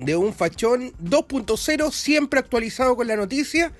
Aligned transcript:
de 0.00 0.16
un 0.16 0.32
Fachón 0.32 0.92
2.0, 1.02 1.92
siempre 1.92 2.40
actualizado 2.40 2.96
con 2.96 3.06
la 3.06 3.16
noticia. 3.16 3.72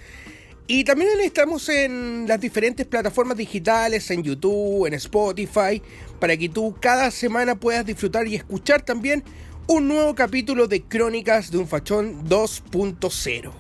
Y 0.66 0.84
también 0.84 1.10
estamos 1.20 1.68
en 1.68 2.26
las 2.28 2.40
diferentes 2.40 2.86
plataformas 2.86 3.36
digitales, 3.36 4.10
en 4.10 4.22
YouTube, 4.22 4.86
en 4.86 4.94
Spotify, 4.94 5.82
para 6.20 6.36
que 6.36 6.48
tú 6.48 6.76
cada 6.80 7.10
semana 7.10 7.56
puedas 7.56 7.84
disfrutar 7.84 8.28
y 8.28 8.36
escuchar 8.36 8.82
también 8.82 9.24
un 9.66 9.88
nuevo 9.88 10.14
capítulo 10.14 10.68
de 10.68 10.82
Crónicas 10.82 11.50
de 11.50 11.58
un 11.58 11.66
Fachón 11.66 12.28
2.0. 12.28 13.50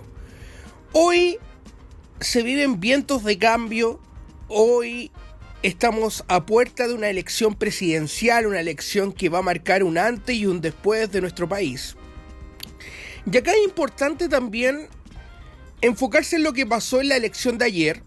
Hoy 0.92 1.38
se 2.20 2.42
viven 2.42 2.78
vientos 2.78 3.24
de 3.24 3.38
cambio, 3.38 4.00
hoy 4.48 5.10
Estamos 5.62 6.24
a 6.28 6.46
puerta 6.46 6.88
de 6.88 6.94
una 6.94 7.10
elección 7.10 7.54
presidencial, 7.54 8.46
una 8.46 8.60
elección 8.60 9.12
que 9.12 9.28
va 9.28 9.40
a 9.40 9.42
marcar 9.42 9.84
un 9.84 9.98
antes 9.98 10.34
y 10.34 10.46
un 10.46 10.62
después 10.62 11.12
de 11.12 11.20
nuestro 11.20 11.50
país. 11.50 11.96
Y 13.30 13.36
acá 13.36 13.52
es 13.52 13.64
importante 13.64 14.28
también 14.28 14.88
enfocarse 15.80 16.36
en 16.36 16.42
lo 16.42 16.52
que 16.52 16.66
pasó 16.66 17.00
en 17.00 17.08
la 17.08 17.16
elección 17.16 17.58
de 17.58 17.64
ayer, 17.64 18.02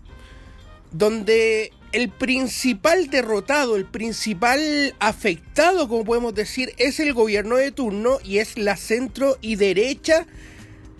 donde 0.92 1.72
el 1.92 2.10
principal 2.10 3.10
derrotado, 3.10 3.76
el 3.76 3.86
principal 3.86 4.96
afectado, 5.00 5.88
como 5.88 6.04
podemos 6.04 6.34
decir, 6.34 6.74
es 6.78 7.00
el 7.00 7.14
gobierno 7.14 7.58
de 7.58 7.72
turno 7.72 8.20
y 8.24 8.40
es 8.40 8.58
la 8.58 8.76
centro 8.76 9.38
y 9.42 9.56
derecha 9.56 10.26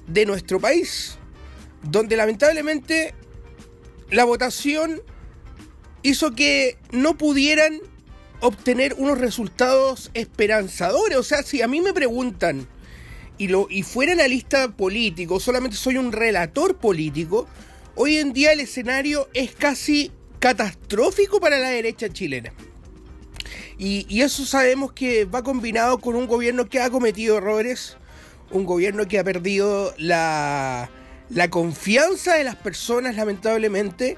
de 0.08 0.26
nuestro 0.26 0.60
país, 0.60 1.18
donde 1.82 2.16
lamentablemente 2.16 3.16
la 4.12 4.24
votación 4.26 5.02
hizo 6.04 6.36
que 6.36 6.78
no 6.92 7.18
pudieran 7.18 7.80
obtener 8.42 8.94
unos 8.98 9.18
resultados 9.18 10.12
esperanzadores. 10.14 11.18
O 11.18 11.24
sea, 11.24 11.42
si 11.44 11.62
a 11.62 11.68
mí 11.68 11.82
me 11.82 11.94
preguntan 11.94 12.68
y, 13.38 13.48
lo, 13.48 13.68
y 13.70 13.84
fuera 13.84 14.14
analista 14.14 14.70
político, 14.70 15.40
solamente 15.40 15.78
soy 15.78 15.98
un 15.98 16.12
relator 16.12 16.78
político, 16.78 17.48
hoy 17.96 18.18
en 18.18 18.34
día 18.34 18.54
el 18.54 18.60
escenario 18.60 19.30
es 19.34 19.54
casi 19.54 20.12
catastrófico 20.40 21.40
para 21.40 21.60
la 21.60 21.70
derecha 21.70 22.10
chilena. 22.10 22.54
Y, 23.78 24.06
y, 24.08 24.22
eso 24.22 24.46
sabemos 24.46 24.94
que 24.94 25.26
va 25.26 25.44
combinado 25.44 26.00
con 26.00 26.16
un 26.16 26.28
gobierno 26.28 26.70
que 26.70 26.80
ha 26.80 26.90
cometido 26.90 27.38
errores, 27.38 27.98
un 28.52 28.66
gobierno 28.66 29.08
que 29.08 29.18
ha 29.18 29.24
perdido 29.24 29.94
la, 29.98 30.92
la 31.30 31.50
confianza 31.50 32.36
de 32.36 32.44
las 32.44 32.56
personas, 32.56 33.16
lamentablemente, 33.16 34.16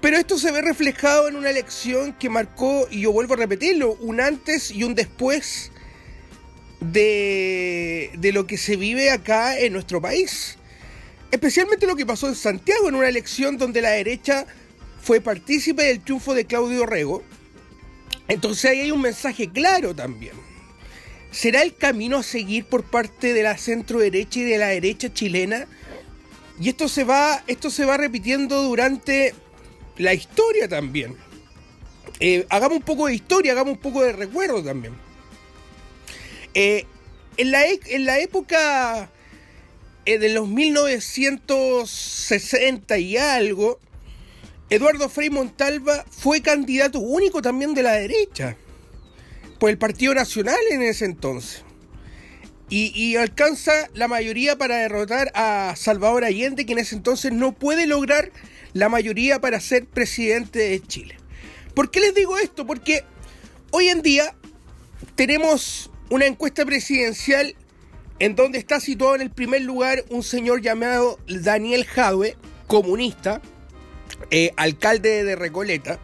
pero 0.00 0.16
esto 0.16 0.38
se 0.38 0.52
ve 0.52 0.62
reflejado 0.62 1.28
en 1.28 1.36
una 1.36 1.50
elección 1.50 2.12
que 2.12 2.30
marcó, 2.30 2.86
y 2.90 3.00
yo 3.00 3.12
vuelvo 3.12 3.34
a 3.34 3.38
repetirlo, 3.38 3.94
un 4.00 4.20
antes 4.20 4.70
y 4.70 4.84
un 4.84 4.94
después 4.94 5.72
de, 6.80 8.10
de 8.18 8.32
lo 8.32 8.46
que 8.46 8.58
se 8.58 8.76
vive 8.76 9.10
acá 9.10 9.58
en 9.58 9.72
nuestro 9.72 10.00
país. 10.00 10.58
Especialmente 11.30 11.86
lo 11.86 11.96
que 11.96 12.06
pasó 12.06 12.28
en 12.28 12.34
Santiago, 12.34 12.88
en 12.88 12.94
una 12.94 13.08
elección 13.08 13.58
donde 13.58 13.82
la 13.82 13.90
derecha 13.90 14.46
fue 15.02 15.20
partícipe 15.20 15.84
del 15.84 16.00
triunfo 16.00 16.34
de 16.34 16.46
Claudio 16.46 16.86
Rego. 16.86 17.22
Entonces 18.28 18.70
ahí 18.70 18.80
hay 18.80 18.90
un 18.90 19.02
mensaje 19.02 19.48
claro 19.48 19.94
también. 19.94 20.34
¿Será 21.30 21.62
el 21.62 21.76
camino 21.76 22.18
a 22.18 22.22
seguir 22.22 22.64
por 22.64 22.84
parte 22.84 23.34
de 23.34 23.42
la 23.42 23.58
centro 23.58 23.98
derecha 23.98 24.40
y 24.40 24.44
de 24.44 24.58
la 24.58 24.68
derecha 24.68 25.12
chilena? 25.12 25.66
Y 26.58 26.70
esto 26.70 26.88
se 26.88 27.04
va, 27.04 27.42
esto 27.46 27.70
se 27.70 27.84
va 27.84 27.96
repitiendo 27.96 28.62
durante 28.62 29.34
la 29.98 30.14
historia 30.14 30.68
también. 30.68 31.14
Eh, 32.18 32.46
hagamos 32.48 32.78
un 32.78 32.84
poco 32.84 33.06
de 33.06 33.14
historia, 33.14 33.52
hagamos 33.52 33.74
un 33.74 33.80
poco 33.80 34.02
de 34.02 34.12
recuerdo 34.12 34.62
también. 34.62 34.94
Eh, 36.58 36.86
en, 37.36 37.50
la, 37.50 37.66
e, 37.66 37.78
en, 37.88 38.06
la, 38.06 38.18
época 38.18 39.10
eh, 40.06 40.18
de 40.18 40.30
los 40.30 40.48
1960 40.48 42.96
y 42.96 43.18
algo, 43.18 43.78
Eduardo 44.70 45.10
Frei 45.10 45.28
Montalva 45.28 46.06
fue 46.08 46.40
candidato 46.40 46.98
único 46.98 47.42
también 47.42 47.74
de 47.74 47.82
la 47.82 47.92
derecha, 47.92 48.56
por 49.58 49.68
el 49.68 49.76
Partido 49.76 50.14
Nacional 50.14 50.56
en 50.70 50.80
ese 50.80 51.04
entonces. 51.04 51.62
Y, 52.70 52.90
y, 52.94 53.16
alcanza 53.16 53.90
la 53.92 54.08
mayoría 54.08 54.56
para 54.56 54.78
derrotar 54.78 55.30
a 55.34 55.74
Salvador 55.76 56.24
Allende, 56.24 56.64
que 56.64 56.72
en 56.72 56.78
ese 56.78 56.94
entonces 56.94 57.32
no 57.32 57.52
puede 57.52 57.86
lograr 57.86 58.32
la 58.72 58.88
mayoría 58.88 59.42
para 59.42 59.60
ser 59.60 59.84
presidente 59.84 60.60
de 60.60 60.80
Chile. 60.80 61.18
¿Por 61.74 61.90
qué 61.90 62.00
les 62.00 62.14
digo 62.14 62.38
esto? 62.38 62.66
Porque 62.66 63.04
hoy 63.72 63.88
en 63.88 64.00
día 64.00 64.34
tenemos 65.16 65.90
una 66.10 66.26
encuesta 66.26 66.64
presidencial 66.64 67.54
en 68.18 68.34
donde 68.34 68.58
está 68.58 68.80
situado 68.80 69.14
en 69.16 69.20
el 69.20 69.30
primer 69.30 69.62
lugar 69.62 70.04
un 70.08 70.22
señor 70.22 70.62
llamado 70.62 71.18
Daniel 71.26 71.84
Jadwe, 71.84 72.36
comunista, 72.66 73.42
eh, 74.30 74.52
alcalde 74.56 75.24
de 75.24 75.36
Recoleta. 75.36 75.98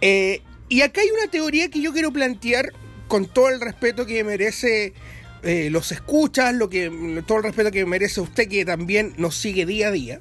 Eh, 0.00 0.42
y 0.68 0.82
acá 0.82 1.00
hay 1.00 1.10
una 1.10 1.30
teoría 1.30 1.68
que 1.68 1.80
yo 1.80 1.92
quiero 1.92 2.12
plantear 2.12 2.72
con 3.08 3.26
todo 3.26 3.50
el 3.50 3.60
respeto 3.60 4.06
que 4.06 4.24
merece 4.24 4.94
eh, 5.42 5.68
los 5.70 5.92
escuchas, 5.92 6.54
lo 6.54 6.68
que, 6.68 7.22
todo 7.26 7.38
el 7.38 7.44
respeto 7.44 7.70
que 7.70 7.86
merece 7.86 8.20
usted 8.20 8.48
que 8.48 8.64
también 8.64 9.14
nos 9.16 9.36
sigue 9.36 9.66
día 9.66 9.88
a 9.88 9.90
día. 9.92 10.20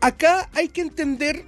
Acá 0.00 0.48
hay 0.54 0.68
que 0.68 0.80
entender, 0.82 1.44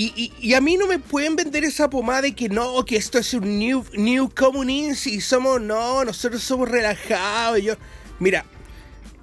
y, 0.00 0.54
a 0.54 0.60
mí 0.60 0.76
no 0.76 0.86
me 0.86 1.00
pueden 1.00 1.34
vender 1.34 1.64
esa 1.64 1.90
pomada 1.90 2.22
de 2.22 2.32
que 2.32 2.48
no, 2.48 2.84
que 2.84 2.96
esto 2.96 3.18
es 3.18 3.34
un 3.34 3.58
new, 3.58 3.84
new 3.94 4.30
communism 4.32 5.08
y 5.08 5.20
somos, 5.20 5.60
no, 5.60 6.04
nosotros 6.04 6.40
somos 6.40 6.68
relajados. 6.68 7.60
yo, 7.60 7.74
mira, 8.20 8.44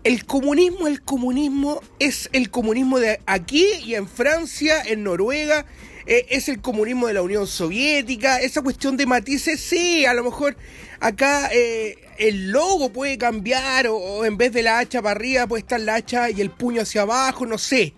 el 0.03 0.25
comunismo, 0.25 0.87
el 0.87 1.01
comunismo 1.01 1.81
es 1.97 2.29
el 2.33 2.49
comunismo 2.49 2.99
de 2.99 3.21
aquí 3.25 3.65
y 3.85 3.95
en 3.95 4.05
Francia, 4.05 4.81
en 4.85 5.05
Noruega, 5.05 5.65
eh, 6.07 6.25
es 6.29 6.49
el 6.49 6.59
comunismo 6.59 7.07
de 7.07 7.13
la 7.13 7.21
Unión 7.21 7.47
Soviética, 7.47 8.41
esa 8.41 8.61
cuestión 8.61 8.97
de 8.97 9.05
matices, 9.05 9.61
sí, 9.61 10.05
a 10.05 10.13
lo 10.13 10.25
mejor 10.25 10.57
acá 10.99 11.49
eh, 11.53 11.95
el 12.17 12.51
logo 12.51 12.91
puede 12.91 13.17
cambiar 13.17 13.87
o, 13.87 13.95
o, 13.95 14.25
en 14.25 14.35
vez 14.35 14.51
de 14.51 14.61
la 14.61 14.79
hacha 14.79 15.01
para 15.01 15.17
arriba 15.17 15.47
puede 15.47 15.61
estar 15.61 15.79
la 15.79 15.95
hacha 15.95 16.29
y 16.29 16.41
el 16.41 16.49
puño 16.49 16.81
hacia 16.81 17.03
abajo, 17.03 17.45
no 17.45 17.57
sé. 17.57 17.93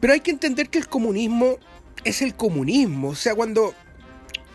Pero 0.00 0.12
hay 0.12 0.20
que 0.20 0.30
entender 0.30 0.68
que 0.68 0.78
el 0.78 0.88
comunismo 0.88 1.58
es 2.04 2.22
el 2.22 2.34
comunismo. 2.34 3.10
O 3.10 3.14
sea, 3.14 3.34
cuando, 3.34 3.74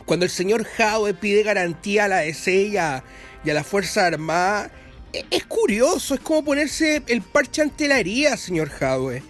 cuando 0.06 0.26
el 0.26 0.32
señor 0.32 0.66
Howe 0.78 1.14
pide 1.14 1.44
garantía 1.44 2.06
a 2.06 2.08
la 2.08 2.18
DC 2.18 2.52
y 2.54 2.78
a, 2.78 3.04
la 3.44 3.64
Fuerza 3.64 4.06
Armada, 4.08 4.72
e, 5.12 5.26
es 5.32 5.46
curioso, 5.46 6.16
es 6.16 6.22
como 6.22 6.44
ponerse 6.44 7.04
el 7.08 7.22
parche 7.22 7.62
ante 7.62 7.88
la 7.88 8.00
herida, 8.00 8.38
señor 8.38 8.72
Howe. 8.82 9.22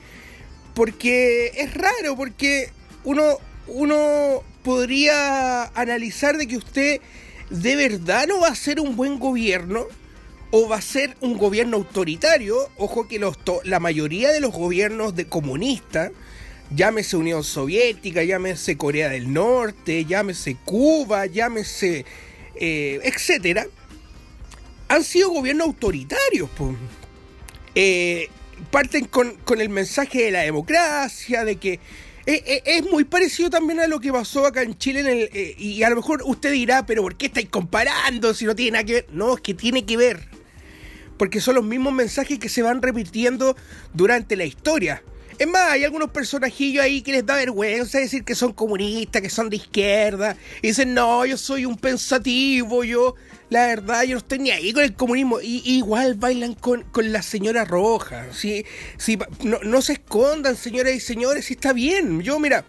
Porque 0.74 1.52
es 1.56 1.74
raro, 1.74 2.16
porque 2.16 2.72
uno, 3.04 3.38
uno 3.68 4.44
podría 4.64 5.66
analizar 5.76 6.38
de 6.38 6.48
que 6.48 6.58
usted 6.58 7.02
de 7.50 7.76
verdad 7.76 8.28
no 8.28 8.40
va 8.40 8.48
a 8.48 8.56
ser 8.56 8.80
un 8.80 8.96
buen 8.96 9.20
gobierno 9.20 9.88
o 10.56 10.68
va 10.68 10.76
a 10.76 10.82
ser 10.82 11.18
un 11.20 11.36
gobierno 11.36 11.78
autoritario. 11.78 12.70
Ojo 12.78 13.08
que 13.08 13.20
la 13.64 13.80
mayoría 13.80 14.32
de 14.32 14.40
los 14.40 14.52
gobiernos 14.52 15.16
de 15.16 15.26
comunistas, 15.26 16.12
llámese 16.70 17.18
Unión 17.18 17.44
Soviética, 17.44 18.24
llámese 18.24 18.78
Corea 18.78 19.10
del 19.10 19.34
Norte, 19.34 20.06
llámese 20.06 20.56
Cuba, 20.64 21.26
llámese 21.26 22.06
eh, 22.54 23.00
etcétera, 23.04 23.66
han 24.90 25.04
sido 25.04 25.32
gobiernos 25.32 25.66
autoritarios. 25.66 26.48
Eh, 27.74 28.30
parten 28.70 29.06
con, 29.06 29.36
el 29.58 29.70
mensaje 29.70 30.26
de 30.26 30.32
la 30.32 30.42
democracia, 30.42 31.46
de 31.46 31.56
que 31.56 31.80
eh, 32.28 32.62
es 32.64 32.84
muy 32.84 33.06
parecido 33.06 33.50
también 33.50 33.80
a 33.80 33.88
lo 33.88 34.00
que 34.00 34.14
pasó 34.14 34.46
acá 34.46 34.62
en 34.62 34.78
Chile. 34.78 35.00
En 35.00 35.08
el, 35.08 35.56
y 35.58 35.82
a 35.82 35.90
lo 35.90 35.96
mejor 35.96 36.22
usted 36.24 36.52
dirá, 36.52 36.86
pero 36.86 37.02
¿por 37.02 37.16
qué 37.16 37.26
estáis 37.26 37.50
comparando 37.50 38.36
si 38.36 38.46
no 38.46 38.56
tiene 38.56 38.74
nada 38.74 38.84
que 38.84 38.94
ver? 38.94 39.08
No, 39.12 39.34
es 39.34 39.42
que 39.42 39.56
tiene 39.56 39.84
que 39.84 39.98
ver 39.98 40.33
porque 41.24 41.40
son 41.40 41.56
los 41.56 41.64
mismos 41.64 41.94
mensajes 41.94 42.38
que 42.38 42.50
se 42.50 42.62
van 42.62 42.82
repitiendo 42.82 43.56
durante 43.94 44.36
la 44.36 44.44
historia. 44.44 45.02
Es 45.40 45.48
más, 45.48 45.72
hay 45.72 45.86
algunos 45.86 46.12
personajillos 46.12 46.84
ahí 46.84 47.02
que 47.02 47.14
les 47.14 47.26
da 47.26 47.38
vergüenza 47.38 47.98
decir 47.98 48.26
que 48.26 48.36
son 48.36 48.52
comunistas, 48.52 49.22
que 49.22 49.30
son 49.30 49.50
de 49.50 49.56
izquierda. 49.56 50.36
Y 50.62 50.68
dicen, 50.68 50.94
no, 50.94 51.26
yo 51.26 51.38
soy 51.38 51.66
un 51.66 51.78
pensativo, 51.78 52.84
yo, 52.84 53.16
la 53.50 53.68
verdad, 53.68 54.04
yo 54.04 54.16
no 54.16 54.18
estoy 54.18 54.40
ni 54.40 54.52
ahí 54.52 54.74
con 54.74 54.84
el 54.84 54.96
comunismo. 54.96 55.40
Y, 55.40 55.62
igual 55.64 56.16
bailan 56.16 56.56
con, 56.56 56.84
la 56.94 57.22
señora 57.22 57.64
roja. 57.64 58.26
¿sí? 58.34 58.66
Sí, 58.98 59.18
no, 59.46 59.60
no, 59.64 59.82
se 59.82 59.94
escondan, 59.94 60.58
señoras 60.58 60.94
y 60.94 61.00
señores, 61.00 61.46
si 61.46 61.54
está 61.54 61.72
bien. 61.72 62.20
Yo, 62.20 62.38
mira, 62.38 62.66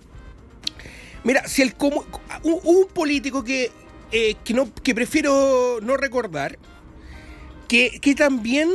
mira, 1.25 1.49
si 1.49 1.63
el 1.63 1.75
un, 1.81 2.61
un 2.63 2.87
político 2.87 3.43
que, 3.43 3.73
eh, 4.13 4.37
que, 4.45 4.55
no, 4.55 4.73
que 4.73 4.95
prefiero 4.95 5.81
no 5.83 5.97
recordar, 5.97 6.57
que, 7.69 7.99
que 8.01 8.15
también 8.15 8.71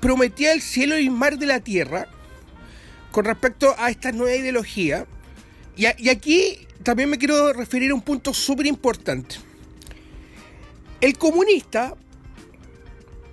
prometía 0.00 0.52
el 0.52 0.62
cielo 0.62 0.98
y 0.98 1.04
el 1.04 1.10
mar 1.10 1.38
de 1.38 1.46
la 1.46 1.60
tierra 1.60 2.08
con 3.10 3.24
respecto 3.24 3.74
a 3.78 3.90
esta 3.90 4.12
nueva 4.12 4.36
ideología. 4.36 5.06
Y, 5.76 5.86
aquí 5.86 6.66
también 6.82 7.08
me 7.08 7.18
quiero 7.18 7.52
referir 7.52 7.90
a 7.90 7.94
un 7.94 8.02
punto 8.02 8.34
súper 8.34 8.66
importante. 8.66 9.36
El 11.00 11.16
comunista, 11.16 11.94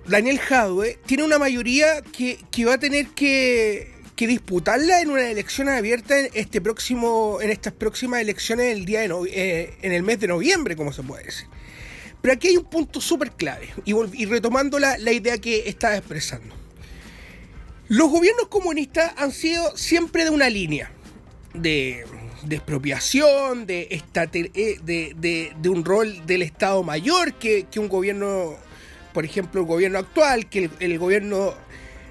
Daniel 0.06 0.38
Jadwe, 0.38 0.98
tiene 1.06 1.24
una 1.24 1.38
mayoría 1.38 2.02
que, 2.02 2.38
va 2.64 2.74
a 2.74 2.78
tener 2.78 3.08
que, 3.08 3.94
disputarla 4.16 5.02
en 5.02 5.10
una 5.10 5.28
elección 5.28 5.68
abierta 5.68 6.18
en, 6.18 6.30
este 6.34 6.60
próximo, 6.60 7.38
en 7.40 7.50
estas 7.50 7.72
próximas 7.72 8.20
elecciones 8.20 8.74
el 8.74 8.84
día 8.86 9.00
de 9.00 9.08
eh, 9.30 9.74
en 9.82 9.92
el 9.92 10.02
mes 10.02 10.20
de 10.20 10.28
noviembre, 10.28 10.76
como 10.76 10.92
se 10.92 11.02
puede 11.02 11.24
decir. 11.24 11.46
Pero 12.26 12.34
aquí 12.34 12.48
hay 12.48 12.56
un 12.56 12.64
punto 12.64 13.00
súper 13.00 13.30
clave, 13.30 13.68
y, 13.84 14.24
retomando 14.26 14.80
la, 14.80 14.98
idea 15.12 15.38
que 15.38 15.68
estaba 15.68 15.96
expresando. 15.96 16.56
Los 17.86 18.10
gobiernos 18.10 18.48
comunistas 18.48 19.12
han 19.16 19.30
sido 19.30 19.76
siempre 19.76 20.24
de 20.24 20.30
una 20.30 20.50
línea 20.50 20.90
de, 21.54 22.04
expropiación, 22.50 23.66
eh, 23.68 24.00
de, 24.82 25.54
de, 25.56 25.68
un 25.68 25.84
rol 25.84 26.26
del 26.26 26.42
Estado 26.42 26.82
mayor 26.82 27.34
que, 27.34 27.68
un 27.76 27.86
gobierno, 27.86 28.56
por 29.14 29.24
ejemplo, 29.24 29.60
el 29.60 29.66
gobierno 29.68 30.00
actual, 30.00 30.48
que 30.48 30.68
el, 30.80 30.98
gobierno, 30.98 31.54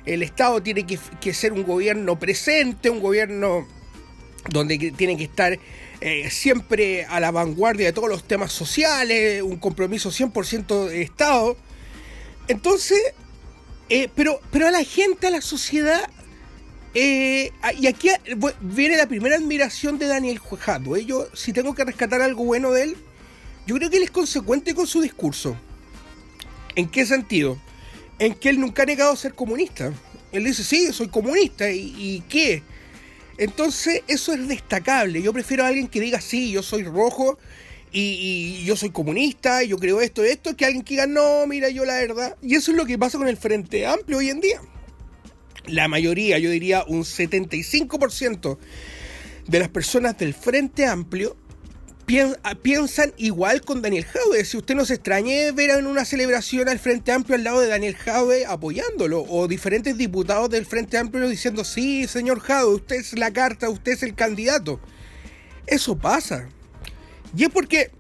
el 0.06 0.24
Estado 0.24 0.64
tiene 0.64 0.86
que, 0.86 1.34
ser 1.34 1.52
un 1.52 1.64
gobierno 1.64 2.18
presente, 2.18 2.90
un 2.90 3.02
gobierno 3.02 3.68
donde 4.50 4.94
tiene 4.96 5.18
que 5.18 5.26
estar 5.26 5.60
eh, 6.06 6.30
siempre 6.30 7.04
a 7.06 7.20
la 7.20 7.32
vanguardia 7.32 7.88
de 7.88 7.92
todos 7.92 8.08
los 8.08 8.24
temas 8.24 8.52
sociales, 8.54 9.42
un 9.42 9.58
compromiso 9.58 10.12
100% 10.12 10.86
de 10.88 11.02
Estado. 11.02 11.58
Entonces, 12.48 13.02
eh, 13.90 14.08
pero, 14.14 14.40
pero 14.52 14.68
a 14.68 14.72
la 14.72 14.84
gente, 14.84 15.26
a 15.26 15.32
la 15.32 15.42
sociedad, 15.42 16.08
eh, 16.94 17.52
y 17.80 17.88
aquí 17.88 18.10
viene 18.62 18.98
la 18.98 19.08
primera 19.08 19.36
admiración 19.38 19.98
de 19.98 20.06
Daniel. 20.06 20.40
¿eh? 20.96 21.06
Yo, 21.06 21.28
si 21.34 21.54
tengo 21.54 21.74
que 21.74 21.84
rescatar 21.84 22.22
algo 22.22 22.44
bueno 22.44 22.72
de 22.72 22.84
él, 22.84 22.98
yo 23.66 23.74
creo 23.74 23.90
que 23.90 23.98
él 23.98 24.04
es 24.04 24.12
consecuente 24.12 24.76
con 24.76 24.86
su 24.86 25.02
discurso. 25.02 25.58
¿En 26.76 26.88
qué 26.88 27.08
sentido? 27.08 27.60
En 28.20 28.36
que 28.36 28.50
él 28.50 28.60
nunca 28.60 28.84
ha 28.84 28.86
negado 28.86 29.16
ser 29.16 29.34
comunista. 29.34 29.92
Él 30.32 30.44
dice, 30.44 30.64
sí, 30.64 30.94
soy 30.94 31.08
comunista, 31.08 31.72
¿y, 31.72 31.96
y 31.98 32.24
qué? 32.30 32.62
Entonces, 33.38 34.02
eso 34.08 34.34
es 34.34 34.48
destacable. 34.48 35.22
Yo 35.22 35.34
prefiero 35.34 35.64
a 35.64 35.68
alguien 35.68 35.88
que 35.88 36.00
diga, 36.00 36.22
sí, 36.22 36.52
yo 36.52 36.64
soy 36.64 36.84
rojo 36.84 37.38
y, 37.92 38.64
yo 38.66 38.76
soy 38.76 38.90
comunista, 38.90 39.64
y 39.64 39.70
yo 39.70 39.78
creo 39.78 40.02
esto, 40.02 40.24
esto, 40.24 40.56
que 40.56 40.66
alguien 40.66 40.84
que 40.84 40.96
diga, 40.96 41.08
no, 41.08 41.46
mira, 41.48 41.70
yo 41.70 41.86
la 41.86 41.96
verdad. 41.96 42.36
Y 42.42 42.56
eso 42.56 42.72
es 42.72 42.78
lo 42.78 42.86
que 42.86 42.98
pasa 42.98 43.18
con 43.18 43.28
el 43.28 43.38
Frente 43.38 43.86
Amplio 43.86 44.18
hoy 44.18 44.30
en 44.30 44.42
día. 44.42 44.62
La 45.68 45.88
mayoría, 45.88 46.38
yo 46.38 46.50
diría 46.50 46.84
un 46.88 47.04
75% 47.04 48.58
de 49.48 49.60
las 49.60 49.70
personas 49.70 50.18
del 50.18 50.34
Frente 50.34 50.86
Amplio 50.86 51.36
piensan 52.06 53.14
igual 53.18 53.62
con 53.62 53.82
Daniel 53.82 54.06
Jaue. 54.06 54.46
Si 54.46 54.58
usted 54.58 54.76
no 54.76 54.86
se 54.86 54.96
extrañe 54.96 55.52
ver 55.52 55.72
en 55.72 55.88
una 55.88 56.06
celebración 56.06 56.70
al 56.70 56.80
Frente 56.80 57.12
Amplio 57.12 57.36
al 57.36 57.44
lado 57.44 57.62
de 57.62 57.68
Daniel 57.68 57.96
Jaue 57.96 58.46
apoyándolo, 58.46 59.26
o 59.28 59.48
diferentes 59.48 59.98
diputados 59.98 60.50
del 60.50 60.66
Frente 60.66 60.98
Amplio 60.98 61.28
diciendo, 61.28 61.64
sí, 61.64 62.08
señor 62.08 62.40
Jaue, 62.40 62.76
usted 62.76 62.98
es 62.98 63.18
la 63.18 63.32
carta, 63.32 63.70
usted 63.70 63.94
es 63.94 64.04
el 64.04 64.14
candidato. 64.14 64.80
Eso 65.66 65.98
pasa. 65.98 66.48
Y 67.36 67.44
es 67.44 67.50
porque 67.50 67.92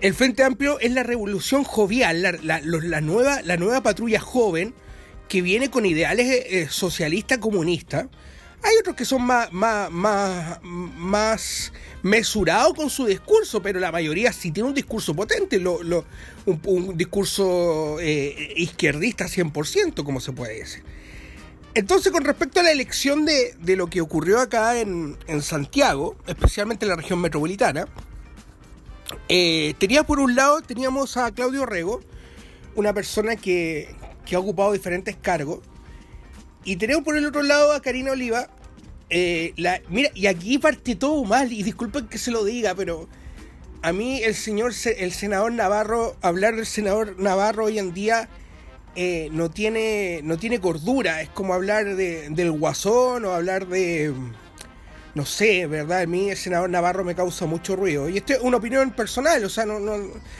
el 0.00 0.14
Frente 0.14 0.44
Amplio 0.44 0.78
es 0.78 0.92
la 0.92 1.02
revolución 1.02 1.64
jovial, 1.64 2.22
la, 2.22 3.00
nueva, 3.00 3.42
la 3.42 3.56
nueva 3.56 3.82
patrulla 3.82 4.20
joven 4.20 4.74
que 5.28 5.42
viene 5.42 5.70
con 5.70 5.86
ideales 5.86 6.26
eh, 6.26 6.46
eh, 6.60 6.66
socialistas 6.70 7.38
comunistas. 7.38 8.06
Hay 8.62 8.76
otros 8.80 8.96
que 8.96 9.04
son 9.04 9.22
más, 9.22 9.52
más, 9.52 9.90
más, 10.60 11.72
mesurados 12.02 12.74
con 12.74 12.90
su 12.90 13.06
discurso, 13.06 13.62
pero 13.62 13.78
la 13.78 13.92
mayoría 13.92 14.32
sí 14.32 14.50
tiene 14.50 14.68
un 14.68 14.74
discurso 14.74 15.14
potente, 15.14 15.58
un, 15.58 16.96
discurso 16.96 17.98
eh, 18.00 18.54
izquierdista 18.56 19.26
100%, 19.26 20.02
como 20.04 20.20
se 20.20 20.32
puede 20.32 20.58
decir. 20.58 20.82
Entonces, 21.74 22.10
con 22.10 22.24
respecto 22.24 22.60
a 22.60 22.64
la 22.64 22.72
elección 22.72 23.24
de, 23.24 23.54
lo 23.76 23.88
que 23.88 24.00
ocurrió 24.00 24.40
acá 24.40 24.78
en, 24.80 25.16
en 25.28 25.42
Santiago, 25.42 26.16
especialmente 26.26 26.84
en 26.84 26.90
la 26.90 26.96
región 26.96 27.20
metropolitana, 27.20 27.86
eh, 29.28 29.74
tenía 29.78 30.04
por 30.04 30.20
un 30.20 30.34
lado, 30.34 30.60
teníamos 30.62 31.16
a 31.16 31.30
Claudio 31.32 31.66
Rego, 31.66 32.00
una 32.74 32.92
persona 32.92 33.36
que, 33.36 33.94
ha 34.32 34.38
ocupado 34.38 34.72
diferentes 34.72 35.16
cargos. 35.16 35.60
Y 36.64 36.76
tenemos 36.76 37.04
por 37.04 37.16
el 37.16 37.26
otro 37.26 37.42
lado 37.42 37.72
a 37.72 37.80
Karina 37.80 38.12
Oliva. 38.12 38.48
Eh, 39.10 39.54
la, 39.56 39.80
mira, 39.88 40.10
y 40.14 40.26
aquí 40.26 40.58
parte 40.58 40.94
todo 40.94 41.24
mal, 41.24 41.52
y 41.52 41.62
disculpen 41.62 42.08
que 42.08 42.18
se 42.18 42.30
lo 42.30 42.44
diga, 42.44 42.74
pero 42.74 43.08
a 43.82 43.92
mí 43.92 44.22
el 44.22 44.34
señor, 44.34 44.72
el 44.96 45.12
senador 45.12 45.52
Navarro, 45.52 46.16
hablar 46.20 46.56
del 46.56 46.66
senador 46.66 47.18
Navarro 47.18 47.66
hoy 47.66 47.78
en 47.78 47.94
día 47.94 48.28
eh, 48.96 49.28
no, 49.32 49.50
tiene, 49.50 50.20
no 50.24 50.36
tiene 50.36 50.60
cordura. 50.60 51.22
Es 51.22 51.28
como 51.30 51.54
hablar 51.54 51.94
del 51.94 52.50
guasón 52.52 53.24
o 53.24 53.32
hablar 53.32 53.66
de 53.68 54.12
no 55.18 55.26
sé, 55.26 55.66
¿verdad? 55.66 56.02
A 56.02 56.06
mí 56.06 56.30
el 56.30 56.36
senador 56.36 56.70
Navarro 56.70 57.02
me 57.02 57.14
causa 57.14 57.44
mucho 57.44 57.74
ruido. 57.74 58.08
Y 58.08 58.18
esto 58.18 58.34
es 58.34 58.40
una 58.40 58.58
opinión 58.58 58.92
personal, 58.92 59.44
o 59.44 59.48
sea, 59.48 59.66
no, 59.66 59.80
no, 59.80 59.96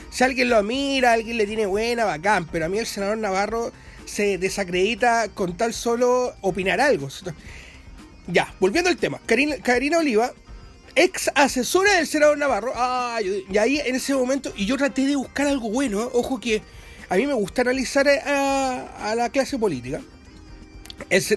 si 0.09 0.23
alguien 0.23 0.49
lo 0.49 0.63
mira, 0.63 1.13
alguien 1.13 1.37
le 1.37 1.45
tiene 1.45 1.65
buena, 1.65 2.05
bacán, 2.05 2.47
pero 2.49 2.65
a 2.65 2.69
mí 2.69 2.77
el 2.77 2.85
senador 2.85 3.17
Navarro 3.17 3.73
se 4.09 4.37
desacredita 4.37 5.29
con 5.29 5.55
tal 5.55 5.73
solo 5.73 6.33
opinar 6.41 6.81
algo. 6.81 7.07
Ya, 8.27 8.53
volviendo 8.59 8.89
al 8.89 8.97
tema, 8.97 9.19
Karina, 9.25 9.99
Oliva, 9.99 10.33
ex 10.95 11.31
asesora 11.35 11.95
del 11.95 12.07
senador 12.07 12.37
Navarro, 12.37 12.73
y 13.21 13.57
ahí 13.57 13.79
en 13.79 13.95
ese 13.95 14.13
momento, 14.13 14.51
y 14.55 14.65
yo 14.65 14.77
traté 14.77 15.05
de 15.05 15.15
buscar 15.15 15.47
algo 15.47 15.69
bueno, 15.69 16.03
¿eh? 16.03 16.09
ojo 16.13 16.39
que 16.39 16.61
a 17.09 17.15
mí 17.15 17.25
me 17.25 17.33
gusta 17.33 17.63
analizar 17.63 18.07
a, 18.07 19.15
la 19.15 19.29
clase 19.29 19.57
política. 19.57 20.01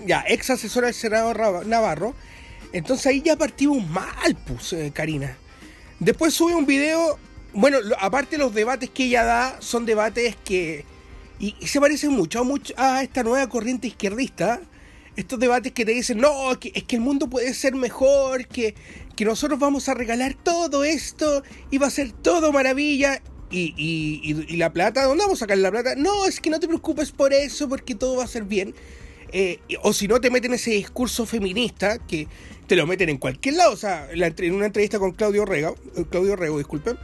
ya, 0.06 0.24
ex 0.28 0.50
asesora 0.50 0.88
del 0.88 0.94
senador 0.94 1.66
Navarro, 1.66 2.14
entonces 2.72 3.06
ahí 3.06 3.22
ya 3.22 3.36
partimos 3.36 3.86
mal, 3.88 4.36
pues, 4.46 4.72
eh, 4.72 4.90
Karina. 4.94 5.36
Después 5.98 6.34
sube 6.34 6.54
un 6.54 6.66
video. 6.66 7.18
Bueno, 7.52 7.78
aparte 8.00 8.38
los 8.38 8.54
debates 8.54 8.90
que 8.90 9.04
ella 9.04 9.24
da, 9.24 9.56
son 9.60 9.86
debates 9.86 10.36
que. 10.36 10.84
Y, 11.42 11.56
se 11.66 11.80
parecen 11.80 12.12
mucho 12.12 12.38
a, 12.38 12.44
mucho 12.44 12.72
a 12.76 13.02
esta 13.02 13.24
nueva 13.24 13.48
corriente 13.48 13.88
izquierdista. 13.88 14.60
Estos 15.16 15.40
debates 15.40 15.72
que 15.72 15.84
te 15.84 15.90
dicen, 15.92 16.18
no, 16.18 16.58
que, 16.58 16.70
es 16.74 16.84
que 16.84 16.96
el 16.96 17.02
mundo 17.02 17.28
puede 17.28 17.52
ser 17.52 17.74
mejor, 17.74 18.46
que, 18.46 18.74
que 19.16 19.24
nosotros 19.24 19.58
vamos 19.58 19.88
a 19.88 19.94
regalar 19.94 20.34
todo 20.34 20.84
esto 20.84 21.42
y 21.70 21.78
va 21.78 21.88
a 21.88 21.90
ser 21.90 22.12
todo 22.12 22.52
maravilla. 22.52 23.20
Y, 23.50 23.74
y, 23.76 24.46
y, 24.48 24.56
la 24.56 24.72
plata, 24.72 25.04
¿dónde 25.04 25.24
vamos 25.24 25.40
a 25.40 25.44
sacar 25.44 25.58
la 25.58 25.70
plata? 25.72 25.96
No, 25.96 26.24
es 26.26 26.40
que 26.40 26.48
no 26.48 26.60
te 26.60 26.68
preocupes 26.68 27.10
por 27.10 27.34
eso, 27.34 27.68
porque 27.68 27.96
todo 27.96 28.18
va 28.18 28.24
a 28.24 28.28
ser 28.28 28.44
bien. 28.44 28.72
Eh, 29.32 29.58
o 29.82 29.92
si 29.92 30.06
no, 30.06 30.20
te 30.20 30.30
meten 30.30 30.54
ese 30.54 30.70
discurso 30.70 31.26
feminista 31.26 31.98
que 31.98 32.28
te 32.68 32.76
lo 32.76 32.86
meten 32.86 33.08
en 33.08 33.18
cualquier 33.18 33.56
lado. 33.56 33.72
O 33.72 33.76
sea, 33.76 34.08
en 34.12 34.54
una 34.54 34.66
entrevista 34.66 35.00
con 35.00 35.10
Claudio 35.10 35.44
Rego, 35.44 35.74
Claudio 36.08 36.36
Rego, 36.36 36.56
disculpen, 36.58 36.96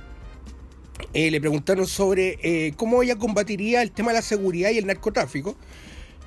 eh, 1.12 1.31
le 1.31 1.40
preguntaron 1.40 1.87
sobre 1.87 2.38
eh, 2.43 2.73
cómo 2.76 3.02
ella 3.02 3.17
combatiría 3.17 3.83
el 3.83 3.90
tema 3.90 4.11
de 4.11 4.19
la 4.19 4.23
seguridad 4.23 4.71
y 4.71 4.78
el 4.78 4.87
narcotráfico. 4.87 5.57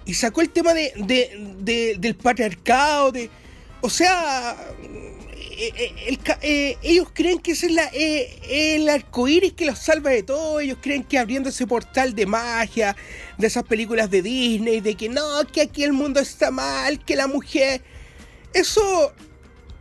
Y 0.05 0.15
sacó 0.15 0.41
el 0.41 0.49
tema 0.49 0.73
de, 0.73 1.95
del 1.99 2.15
patriarcado, 2.15 3.11
de. 3.11 3.29
O 3.81 3.89
sea, 3.89 4.57
ellos 6.81 7.07
creen 7.13 7.39
que 7.39 7.51
ese 7.51 7.67
es 7.67 7.73
la, 7.73 7.89
el 7.93 8.89
arcoíris 8.89 9.53
que 9.53 9.65
los 9.65 9.77
salva 9.77 10.09
de 10.09 10.23
todo. 10.23 10.59
Ellos 10.59 10.79
creen 10.81 11.03
que 11.03 11.19
abriendo 11.19 11.49
ese 11.49 11.67
portal 11.67 12.15
de 12.15 12.25
magia, 12.25 12.95
de 13.37 13.47
esas 13.47 13.63
películas 13.63 14.09
de 14.09 14.23
Disney, 14.23 14.81
de 14.81 14.95
que 14.95 15.07
no, 15.07 15.45
que 15.51 15.61
aquí 15.61 15.83
el 15.83 15.93
mundo 15.93 16.19
está 16.19 16.49
mal, 16.49 17.03
que 17.05 17.15
la 17.15 17.27
mujer 17.27 17.81
eso, 18.53 19.13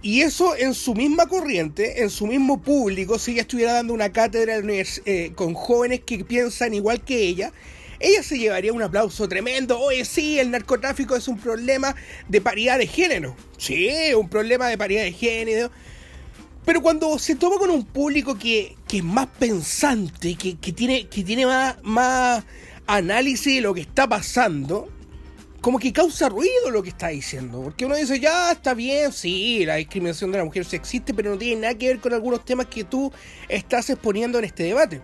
y 0.02 0.22
eso 0.22 0.56
en 0.56 0.74
su 0.74 0.94
misma 0.94 1.26
corriente, 1.26 2.02
en 2.02 2.10
su 2.10 2.26
mismo 2.26 2.62
público, 2.62 3.18
si 3.18 3.32
ella 3.32 3.42
estuviera 3.42 3.74
dando 3.74 3.92
una 3.92 4.10
cátedra 4.12 4.54
eh, 4.64 5.32
con 5.34 5.54
jóvenes 5.54 6.00
que 6.00 6.24
piensan 6.24 6.72
igual 6.72 7.04
que 7.04 7.20
ella, 7.20 7.52
ella 7.98 8.22
se 8.22 8.38
llevaría 8.38 8.72
un 8.72 8.82
aplauso 8.82 9.28
tremendo. 9.28 9.78
Oye, 9.78 10.06
sí, 10.06 10.38
el 10.38 10.50
narcotráfico 10.50 11.14
es 11.16 11.28
un 11.28 11.38
problema 11.38 11.94
de 12.28 12.40
paridad 12.40 12.78
de 12.78 12.86
género. 12.86 13.36
Sí, 13.58 13.90
un 14.16 14.30
problema 14.30 14.68
de 14.68 14.78
paridad 14.78 15.02
de 15.02 15.12
género. 15.12 15.70
Pero 16.64 16.80
cuando 16.80 17.18
se 17.18 17.36
toma 17.36 17.58
con 17.58 17.68
un 17.68 17.84
público 17.84 18.38
que, 18.38 18.76
es 18.90 19.04
más 19.04 19.26
pensante, 19.38 20.34
que, 20.34 20.54
tiene, 20.72 21.08
que 21.08 21.22
tiene 21.22 21.44
más, 21.44 21.76
más 21.82 22.44
análisis 22.86 23.56
de 23.56 23.60
lo 23.60 23.74
que 23.74 23.82
está 23.82 24.08
pasando, 24.08 24.88
como 25.60 25.78
que 25.78 25.92
causa 25.92 26.28
ruido 26.28 26.70
lo 26.70 26.82
que 26.82 26.88
está 26.90 27.08
diciendo. 27.08 27.60
Porque 27.62 27.84
uno 27.84 27.96
dice, 27.96 28.18
ya 28.18 28.52
está 28.52 28.74
bien, 28.74 29.12
sí, 29.12 29.64
la 29.64 29.76
discriminación 29.76 30.32
de 30.32 30.38
la 30.38 30.44
mujer 30.44 30.64
sí 30.64 30.76
existe, 30.76 31.12
pero 31.14 31.30
no 31.30 31.38
tiene 31.38 31.62
nada 31.62 31.74
que 31.74 31.88
ver 31.88 32.00
con 32.00 32.12
algunos 32.14 32.44
temas 32.44 32.66
que 32.66 32.84
tú 32.84 33.12
estás 33.48 33.90
exponiendo 33.90 34.38
en 34.38 34.44
este 34.44 34.64
debate. 34.64 35.02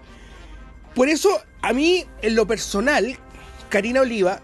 Por 0.95 1.09
eso, 1.09 1.29
a 1.61 1.73
mí, 1.73 2.07
en 2.23 2.35
lo 2.35 2.47
personal, 2.47 3.19
Karina 3.69 4.01
Oliva 4.01 4.41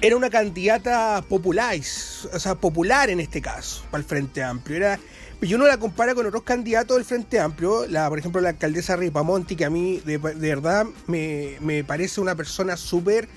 era 0.00 0.16
una 0.16 0.30
candidata 0.30 1.24
popular, 1.28 1.76
o 1.76 2.38
sea, 2.38 2.54
popular 2.54 3.10
en 3.10 3.18
este 3.18 3.42
caso, 3.42 3.84
para 3.90 4.02
el 4.02 4.08
Frente 4.08 4.42
Amplio. 4.42 4.76
Era, 4.76 5.00
yo 5.40 5.58
no 5.58 5.66
la 5.66 5.78
compara 5.78 6.14
con 6.14 6.26
otros 6.26 6.44
candidatos 6.44 6.96
del 6.96 7.04
Frente 7.04 7.40
Amplio, 7.40 7.86
la, 7.88 8.08
por 8.08 8.20
ejemplo, 8.20 8.40
la 8.40 8.50
alcaldesa 8.50 8.94
Ripamonti, 8.94 9.56
que 9.56 9.64
a 9.64 9.70
mí 9.70 10.00
de, 10.04 10.18
verdad 10.18 10.86
me, 11.08 11.56
me 11.60 11.82
parece 11.82 12.20
una 12.20 12.36
persona 12.36 12.76
súper 12.76 13.28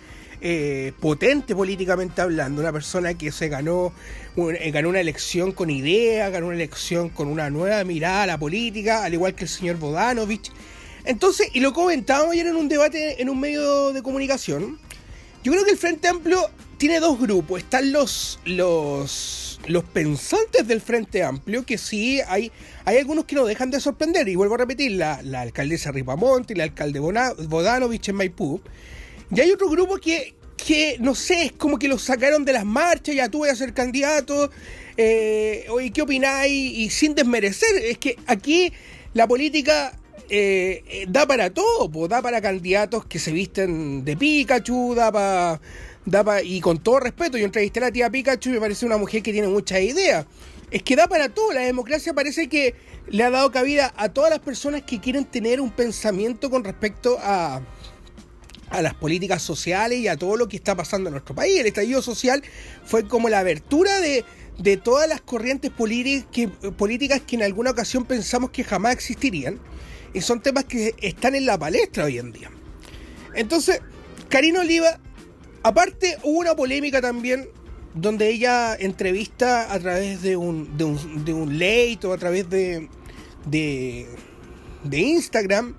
eh, 0.41 0.93
potente 0.99 1.55
políticamente 1.55 2.21
hablando, 2.21 2.61
una 2.61 2.73
persona 2.73 3.13
que 3.13 3.31
se 3.31 3.47
ganó, 3.47 3.93
eh, 4.35 4.71
ganó 4.71 4.89
una 4.89 4.99
elección 4.99 5.51
con 5.51 5.69
ideas, 5.69 6.31
ganó 6.31 6.47
una 6.47 6.55
elección 6.55 7.09
con 7.09 7.27
una 7.27 7.49
nueva 7.49 7.83
mirada 7.83 8.23
a 8.23 8.27
la 8.27 8.37
política, 8.37 9.03
al 9.03 9.13
igual 9.13 9.35
que 9.35 9.43
el 9.43 9.49
señor 9.49 9.77
Bodanovich. 9.77 10.51
Entonces, 11.05 11.49
y 11.53 11.59
lo 11.59 11.73
comentábamos 11.73 12.33
ayer 12.33 12.47
en 12.47 12.55
un 12.55 12.67
debate 12.67 13.21
en 13.21 13.29
un 13.29 13.39
medio 13.39 13.93
de 13.93 14.01
comunicación, 14.01 14.79
yo 15.43 15.51
creo 15.51 15.63
que 15.63 15.71
el 15.71 15.77
Frente 15.77 16.07
Amplio 16.07 16.49
tiene 16.77 16.99
dos 16.99 17.19
grupos. 17.19 17.61
Están 17.61 17.91
los, 17.91 18.39
los, 18.45 19.59
los 19.67 19.83
pensantes 19.83 20.67
del 20.67 20.81
Frente 20.81 21.23
Amplio, 21.23 21.63
que 21.63 21.77
sí 21.77 22.21
hay, 22.27 22.51
hay 22.85 22.97
algunos 22.97 23.25
que 23.25 23.35
no 23.35 23.45
dejan 23.45 23.71
de 23.71 23.79
sorprender. 23.79 24.27
Y 24.27 24.35
vuelvo 24.35 24.55
a 24.55 24.57
repetir, 24.59 24.93
la, 24.93 25.21
la 25.23 25.41
alcaldesa 25.41 25.91
Ripamonte 25.91 26.53
y 26.53 26.57
la 26.57 26.63
alcalde 26.63 26.99
Bodanovich 26.99 28.09
en 28.09 28.15
Maipú. 28.15 28.61
Y 29.33 29.39
hay 29.39 29.51
otro 29.51 29.69
grupo 29.69 29.97
que, 29.97 30.35
que, 30.57 30.97
no 30.99 31.15
sé, 31.15 31.45
es 31.45 31.51
como 31.53 31.79
que 31.79 31.87
lo 31.87 31.97
sacaron 31.97 32.43
de 32.43 32.53
las 32.53 32.65
marchas, 32.65 33.15
ya 33.15 33.29
tú 33.29 33.39
voy 33.39 33.49
a 33.49 33.55
ser 33.55 33.73
candidato, 33.73 34.51
eh, 34.97 35.65
oye, 35.69 35.91
¿qué 35.91 36.01
opináis? 36.01 36.51
Y 36.51 36.89
sin 36.89 37.15
desmerecer, 37.15 37.77
es 37.83 37.97
que 37.97 38.17
aquí 38.27 38.73
la 39.13 39.27
política 39.27 39.97
eh, 40.29 40.83
eh, 40.87 41.05
da 41.07 41.25
para 41.25 41.49
todo, 41.49 42.07
da 42.07 42.21
para 42.21 42.41
candidatos 42.41 43.05
que 43.05 43.19
se 43.19 43.31
visten 43.31 44.03
de 44.03 44.17
Pikachu, 44.17 44.95
da 44.95 45.11
para... 45.11 45.61
Da 46.03 46.23
pa, 46.23 46.41
y 46.41 46.61
con 46.61 46.79
todo 46.79 46.99
respeto, 46.99 47.37
yo 47.37 47.45
entrevisté 47.45 47.79
a 47.79 47.83
la 47.83 47.91
tía 47.91 48.09
Pikachu 48.09 48.49
y 48.49 48.53
me 48.53 48.59
parece 48.59 48.87
una 48.87 48.97
mujer 48.97 49.21
que 49.21 49.31
tiene 49.31 49.47
muchas 49.47 49.81
ideas. 49.81 50.25
Es 50.71 50.81
que 50.81 50.95
da 50.95 51.07
para 51.07 51.29
todo, 51.29 51.53
la 51.53 51.61
democracia 51.61 52.11
parece 52.13 52.49
que 52.49 52.73
le 53.07 53.23
ha 53.23 53.29
dado 53.29 53.51
cabida 53.51 53.93
a 53.95 54.09
todas 54.09 54.31
las 54.31 54.39
personas 54.39 54.81
que 54.81 54.99
quieren 54.99 55.25
tener 55.25 55.61
un 55.61 55.69
pensamiento 55.69 56.49
con 56.49 56.63
respecto 56.63 57.19
a, 57.21 57.61
a 58.71 58.81
las 58.81 58.93
políticas 58.93 59.41
sociales 59.41 59.99
y 59.99 60.07
a 60.07 60.17
todo 60.17 60.37
lo 60.37 60.47
que 60.47 60.55
está 60.55 60.75
pasando 60.75 61.09
en 61.09 61.13
nuestro 61.13 61.35
país. 61.35 61.59
El 61.59 61.67
estallido 61.67 62.01
social 62.01 62.41
fue 62.85 63.07
como 63.07 63.29
la 63.29 63.39
abertura 63.39 63.99
de, 63.99 64.23
todas 64.77 65.07
las 65.07 65.21
corrientes 65.21 65.71
que, 66.31 66.47
políticas 66.47 67.21
que 67.21 67.35
en 67.35 67.43
alguna 67.43 67.71
ocasión 67.71 68.05
pensamos 68.05 68.51
que 68.51 68.63
jamás 68.63 68.93
existirían. 68.93 69.59
Y 70.13 70.21
son 70.21 70.41
temas 70.41 70.65
que 70.65 70.95
están 71.01 71.35
en 71.35 71.45
la 71.45 71.57
palestra 71.57 72.05
hoy 72.05 72.17
en 72.17 72.31
día. 72.31 72.51
Entonces, 73.33 73.81
Karina 74.29 74.61
Oliva, 74.61 74.99
aparte 75.63 76.17
hubo 76.23 76.39
una 76.39 76.55
polémica 76.55 77.01
también 77.01 77.47
donde 77.93 78.29
ella 78.29 78.75
entrevista 78.75 79.73
a 79.73 79.79
través 79.79 80.21
de 80.21 80.37
un, 80.37 80.77
de 80.77 80.83
un, 80.85 81.25
de 81.25 81.33
un 81.33 81.53
late 81.59 81.99
o 82.05 82.13
a 82.13 82.17
través 82.17 82.49
de, 82.49 82.89
de, 83.45 84.07
de 84.83 84.99
Instagram 84.99 85.75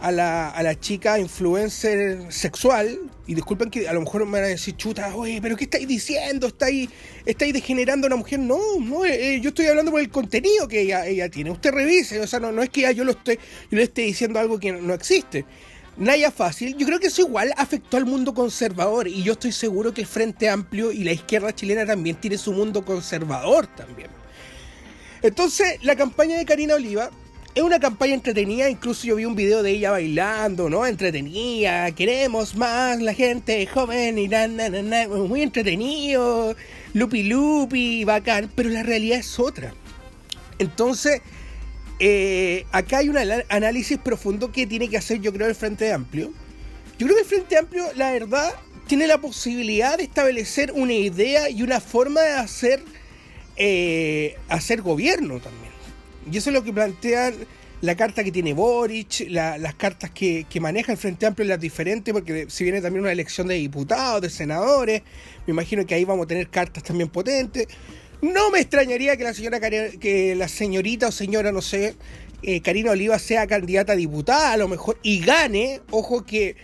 a 0.00 0.10
la, 0.10 0.50
a 0.50 0.62
la 0.62 0.78
chica 0.78 1.18
influencer 1.18 2.32
sexual, 2.32 2.98
y 3.30 3.34
disculpen 3.34 3.70
que 3.70 3.88
a 3.88 3.92
lo 3.92 4.00
mejor 4.00 4.26
me 4.26 4.32
van 4.32 4.42
a 4.42 4.48
decir, 4.48 4.74
chuta, 4.76 5.14
oye, 5.14 5.40
pero 5.40 5.56
¿qué 5.56 5.62
estáis 5.62 5.86
diciendo? 5.86 6.48
¿Estáis, 6.48 6.88
estáis 7.24 7.52
degenerando 7.52 8.06
a 8.06 8.08
una 8.08 8.16
mujer? 8.16 8.40
No, 8.40 8.58
no, 8.80 9.04
eh, 9.04 9.36
eh, 9.36 9.40
yo 9.40 9.50
estoy 9.50 9.66
hablando 9.66 9.92
por 9.92 10.00
el 10.00 10.10
contenido 10.10 10.66
que 10.66 10.80
ella, 10.80 11.06
ella 11.06 11.28
tiene. 11.28 11.52
Usted 11.52 11.70
revise, 11.70 12.18
o 12.18 12.26
sea, 12.26 12.40
no, 12.40 12.50
no 12.50 12.60
es 12.60 12.70
que 12.70 12.92
yo, 12.92 13.04
lo 13.04 13.12
estoy, 13.12 13.36
yo 13.70 13.76
le 13.76 13.84
esté 13.84 14.02
diciendo 14.02 14.40
algo 14.40 14.58
que 14.58 14.72
no, 14.72 14.92
existe. 14.94 15.44
Naya 15.96 16.32
fácil, 16.32 16.76
yo 16.76 16.86
creo 16.86 16.98
que 16.98 17.06
eso 17.06 17.22
igual 17.22 17.52
afectó 17.56 17.98
al 17.98 18.04
mundo 18.04 18.34
conservador 18.34 19.06
y 19.06 19.22
yo 19.22 19.34
estoy 19.34 19.52
seguro 19.52 19.94
que 19.94 20.00
el 20.00 20.08
Frente 20.08 20.48
Amplio 20.48 20.90
y 20.90 21.04
la 21.04 21.12
izquierda 21.12 21.54
chilena 21.54 21.86
también 21.86 22.16
tiene 22.16 22.36
su 22.36 22.52
mundo 22.52 22.84
conservador 22.84 23.68
también. 23.68 24.10
Entonces, 25.22 25.74
la 25.82 25.94
campaña 25.94 26.36
de 26.36 26.44
Karina 26.44 26.74
Oliva 26.74 27.10
es 27.54 27.62
una 27.62 27.80
campaña 27.80 28.14
entretenida, 28.14 28.70
incluso 28.70 29.06
yo 29.06 29.16
vi 29.16 29.24
un 29.24 29.34
video 29.34 29.62
de 29.62 29.72
ella 29.72 29.90
bailando, 29.90 30.70
¿no? 30.70 30.86
Entretenida, 30.86 31.90
queremos 31.92 32.54
más 32.54 33.00
la 33.00 33.12
gente 33.12 33.66
joven 33.66 34.18
y 34.18 34.28
na, 34.28 34.46
na, 34.46 34.68
na, 34.68 35.08
muy 35.08 35.42
entretenido, 35.42 36.54
lupi 36.94 37.24
lupi, 37.24 38.04
bacán, 38.04 38.50
pero 38.54 38.68
la 38.68 38.84
realidad 38.84 39.18
es 39.18 39.38
otra. 39.40 39.74
Entonces, 40.60 41.22
eh, 41.98 42.66
acá 42.70 42.98
hay 42.98 43.08
un 43.08 43.18
análisis 43.48 43.98
profundo 43.98 44.52
que 44.52 44.66
tiene 44.66 44.88
que 44.88 44.96
hacer, 44.96 45.20
yo 45.20 45.32
creo, 45.32 45.48
el 45.48 45.56
Frente 45.56 45.92
Amplio. 45.92 46.32
Yo 46.98 47.06
creo 47.06 47.16
que 47.16 47.22
el 47.22 47.28
Frente 47.28 47.58
Amplio, 47.58 47.84
la 47.96 48.12
verdad, 48.12 48.54
tiene 48.86 49.08
la 49.08 49.18
posibilidad 49.18 49.98
de 49.98 50.04
establecer 50.04 50.72
una 50.72 50.92
idea 50.92 51.50
y 51.50 51.62
una 51.62 51.80
forma 51.80 52.20
de 52.20 52.32
hacer, 52.32 52.82
eh, 53.56 54.36
hacer 54.48 54.82
gobierno 54.82 55.40
también. 55.40 55.69
Y 56.30 56.36
eso 56.36 56.50
es 56.50 56.54
lo 56.54 56.62
que 56.62 56.72
plantean 56.72 57.34
la 57.80 57.96
carta 57.96 58.22
que 58.22 58.30
tiene 58.30 58.52
Boric, 58.52 59.26
las 59.28 59.74
cartas 59.74 60.10
que, 60.10 60.46
maneja 60.60 60.92
el 60.92 60.98
Frente 60.98 61.26
Amplio, 61.26 61.48
las 61.48 61.60
diferentes, 61.60 62.12
porque 62.12 62.46
si 62.48 62.64
viene 62.64 62.80
también 62.80 63.02
una 63.02 63.12
elección 63.12 63.46
de 63.48 63.54
diputados, 63.54 64.20
de 64.20 64.30
senadores, 64.30 65.02
me 65.46 65.52
imagino 65.52 65.86
que 65.86 65.94
ahí 65.94 66.04
vamos 66.04 66.24
a 66.24 66.28
tener 66.28 66.48
cartas 66.48 66.82
también 66.82 67.08
potentes. 67.08 67.68
No 68.20 68.50
me 68.50 68.60
extrañaría 68.60 69.16
que 69.16 69.24
la 69.24 69.32
señora 69.32 69.60
que 69.60 70.34
la 70.36 70.48
señorita 70.48 71.08
o 71.08 71.12
señora, 71.12 71.52
no 71.52 71.62
sé, 71.62 71.96
eh, 72.42 72.60
Karina 72.60 72.90
Oliva 72.90 73.18
sea 73.18 73.46
candidata 73.46 73.94
a 73.94 73.96
diputada 73.96 74.52
a 74.52 74.56
lo 74.58 74.68
mejor 74.68 74.98
y 75.02 75.20
gane. 75.20 75.80
Ojo 75.90 76.26
que, 76.26 76.56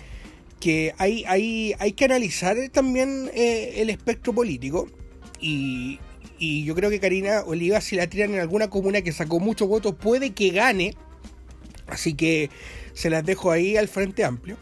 que 0.61 0.95
hay, 0.99 1.25
hay, 1.27 1.75
hay 1.79 1.93
que 1.93 2.05
analizar 2.05 2.57
también 2.71 3.31
eh, 3.35 3.75
el 3.77 3.89
espectro 3.89 4.35
político. 4.35 4.89
Y, 5.41 5.99
y 6.39 6.65
yo 6.65 6.75
creo 6.75 6.91
que 6.91 7.01
Karina 7.01 7.43
Oliva, 7.47 7.81
si 7.81 7.97
la 7.97 8.07
tiran 8.07 8.35
en 8.35 8.41
alguna 8.41 8.69
comuna 8.69 9.03
que 9.03 9.13
sacó 9.13 9.41
muchos 9.41 9.69
votos, 9.69 9.95
puede 9.95 10.31
que 10.31 10.51
gane. 10.51 10.95
Así 11.87 12.15
que 12.15 12.51
se 12.95 13.11
las 13.11 13.25
dejo 13.25 13.51
ahí 13.51 13.77
al 13.77 13.89
Frente 13.89 14.25
Amplio. 14.25 14.57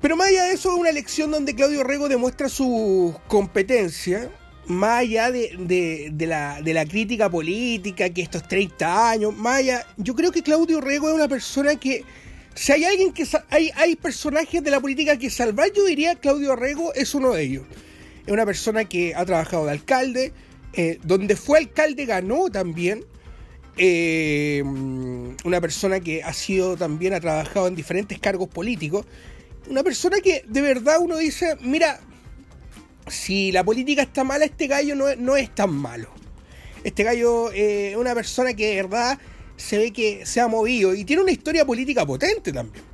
Pero 0.00 0.16
más 0.16 0.28
allá 0.28 0.44
de 0.44 0.52
eso, 0.52 0.72
es 0.72 0.78
una 0.78 0.90
elección 0.90 1.30
donde 1.30 1.54
Claudio 1.54 1.82
Rego 1.82 2.08
demuestra 2.08 2.48
su 2.48 3.18
competencia, 3.26 4.30
más 4.66 5.00
allá 5.00 5.32
de, 5.32 6.12
la, 6.20 6.62
de, 6.62 6.74
la, 6.74 6.86
crítica 6.86 7.28
política, 7.28 8.08
que 8.10 8.22
estos 8.22 8.46
30 8.46 9.10
años, 9.10 9.36
más 9.36 9.58
allá, 9.58 9.86
yo 9.96 10.14
creo 10.14 10.30
que 10.30 10.42
Claudio 10.42 10.80
Rego 10.80 11.08
es 11.08 11.14
una 11.14 11.26
persona 11.26 11.74
que, 11.74 12.04
si 12.54 12.72
hay 12.72 12.84
alguien 12.84 13.12
que, 13.12 13.26
hay, 13.50 13.72
hay 13.74 13.96
personajes 13.96 14.62
de 14.62 14.70
la 14.70 14.80
política 14.80 15.16
que 15.16 15.30
salvar, 15.30 15.72
yo 15.74 15.84
diría 15.84 16.14
Claudio 16.14 16.54
Rego 16.54 16.94
es 16.94 17.14
uno 17.14 17.32
de 17.32 17.42
ellos. 17.42 17.64
Es 18.24 18.32
una 18.32 18.44
persona 18.44 18.84
que 18.84 19.14
ha 19.16 19.24
trabajado 19.24 19.64
de 19.64 19.72
alcalde, 19.72 20.32
eh, 20.72 20.98
donde 21.02 21.36
fue 21.36 21.58
alcalde 21.58 22.06
ganó 22.06 22.50
también. 22.50 23.04
Eh, 23.76 24.62
una 25.44 25.60
persona 25.60 26.00
que 26.00 26.22
ha 26.22 26.32
sido 26.32 26.76
también, 26.76 27.14
ha 27.14 27.20
trabajado 27.20 27.68
en 27.68 27.76
diferentes 27.76 28.18
cargos 28.18 28.48
políticos. 28.48 29.06
Una 29.68 29.82
persona 29.82 30.18
que 30.20 30.44
de 30.46 30.60
verdad 30.60 30.98
uno 31.00 31.16
dice, 31.16 31.56
mira, 31.60 32.00
si 33.06 33.52
la 33.52 33.64
política 33.64 34.02
está 34.02 34.24
mala, 34.24 34.44
este 34.44 34.66
gallo 34.66 34.94
no, 34.94 35.14
no 35.16 35.36
es 35.36 35.54
tan 35.54 35.72
malo. 35.72 36.10
Este 36.84 37.04
gallo 37.04 37.52
eh, 37.52 37.90
es 37.90 37.96
una 37.96 38.14
persona 38.14 38.54
que 38.54 38.68
de 38.68 38.76
verdad 38.76 39.18
se 39.56 39.78
ve 39.78 39.92
que 39.92 40.24
se 40.24 40.40
ha 40.40 40.48
movido 40.48 40.94
y 40.94 41.04
tiene 41.04 41.22
una 41.22 41.32
historia 41.32 41.64
política 41.64 42.06
potente 42.06 42.52
también. 42.52 42.84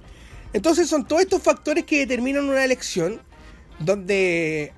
Entonces 0.53 0.89
son 0.89 1.07
todos 1.07 1.23
estos 1.23 1.43
factores 1.43 1.85
que 1.85 1.99
determinan 2.01 2.49
una 2.49 2.65
elección 2.65 3.21
donde 3.79 4.73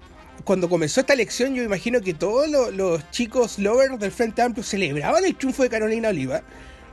cuando 0.47 0.69
comenzó 0.69 1.01
esta 1.01 1.13
elección, 1.13 1.57
yo 1.57 1.65
imagino 1.65 2.01
que 2.01 2.15
todos 2.15 2.49
los, 2.73 3.11
chicos 3.11 3.59
lovers 3.59 3.99
del 3.99 4.13
Frente 4.13 4.43
Amplio 4.43 4.63
celebraban 4.63 5.25
el 5.25 5.35
triunfo 5.35 5.65
de 5.65 5.69
Carolina 5.69 6.11
Oliva, 6.11 6.43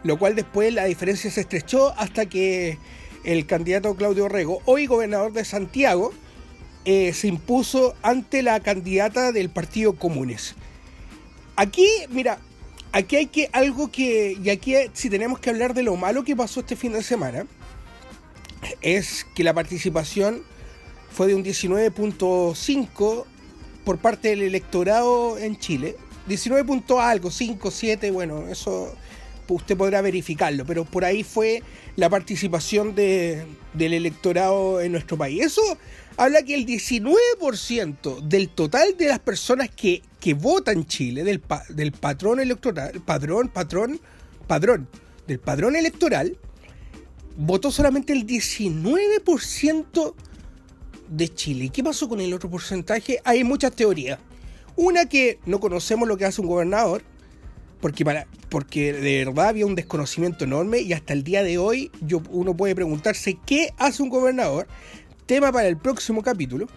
lo 0.04 0.18
cual 0.18 0.36
después 0.36 0.74
la 0.74 0.86
diferencia 0.86 1.30
se 1.30 1.42
estrechó 1.42 1.94
hasta 2.00 2.26
que 2.26 2.80
el 3.24 3.46
candidato 3.46 3.96
Claudio 3.96 4.28
Rego, 4.28 4.64
hoy 4.66 4.88
gobernador 4.88 5.34
de 5.34 5.46
Santiago, 5.46 6.12
eh, 6.86 7.14
se 7.14 7.28
impuso 7.28 7.96
ante 8.02 8.42
la 8.42 8.60
candidata 8.60 9.32
del 9.32 9.52
Partido 9.52 9.94
Comunes. 9.94 10.56
Aquí, 11.56 11.88
mira, 12.10 12.40
aquí 12.92 13.18
hay 13.18 13.28
que 13.28 13.52
algo 13.54 13.92
que, 13.92 14.36
y 14.44 14.50
aquí 14.50 14.74
si 14.94 15.12
tenemos 15.12 15.40
que 15.40 15.52
hablar 15.52 15.76
de 15.76 15.84
lo 15.84 15.96
malo 15.96 16.24
que 16.24 16.36
pasó 16.36 16.62
este 16.62 16.76
fin 16.76 16.94
de 16.94 17.04
semana, 17.04 17.46
es 18.82 19.28
que 19.36 19.44
la 19.44 19.54
participación 19.54 20.42
fue 21.12 21.28
de 21.28 21.36
un 21.36 21.44
19.5 21.44 23.26
por 23.84 23.98
parte 23.98 24.30
del 24.30 24.42
electorado 24.42 25.38
en 25.38 25.58
Chile. 25.58 25.96
19 26.28 26.84
algo, 27.00 27.32
5, 27.32 27.72
7, 27.72 28.12
bueno, 28.12 28.48
eso 28.48 28.96
usted 29.48 29.78
podrá 29.78 30.02
verificarlo, 30.02 30.66
pero 30.66 30.86
por 30.86 31.06
ahí 31.06 31.24
fue 31.24 31.62
la 31.96 32.10
participación 32.10 32.96
de, 32.96 33.46
del 33.74 33.94
electorado 33.94 34.82
en 34.82 34.92
nuestro 34.92 35.18
país. 35.18 35.46
Eso 35.46 35.62
habla 36.18 36.44
que 36.44 36.56
el 36.56 36.66
19% 36.66 38.22
del 38.22 38.50
total 38.50 38.98
de 38.98 39.08
las 39.08 39.20
personas 39.20 39.70
que, 39.70 40.02
que 40.20 40.34
votan 40.34 40.80
en 40.80 40.86
Chile, 40.88 41.24
del, 41.24 41.42
del 41.70 41.92
patrón 41.92 42.40
electoral, 42.40 43.02
padrón, 43.06 43.50
patrón, 43.50 44.00
padrón, 44.48 44.88
del 45.28 45.40
padrón 45.40 45.76
electoral, 45.76 46.38
votó 47.36 47.72
solamente 47.72 48.14
el 48.14 48.26
19% 48.28 50.14
de 51.16 51.30
Chile. 51.34 51.66
¿Y 51.66 51.70
qué 51.70 51.84
pasó 51.84 52.10
con 52.10 52.20
el 52.20 52.34
otro 52.34 52.50
porcentaje? 52.50 53.20
Hay 53.24 53.44
muchas 53.44 53.74
teorías. 53.74 54.20
Una 54.76 55.06
que 55.08 55.40
no 55.46 55.60
conocemos 55.60 56.08
lo 56.08 56.18
que 56.18 56.26
hace 56.26 56.42
un 56.42 56.48
gobernador, 56.48 57.04
porque, 57.80 58.04
para, 58.04 58.28
porque 58.50 58.94
de 58.94 59.26
verdad 59.26 59.50
había 59.50 59.66
un 59.66 59.76
desconocimiento 59.76 60.46
enorme 60.46 60.80
y 60.80 60.94
hasta 60.94 61.14
el 61.14 61.24
día 61.24 61.44
de 61.44 61.58
hoy 61.58 61.92
yo, 62.02 62.22
uno 62.32 62.56
puede 62.56 62.74
preguntarse 62.74 63.38
qué 63.46 63.74
hace 63.78 64.02
un 64.02 64.10
gobernador. 64.10 64.68
Tema 65.26 65.52
para 65.52 65.68
el 65.68 65.78
próximo 65.78 66.24
capítulo. 66.24 66.68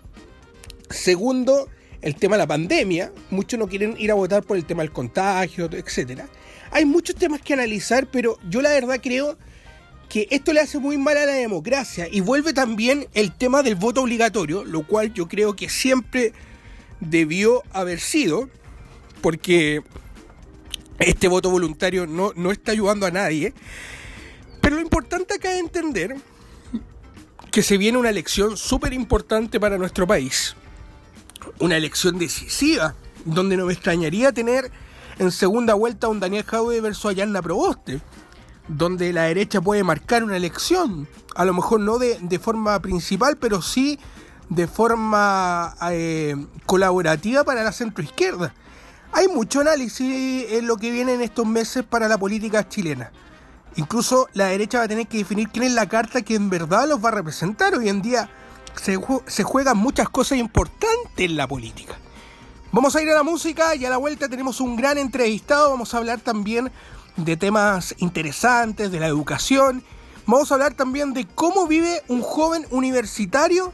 Segundo, 0.90 1.68
el 2.02 2.14
tema 2.14 2.36
de 2.36 2.42
la 2.42 2.46
pandemia. 2.46 3.12
Muchos 3.30 3.58
no 3.58 3.66
quieren 3.68 3.96
ir 3.98 4.10
a 4.10 4.14
votar 4.14 4.42
por 4.42 4.56
el 4.56 4.66
tema 4.66 4.82
del 4.82 4.92
contagio, 4.92 5.70
etc. 5.72 6.22
Hay 6.70 6.84
muchos 6.84 7.16
temas 7.16 7.40
que 7.40 7.54
analizar, 7.54 8.08
pero 8.10 8.38
yo 8.48 8.60
la 8.60 8.70
verdad 8.70 9.00
creo 9.02 9.38
que 10.08 10.28
esto 10.30 10.52
le 10.52 10.60
hace 10.60 10.78
muy 10.78 10.98
mal 10.98 11.16
a 11.16 11.26
la 11.26 11.32
democracia 11.32 12.08
y 12.10 12.20
vuelve 12.20 12.52
también 12.52 13.08
el 13.14 13.32
tema 13.32 13.62
del 13.62 13.74
voto 13.74 14.02
obligatorio, 14.02 14.64
lo 14.64 14.86
cual 14.86 15.12
yo 15.12 15.28
creo 15.28 15.56
que 15.56 15.68
siempre 15.68 16.32
debió 17.00 17.62
haber 17.72 18.00
sido, 18.00 18.48
porque 19.20 19.82
este 20.98 21.28
voto 21.28 21.50
voluntario 21.50 22.06
no, 22.06 22.32
no 22.36 22.52
está 22.52 22.72
ayudando 22.72 23.06
a 23.06 23.10
nadie. 23.10 23.52
Pero 24.60 24.76
lo 24.76 24.82
importante 24.82 25.34
acá 25.34 25.52
es 25.52 25.60
entender 25.60 26.16
que 27.50 27.62
se 27.62 27.76
viene 27.76 27.98
una 27.98 28.10
elección 28.10 28.56
súper 28.56 28.92
importante 28.92 29.58
para 29.58 29.78
nuestro 29.78 30.06
país. 30.06 30.56
Una 31.58 31.76
elección 31.76 32.18
decisiva, 32.18 32.94
donde 33.24 33.56
no 33.56 33.66
me 33.66 33.72
extrañaría 33.72 34.32
tener 34.32 34.70
en 35.18 35.32
segunda 35.32 35.74
vuelta 35.74 36.06
a 36.06 36.10
un 36.10 36.20
Daniel 36.20 36.44
Jaude 36.44 36.80
versus 36.80 37.06
Ayanna 37.06 37.42
Proboste 37.42 38.00
donde 38.68 39.12
la 39.12 39.24
derecha 39.24 39.60
puede 39.60 39.84
marcar 39.84 40.24
una 40.24 40.36
elección, 40.36 41.08
a 41.34 41.44
lo 41.44 41.54
mejor 41.54 41.80
no 41.80 41.98
de, 41.98 42.38
forma 42.38 42.80
principal, 42.80 43.36
pero 43.36 43.62
sí 43.62 43.98
de 44.48 44.66
forma 44.66 45.74
eh, 45.90 46.36
colaborativa 46.66 47.44
para 47.44 47.62
la 47.62 47.72
centroizquierda. 47.72 48.54
Hay 49.12 49.28
mucho 49.28 49.60
análisis 49.60 50.52
en 50.52 50.66
lo 50.66 50.76
que 50.76 50.90
viene 50.90 51.14
en 51.14 51.22
estos 51.22 51.46
meses 51.46 51.84
para 51.84 52.08
la 52.08 52.18
política 52.18 52.68
chilena. 52.68 53.12
Incluso 53.76 54.28
la 54.32 54.46
derecha 54.46 54.78
va 54.78 54.84
a 54.84 54.88
tener 54.88 55.06
que 55.06 55.18
definir 55.18 55.48
quién 55.48 55.64
es 55.64 55.72
la 55.72 55.88
carta 55.88 56.22
que 56.22 56.34
en 56.34 56.50
verdad 56.50 56.88
los 56.88 57.04
va 57.04 57.10
a 57.10 57.12
representar. 57.12 57.74
Hoy 57.74 57.88
en 57.88 58.02
día 58.02 58.30
se, 58.74 58.98
se 59.26 59.42
juegan 59.42 59.76
muchas 59.76 60.08
cosas 60.08 60.38
importantes 60.38 61.18
en 61.18 61.36
la 61.36 61.46
política. 61.46 61.94
Vamos 62.72 62.96
a 62.96 63.02
ir 63.02 63.10
a 63.10 63.14
la 63.14 63.22
música 63.22 63.74
y 63.74 63.84
a 63.84 63.90
la 63.90 63.96
vuelta 63.96 64.28
tenemos 64.28 64.60
un 64.60 64.76
gran 64.76 64.98
entrevistado. 64.98 65.70
Vamos 65.70 65.94
a 65.94 65.98
hablar 65.98 66.20
también 66.20 66.70
de 67.16 67.36
temas 67.36 67.94
interesantes, 67.98 68.90
de 68.90 69.00
la 69.00 69.06
educación. 69.06 69.82
Vamos 70.26 70.50
a 70.50 70.54
hablar 70.54 70.74
también 70.74 71.12
de 71.14 71.26
cómo 71.26 71.66
vive 71.66 72.02
un 72.08 72.22
joven 72.22 72.66
universitario 72.70 73.72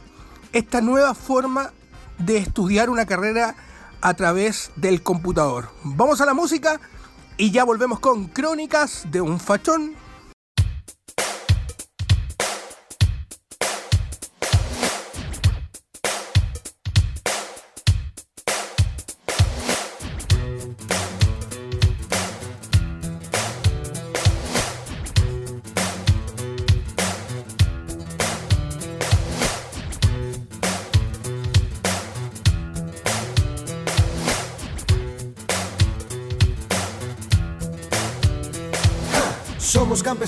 esta 0.51 0.81
nueva 0.81 1.13
forma 1.15 1.71
de 2.19 2.37
estudiar 2.37 2.89
una 2.89 3.05
carrera 3.05 3.55
a 4.01 4.13
través 4.13 4.71
del 4.75 5.01
computador. 5.01 5.69
Vamos 5.83 6.21
a 6.21 6.25
la 6.25 6.33
música 6.33 6.79
y 7.37 7.51
ya 7.51 7.63
volvemos 7.63 7.99
con 7.99 8.27
Crónicas 8.27 9.07
de 9.09 9.21
un 9.21 9.39
Fachón 9.39 9.95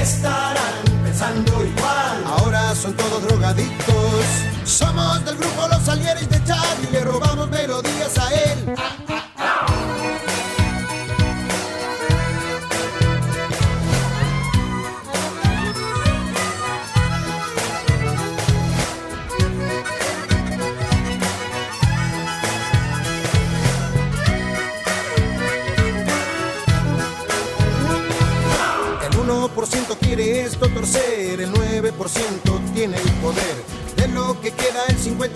Estarán 0.00 0.84
pensando 1.04 1.52
igual. 1.64 2.24
Ahora 2.26 2.74
son 2.74 2.94
todos 2.94 3.26
drogadictos. 3.26 4.24
Somos 4.64 5.24
del 5.24 5.36
grupo 5.36 5.68
Los 5.68 5.82
Salieres 5.84 6.28
de 6.28 6.42
Charlie, 6.44 6.90
le 6.92 7.00
robamos 7.04 7.48
melodías 7.50 8.18
a 8.18 8.34
él. 8.34 8.35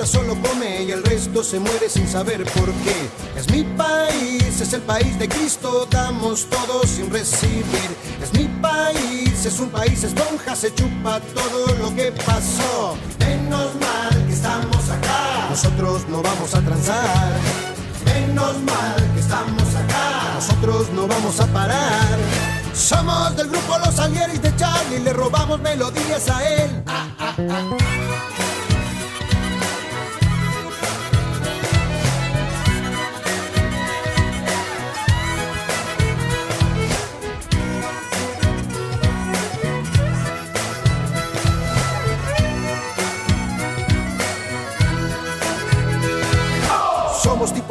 El 0.00 0.06
50 0.06 0.06
solo 0.06 0.36
come 0.40 0.84
y 0.84 0.90
el 0.92 1.02
resto 1.02 1.42
se 1.42 1.58
muere 1.58 1.88
sin 1.88 2.08
saber 2.08 2.44
por 2.44 2.72
qué. 2.84 3.08
Es 3.36 3.50
mi 3.50 3.64
país, 3.64 4.60
es 4.60 4.72
el 4.72 4.82
país 4.82 5.18
de 5.18 5.28
Cristo, 5.28 5.86
damos 5.90 6.46
todo 6.46 6.82
sin 6.86 7.10
recibir. 7.10 7.90
Es 8.22 8.32
mi 8.32 8.44
país, 8.60 9.44
es 9.44 9.60
un 9.60 9.70
país 9.70 10.02
esponja, 10.02 10.56
se 10.56 10.74
chupa 10.74 11.20
todo 11.34 11.66
lo 11.76 11.94
que 11.94 12.12
pasó. 12.12 12.96
Menos 13.18 13.74
mal 13.80 14.26
que 14.26 14.32
estamos 14.32 14.88
acá, 14.88 15.46
nosotros 15.50 16.08
no 16.08 16.22
vamos 16.22 16.54
a 16.54 16.60
transar. 16.60 17.32
Menos 18.04 18.58
mal 18.62 19.12
que 19.14 19.20
estamos 19.20 19.74
acá, 19.74 20.34
nosotros 20.34 20.88
no 20.94 21.06
vamos 21.06 21.40
a 21.40 21.46
parar. 21.46 22.18
Somos 22.72 23.36
del 23.36 23.48
grupo 23.48 23.78
Los 23.84 23.98
Alieris 23.98 24.40
de 24.40 24.54
Charlie, 24.56 25.00
le 25.00 25.12
robamos 25.12 25.60
melodías 25.60 26.28
a 26.30 26.48
él. 26.48 26.84
Somos 27.36 27.78
tipos 27.78 28.39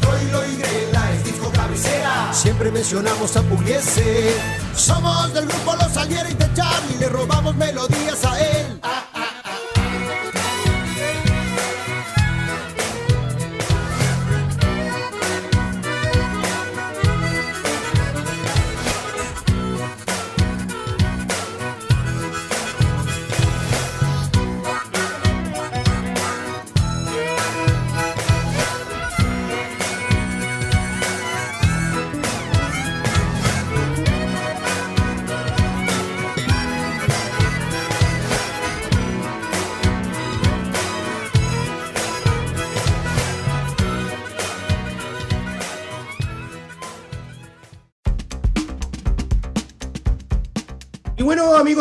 Troilo 0.00 0.46
y 0.46 0.56
Grela 0.56 1.12
es 1.12 1.24
disco 1.24 1.50
cabecera. 1.52 2.32
Siempre 2.32 2.70
mencionamos 2.70 3.36
a 3.36 3.42
Pugliese. 3.42 4.36
Somos 4.74 5.32
del 5.34 5.46
grupo 5.46 5.74
Los 5.76 5.96
Alieres 5.96 6.38
de 6.38 6.52
Charlie, 6.54 6.98
le 6.98 7.08
robamos 7.08 7.56
melodías 7.56 8.24
a 8.24 8.40
él. 8.40 8.80
Y 8.82 9.07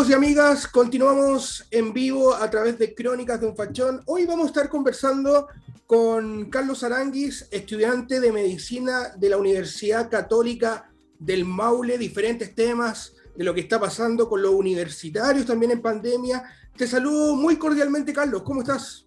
amigos 0.08 0.10
y 0.10 0.14
amigas, 0.14 0.68
continuamos 0.68 1.68
en 1.70 1.92
vivo 1.92 2.34
a 2.34 2.50
través 2.50 2.80
de 2.80 2.96
Crónicas 2.96 3.42
de 3.42 3.48
un 3.48 3.56
Fachón. 3.58 4.02
Hoy 4.06 4.26
vamos 4.26 4.46
a 4.46 4.48
estar 4.48 4.70
conversando 4.70 5.48
con 5.86 6.50
Carlos 6.50 6.84
Aranguis, 6.84 7.48
estudiante 7.52 8.22
de 8.22 8.32
medicina 8.32 9.10
de 9.18 9.30
la 9.30 9.38
Universidad 9.38 10.10
Católica 10.10 10.90
del 11.20 11.44
Maule, 11.44 11.98
diferentes 11.98 12.56
temas 12.56 13.16
de 13.36 13.44
lo 13.44 13.54
que 13.54 13.60
está 13.62 13.80
pasando 13.82 14.30
con 14.30 14.42
los 14.42 14.52
universitarios 14.52 15.46
también 15.46 15.72
en 15.72 15.82
pandemia. 15.82 16.44
Te 16.78 16.88
saludo 16.88 17.36
muy 17.36 17.58
cordialmente, 17.58 18.14
Carlos. 18.14 18.44
¿Cómo 18.44 18.62
estás? 18.62 19.06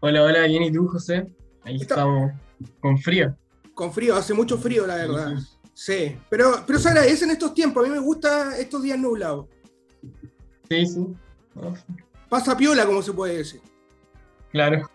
Hola, 0.00 0.22
hola, 0.22 0.46
bien, 0.46 0.62
¿y 0.64 0.72
tú, 0.72 0.88
José? 0.88 1.26
Ahí 1.62 1.76
Está- 1.76 1.94
estamos 1.94 2.32
con 2.80 2.98
frío. 2.98 3.34
Con 3.72 3.92
frío, 3.92 4.14
hace 4.16 4.34
mucho 4.34 4.58
frío, 4.58 4.86
la 4.86 4.96
verdad. 4.96 5.32
Sí, 5.38 5.46
Sí, 5.78 6.16
pero, 6.30 6.64
pero 6.66 6.78
se 6.78 6.88
agradecen 6.88 7.28
estos 7.30 7.52
tiempos. 7.52 7.84
A 7.84 7.86
mí 7.88 7.92
me 7.92 8.00
gustan 8.00 8.54
estos 8.58 8.82
días 8.82 8.98
nublados. 8.98 9.44
Sí, 10.68 10.86
sí. 10.86 11.06
Pasa 12.28 12.56
piola, 12.56 12.86
como 12.86 13.02
se 13.02 13.12
puede 13.12 13.38
decir. 13.38 13.60
Claro. 14.50 14.88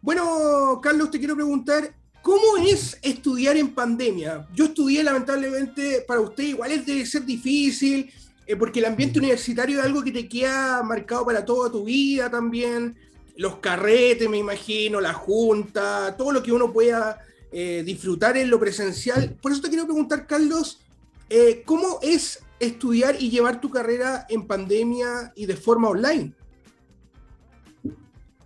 Bueno, 0.00 0.80
Carlos, 0.82 1.10
te 1.10 1.18
quiero 1.18 1.34
preguntar, 1.34 1.94
¿cómo 2.22 2.56
es 2.58 2.98
estudiar 3.02 3.56
en 3.56 3.74
pandemia? 3.74 4.46
Yo 4.54 4.66
estudié, 4.66 5.02
lamentablemente, 5.02 6.04
para 6.06 6.20
usted 6.20 6.44
igual 6.44 6.72
es 6.72 6.86
de 6.86 7.04
ser 7.04 7.24
difícil, 7.24 8.12
eh, 8.46 8.56
porque 8.56 8.78
el 8.78 8.86
ambiente 8.86 9.18
universitario 9.18 9.78
es 9.78 9.84
algo 9.84 10.02
que 10.02 10.12
te 10.12 10.28
queda 10.28 10.82
marcado 10.82 11.26
para 11.26 11.44
toda 11.44 11.70
tu 11.70 11.84
vida 11.84 12.30
también. 12.30 12.96
Los 13.36 13.56
carretes, 13.56 14.28
me 14.28 14.38
imagino, 14.38 15.00
la 15.00 15.12
junta, 15.12 16.16
todo 16.16 16.32
lo 16.32 16.42
que 16.42 16.52
uno 16.52 16.72
pueda 16.72 17.20
eh, 17.50 17.82
disfrutar 17.84 18.36
en 18.36 18.50
lo 18.50 18.58
presencial. 18.60 19.36
Por 19.40 19.52
eso 19.52 19.60
te 19.60 19.68
quiero 19.68 19.84
preguntar, 19.84 20.26
Carlos, 20.26 20.80
eh, 21.28 21.62
¿cómo 21.64 21.98
es 22.02 22.40
estudiar 22.60 23.16
y 23.18 23.30
llevar 23.30 23.60
tu 23.60 23.70
carrera 23.70 24.26
en 24.28 24.46
pandemia 24.46 25.32
y 25.34 25.46
de 25.46 25.56
forma 25.56 25.88
online? 25.88 26.32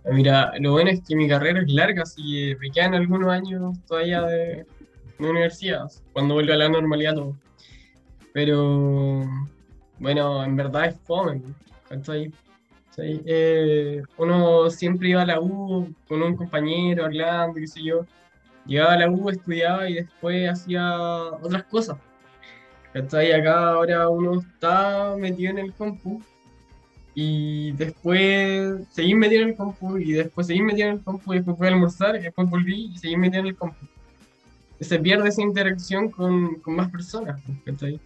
Mira, 0.05 0.51
lo 0.59 0.73
bueno 0.73 0.89
es 0.91 1.01
que 1.07 1.15
mi 1.15 1.29
carrera 1.29 1.61
es 1.61 1.71
larga, 1.71 2.03
así 2.03 2.21
que 2.21 2.57
me 2.59 2.71
quedan 2.71 2.93
algunos 2.93 3.29
años 3.29 3.77
todavía 3.87 4.21
de, 4.23 4.65
universidad, 5.19 5.89
cuando 6.11 6.33
vuelva 6.33 6.55
a 6.55 6.57
la 6.57 6.69
normalidad 6.69 7.15
todo. 7.15 7.37
Pero, 8.33 9.21
bueno, 9.99 10.43
en 10.43 10.55
verdad 10.57 10.87
es 10.87 10.99
fome, 11.05 11.41
¿cachai? 11.87 12.33
¿Cachai? 12.89 13.21
Eh, 13.25 14.01
uno 14.17 14.69
siempre 14.69 15.09
iba 15.09 15.21
a 15.21 15.25
la 15.25 15.39
U 15.39 15.93
con 16.07 16.21
un 16.21 16.35
compañero 16.35 17.05
hablando, 17.05 17.55
qué 17.55 17.67
sé 17.67 17.81
yo. 17.83 18.05
Llegaba 18.65 18.93
a 18.93 18.97
la 18.97 19.09
U, 19.09 19.29
estudiaba 19.29 19.89
y 19.89 19.95
después 19.95 20.49
hacía 20.49 20.97
otras 21.41 21.63
cosas. 21.63 21.97
¿Cachai? 22.93 23.31
Acá 23.31 23.69
ahora 23.69 24.07
uno 24.07 24.39
está 24.39 25.15
metido 25.17 25.49
en 25.51 25.57
el 25.57 25.73
compu 25.73 26.21
y 27.15 27.71
después 27.73 28.87
seguí 28.91 29.15
metido 29.15 29.43
en 29.43 29.49
el 29.49 29.55
compu 29.55 29.97
y 29.97 30.13
después 30.13 30.47
seguí 30.47 30.61
metido 30.61 30.89
en 30.89 30.95
el 30.95 31.03
compu 31.03 31.33
y 31.33 31.37
después 31.37 31.57
fui 31.57 31.67
a 31.67 31.69
almorzar 31.71 32.15
y 32.15 32.19
después 32.19 32.49
volví 32.49 32.91
y 32.93 32.97
seguí 32.97 33.17
metido 33.17 33.41
en 33.41 33.47
el 33.47 33.55
compu. 33.55 33.85
Se 34.79 34.99
pierde 34.99 35.29
esa 35.29 35.41
interacción 35.41 36.09
con, 36.09 36.55
con 36.55 36.75
más 36.75 36.91
personas, 36.91 37.41
pues, 37.45 37.57
¿cachai? 37.65 37.99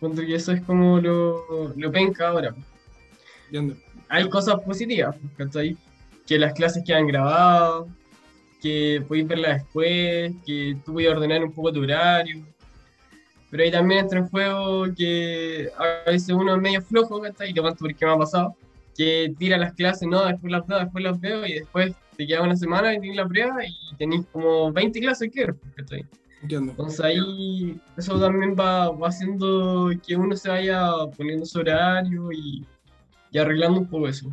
Que 0.00 0.34
eso 0.34 0.52
es 0.52 0.60
como 0.62 1.00
lo, 1.00 1.72
lo 1.76 1.92
penca 1.92 2.28
ahora. 2.28 2.54
Entiendo. 3.46 3.74
Hay 4.08 4.28
cosas 4.28 4.60
positivas, 4.60 5.16
pues, 5.16 5.32
¿cachai? 5.36 5.76
Que 6.26 6.38
las 6.38 6.52
clases 6.52 6.84
quedan 6.84 7.06
grabadas, 7.06 7.86
que 8.62 9.02
podéis 9.08 9.26
verlas 9.26 9.62
después, 9.62 10.32
que 10.46 10.76
tú 10.84 10.94
puedes 10.94 11.10
ordenar 11.10 11.42
un 11.42 11.52
poco 11.52 11.72
tu 11.72 11.82
horario. 11.82 12.44
Pero 13.54 13.62
ahí 13.62 13.70
también 13.70 14.00
entra 14.00 14.18
en 14.18 14.28
juego 14.30 14.92
que 14.96 15.70
a 15.78 16.10
veces 16.10 16.30
uno 16.30 16.56
es 16.56 16.60
medio 16.60 16.82
flojo, 16.82 17.20
¿cachai? 17.20 17.50
Y 17.50 17.54
te 17.54 17.60
cuento 17.60 17.78
porque 17.78 18.04
me 18.04 18.10
ha 18.10 18.18
pasado. 18.18 18.56
Que 18.96 19.32
tira 19.38 19.56
las 19.56 19.74
clases, 19.74 20.08
no, 20.08 20.26
después 20.26 20.50
las 20.50 20.66
veo, 20.66 20.80
después 20.80 21.04
las 21.04 21.20
veo, 21.20 21.46
y 21.46 21.52
después 21.52 21.94
te 22.16 22.26
queda 22.26 22.42
una 22.42 22.56
semana 22.56 22.92
y 22.92 22.98
tienes 22.98 23.16
la 23.16 23.28
prueba 23.28 23.64
y 23.64 23.94
tenéis 23.96 24.26
como 24.32 24.72
20 24.72 24.98
clases 24.98 25.30
que 25.32 25.54
¿cachai? 25.76 26.04
Entiendo. 26.42 26.72
Entonces 26.72 26.98
ahí 26.98 27.80
eso 27.96 28.18
también 28.18 28.56
va, 28.58 28.90
va 28.90 29.06
haciendo 29.06 29.88
que 30.04 30.16
uno 30.16 30.34
se 30.34 30.48
vaya 30.48 30.90
poniendo 31.16 31.46
su 31.46 31.60
horario 31.60 32.32
y, 32.32 32.66
y 33.30 33.38
arreglando 33.38 33.78
un 33.82 33.86
poco 33.86 34.08
eso. 34.08 34.32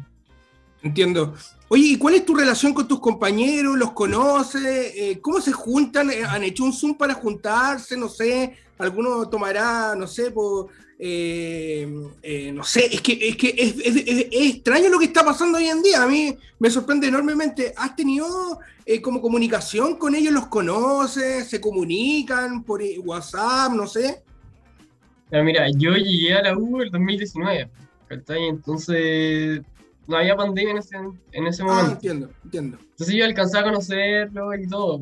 Entiendo. 0.84 1.34
Oye, 1.70 1.84
¿y 1.90 1.98
cuál 1.98 2.16
es 2.16 2.26
tu 2.26 2.36
relación 2.36 2.74
con 2.74 2.88
tus 2.88 3.00
compañeros? 3.00 3.78
¿Los 3.78 3.92
conoces? 3.94 4.94
Eh, 4.96 5.20
¿Cómo 5.22 5.40
se 5.40 5.52
juntan? 5.54 6.10
Eh, 6.12 6.24
¿Han 6.28 6.44
hecho 6.44 6.64
un 6.64 6.74
Zoom 6.74 6.96
para 6.98 7.14
juntarse? 7.14 7.96
No 7.96 8.10
sé, 8.10 8.58
alguno 8.78 9.30
tomará, 9.30 9.96
no 9.96 10.06
sé, 10.08 10.32
por, 10.32 10.68
eh, 11.00 12.52
no 12.54 12.64
sé, 12.64 12.94
es 12.94 13.02
que, 13.02 13.14
es, 13.30 13.38
que 13.38 13.56
es, 13.58 13.76
es- 13.78 14.28
extraño 14.32 14.90
lo 14.90 15.00
que 15.00 15.06
está 15.06 15.24
pasando 15.24 15.58
hoy 15.60 15.68
en 15.68 15.82
día. 15.82 16.04
A 16.04 16.08
mí 16.08 16.36
me 16.60 16.70
sorprende 16.70 17.08
enormemente. 17.08 17.74
¿Has 17.78 17.96
tenido 17.96 18.60
como 19.02 19.22
comunicación 19.22 19.96
con 19.96 20.14
ellos? 20.16 20.34
¿Los 20.34 20.48
conoces? 20.48 21.48
¿Se 21.48 21.62
comunican 21.62 22.64
por 22.64 22.82
WhatsApp? 23.06 23.72
No 23.72 23.88
sé. 23.88 24.24
Mira, 25.32 25.70
yo 25.78 25.92
llegué 25.94 26.34
a 26.34 26.42
la 26.42 26.58
U 26.58 26.82
el 26.82 26.92
2019, 26.92 27.70
¿cachai? 28.10 28.48
Entonces 28.50 29.62
no 30.12 30.18
había 30.18 30.36
pandemia 30.36 30.72
en 30.72 30.78
ese, 30.78 30.98
en 31.32 31.48
ese 31.48 31.64
Ah, 31.64 31.66
momento. 31.66 31.92
entiendo, 31.94 32.30
entiendo. 32.44 32.78
Entonces 32.92 33.16
yo 33.16 33.26
alcancé 33.26 33.58
a 33.58 33.64
conocerlo 33.64 34.54
y 34.56 34.68
todo. 34.68 35.02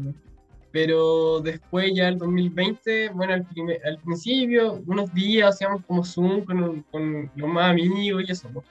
Pero 0.71 1.39
después 1.41 1.91
ya 1.95 2.07
el 2.09 2.17
2020, 2.19 3.09
bueno, 3.09 3.33
al, 3.33 3.43
primer- 3.45 3.81
al 3.85 3.97
principio, 3.97 4.81
unos 4.85 5.11
días 5.13 5.55
hacíamos 5.55 5.83
como 5.85 6.05
Zoom 6.05 6.45
con, 6.45 6.83
con 6.91 7.29
los 7.35 7.49
más 7.49 7.71
amigos 7.71 8.23
y 8.27 8.31
eso. 8.31 8.47
pues. 8.53 8.65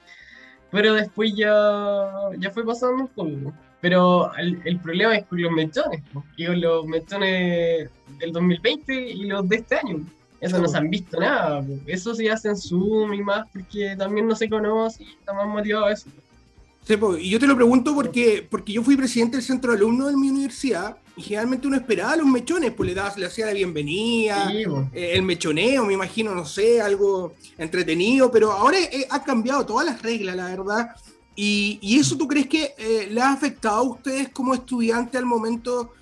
Pero 0.71 0.93
después 0.93 1.33
ya, 1.35 2.09
ya 2.37 2.51
fue 2.51 2.65
pasando 2.65 3.03
un 3.03 3.07
poco. 3.09 3.53
Pero 3.81 4.33
el, 4.35 4.61
el 4.65 4.79
problema 4.79 5.15
es 5.17 5.25
con 5.25 5.41
los 5.41 5.51
mechones. 5.51 6.01
Y 6.37 6.45
con 6.45 6.61
los 6.61 6.85
mechones 6.85 7.89
del 8.19 8.31
2020 8.31 8.93
y 9.11 9.25
los 9.25 9.47
de 9.49 9.57
este 9.57 9.75
año. 9.75 10.05
Eso 10.39 10.57
no 10.61 10.69
se 10.69 10.77
han 10.77 10.89
visto 10.89 11.19
nada. 11.19 11.65
Eso 11.85 12.15
se 12.15 12.29
hace 12.31 12.47
en 12.49 12.55
Zoom 12.55 13.13
y 13.13 13.21
más 13.21 13.45
porque 13.51 13.93
también 13.97 14.25
no 14.25 14.35
se 14.37 14.49
conoce 14.49 15.03
y 15.03 15.07
está 15.19 15.33
más 15.33 15.47
motivado 15.47 15.89
eso. 15.89 16.09
Y 17.19 17.29
yo 17.29 17.39
te 17.39 17.45
lo 17.45 17.55
pregunto 17.55 17.93
porque, 17.93 18.47
porque 18.49 18.73
yo 18.73 18.83
fui 18.83 18.97
presidente 18.97 19.37
del 19.37 19.45
centro 19.45 19.71
de 19.71 19.77
alumnos 19.77 20.09
de 20.09 20.17
mi 20.17 20.29
universidad 20.29 20.97
y 21.15 21.21
generalmente 21.21 21.67
uno 21.67 21.75
esperaba 21.75 22.15
los 22.15 22.25
mechones, 22.25 22.71
pues 22.71 22.89
le, 22.89 22.95
dabas, 22.95 23.17
le 23.17 23.25
hacía 23.25 23.45
la 23.45 23.53
bienvenida, 23.53 24.49
Sí, 24.49 24.63
eh, 24.93 25.11
el 25.13 25.21
mechoneo, 25.21 25.85
me 25.85 25.93
imagino, 25.93 26.33
no 26.33 26.45
sé, 26.45 26.81
algo 26.81 27.33
entretenido, 27.57 28.31
pero 28.31 28.51
ahora 28.51 28.79
eh, 28.79 29.05
ha 29.09 29.23
cambiado 29.23 29.65
todas 29.65 29.85
las 29.85 30.01
reglas, 30.01 30.35
la 30.35 30.45
verdad. 30.45 30.89
Y, 31.35 31.79
y 31.81 31.99
eso 31.99 32.17
tú 32.17 32.27
crees 32.27 32.47
que 32.47 32.73
eh, 32.77 33.07
le 33.11 33.21
ha 33.21 33.31
afectado 33.31 33.77
a 33.77 33.83
ustedes 33.83 34.29
como 34.29 34.53
estudiante 34.53 35.17
al 35.17 35.25
momento? 35.25 35.93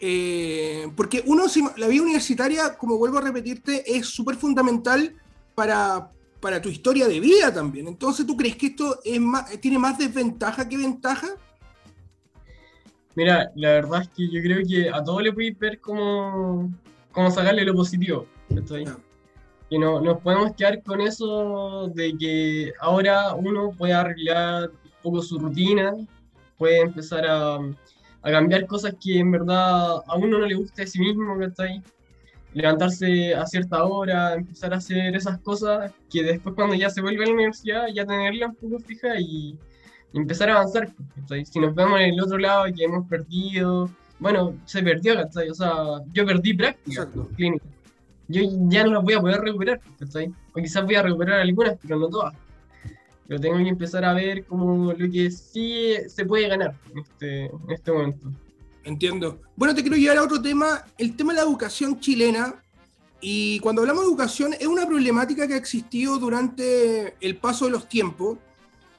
Eh, 0.00 0.88
porque 0.94 1.22
uno, 1.26 1.44
la 1.76 1.88
vida 1.88 2.02
universitaria, 2.02 2.76
como 2.76 2.98
vuelvo 2.98 3.18
a 3.18 3.22
repetirte, 3.22 3.96
es 3.96 4.06
súper 4.06 4.36
fundamental 4.36 5.14
para, 5.54 6.10
para 6.40 6.60
tu 6.60 6.68
historia 6.68 7.08
de 7.08 7.20
vida 7.20 7.52
también. 7.52 7.88
Entonces, 7.88 8.26
¿tú 8.26 8.36
crees 8.36 8.56
que 8.56 8.66
esto 8.66 9.00
es 9.04 9.20
más, 9.20 9.60
tiene 9.60 9.78
más 9.78 9.98
desventaja 9.98 10.68
que 10.68 10.76
ventaja? 10.76 11.28
Mira, 13.14 13.50
la 13.54 13.70
verdad 13.70 14.02
es 14.02 14.08
que 14.10 14.30
yo 14.30 14.42
creo 14.42 14.66
que 14.66 14.90
a 14.90 15.02
todos 15.02 15.22
le 15.22 15.32
podéis 15.32 15.58
ver 15.58 15.80
cómo, 15.80 16.70
cómo 17.12 17.30
sacarle 17.30 17.64
lo 17.64 17.74
positivo. 17.74 18.26
¿cachai? 18.54 18.84
Ya. 18.84 18.96
Y 19.70 19.78
no 19.78 20.00
nos 20.00 20.20
podemos 20.20 20.54
quedar 20.54 20.82
con 20.82 21.00
eso 21.00 21.88
de 21.88 22.16
que 22.16 22.72
ahora 22.80 23.34
uno 23.34 23.72
puede 23.76 23.94
arreglar 23.94 24.70
un 24.70 24.90
poco 25.02 25.22
su 25.22 25.38
rutina, 25.38 25.92
puede 26.56 26.80
empezar 26.82 27.26
a, 27.26 27.56
a 27.56 28.30
cambiar 28.30 28.66
cosas 28.66 28.94
que 29.02 29.18
en 29.18 29.32
verdad 29.32 30.02
a 30.06 30.16
uno 30.16 30.38
no 30.38 30.46
le 30.46 30.54
gusta 30.54 30.82
de 30.82 30.88
sí 30.88 31.00
mismo, 31.00 31.36
¿cachai? 31.38 31.82
Levantarse 32.56 33.34
a 33.34 33.44
cierta 33.44 33.84
hora, 33.84 34.32
empezar 34.32 34.72
a 34.72 34.78
hacer 34.78 35.14
esas 35.14 35.38
cosas 35.40 35.92
que 36.10 36.22
después 36.22 36.54
cuando 36.54 36.74
ya 36.74 36.88
se 36.88 37.02
vuelve 37.02 37.24
a 37.24 37.26
la 37.26 37.34
universidad 37.34 37.86
ya 37.94 38.06
tenerla 38.06 38.46
un 38.46 38.54
poco 38.54 38.78
fija 38.78 39.20
y, 39.20 39.58
y 40.12 40.18
empezar 40.18 40.48
a 40.48 40.54
avanzar. 40.54 40.88
¿cachai? 41.16 41.44
Si 41.44 41.58
nos 41.60 41.74
vemos 41.74 42.00
en 42.00 42.14
el 42.14 42.20
otro 42.22 42.38
lado 42.38 42.64
que 42.74 42.84
hemos 42.84 43.06
perdido, 43.08 43.90
bueno, 44.18 44.54
se 44.64 44.82
perdió, 44.82 45.16
¿cachai? 45.16 45.50
O 45.50 45.54
sea, 45.54 45.70
yo 46.14 46.24
perdí 46.24 46.54
práctica 46.54 47.02
Exacto. 47.02 47.28
clínica. 47.36 47.66
Yo 48.28 48.40
ya 48.70 48.84
no 48.84 48.92
las 48.94 49.04
voy 49.04 49.14
a 49.14 49.20
poder 49.20 49.40
recuperar, 49.42 49.80
¿cachai? 49.98 50.32
O 50.54 50.54
quizás 50.54 50.82
voy 50.86 50.94
a 50.94 51.02
recuperar 51.02 51.40
algunas, 51.40 51.76
pero 51.82 51.98
no 51.98 52.08
todas. 52.08 52.34
Pero 53.28 53.38
tengo 53.38 53.58
que 53.58 53.68
empezar 53.68 54.02
a 54.06 54.14
ver 54.14 54.46
como 54.46 54.94
lo 54.94 55.10
que 55.10 55.30
sí 55.30 55.94
se 56.08 56.24
puede 56.24 56.48
ganar 56.48 56.74
en 56.90 57.00
este, 57.00 57.44
en 57.44 57.70
este 57.70 57.92
momento. 57.92 58.30
Entiendo. 58.86 59.40
Bueno, 59.56 59.74
te 59.74 59.82
quiero 59.82 59.96
llevar 59.96 60.18
a 60.18 60.22
otro 60.22 60.40
tema, 60.40 60.84
el 60.96 61.16
tema 61.16 61.32
de 61.32 61.40
la 61.40 61.44
educación 61.44 61.98
chilena. 61.98 62.62
Y 63.20 63.58
cuando 63.58 63.82
hablamos 63.82 64.04
de 64.04 64.08
educación, 64.10 64.54
es 64.54 64.66
una 64.66 64.86
problemática 64.86 65.48
que 65.48 65.54
ha 65.54 65.56
existido 65.56 66.18
durante 66.18 67.16
el 67.20 67.36
paso 67.36 67.64
de 67.64 67.72
los 67.72 67.88
tiempos. 67.88 68.38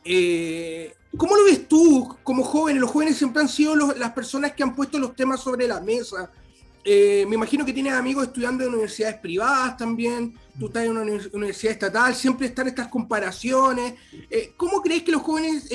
Eh, 0.03 0.93
¿Cómo 1.15 1.37
lo 1.37 1.45
ves 1.45 1.69
tú 1.69 2.17
como 2.21 2.43
joven? 2.43 2.81
Los 2.81 2.91
jóvenes 2.91 3.15
siempre 3.15 3.41
han 3.41 3.47
sido 3.47 3.75
las 3.75 4.11
personas 4.11 4.51
que 4.51 4.63
han 4.63 4.75
puesto 4.75 4.99
los 4.99 5.15
temas 5.15 5.39
sobre 5.39 5.67
la 5.67 5.79
mesa. 5.79 6.31
Eh, 6.83 7.25
me 7.29 7.35
imagino 7.35 7.65
que 7.65 7.71
tienes 7.71 7.93
amigos 7.93 8.27
estudiando 8.27 8.63
en 8.65 8.71
universidades 8.71 9.17
privadas 9.19 9.77
también, 9.77 10.37
tú 10.59 10.67
estás 10.67 10.83
en 10.83 10.91
una 10.91 11.03
univers- 11.03 11.33
universidad 11.33 11.73
estatal, 11.73 12.13
siempre 12.13 12.47
están 12.47 12.67
estas 12.67 12.87
comparaciones. 12.89 13.93
Eh, 14.29 14.53
¿Cómo 14.57 14.81
crees 14.81 15.03
que 15.03 15.11
los 15.11 15.21
jóvenes 15.21 15.69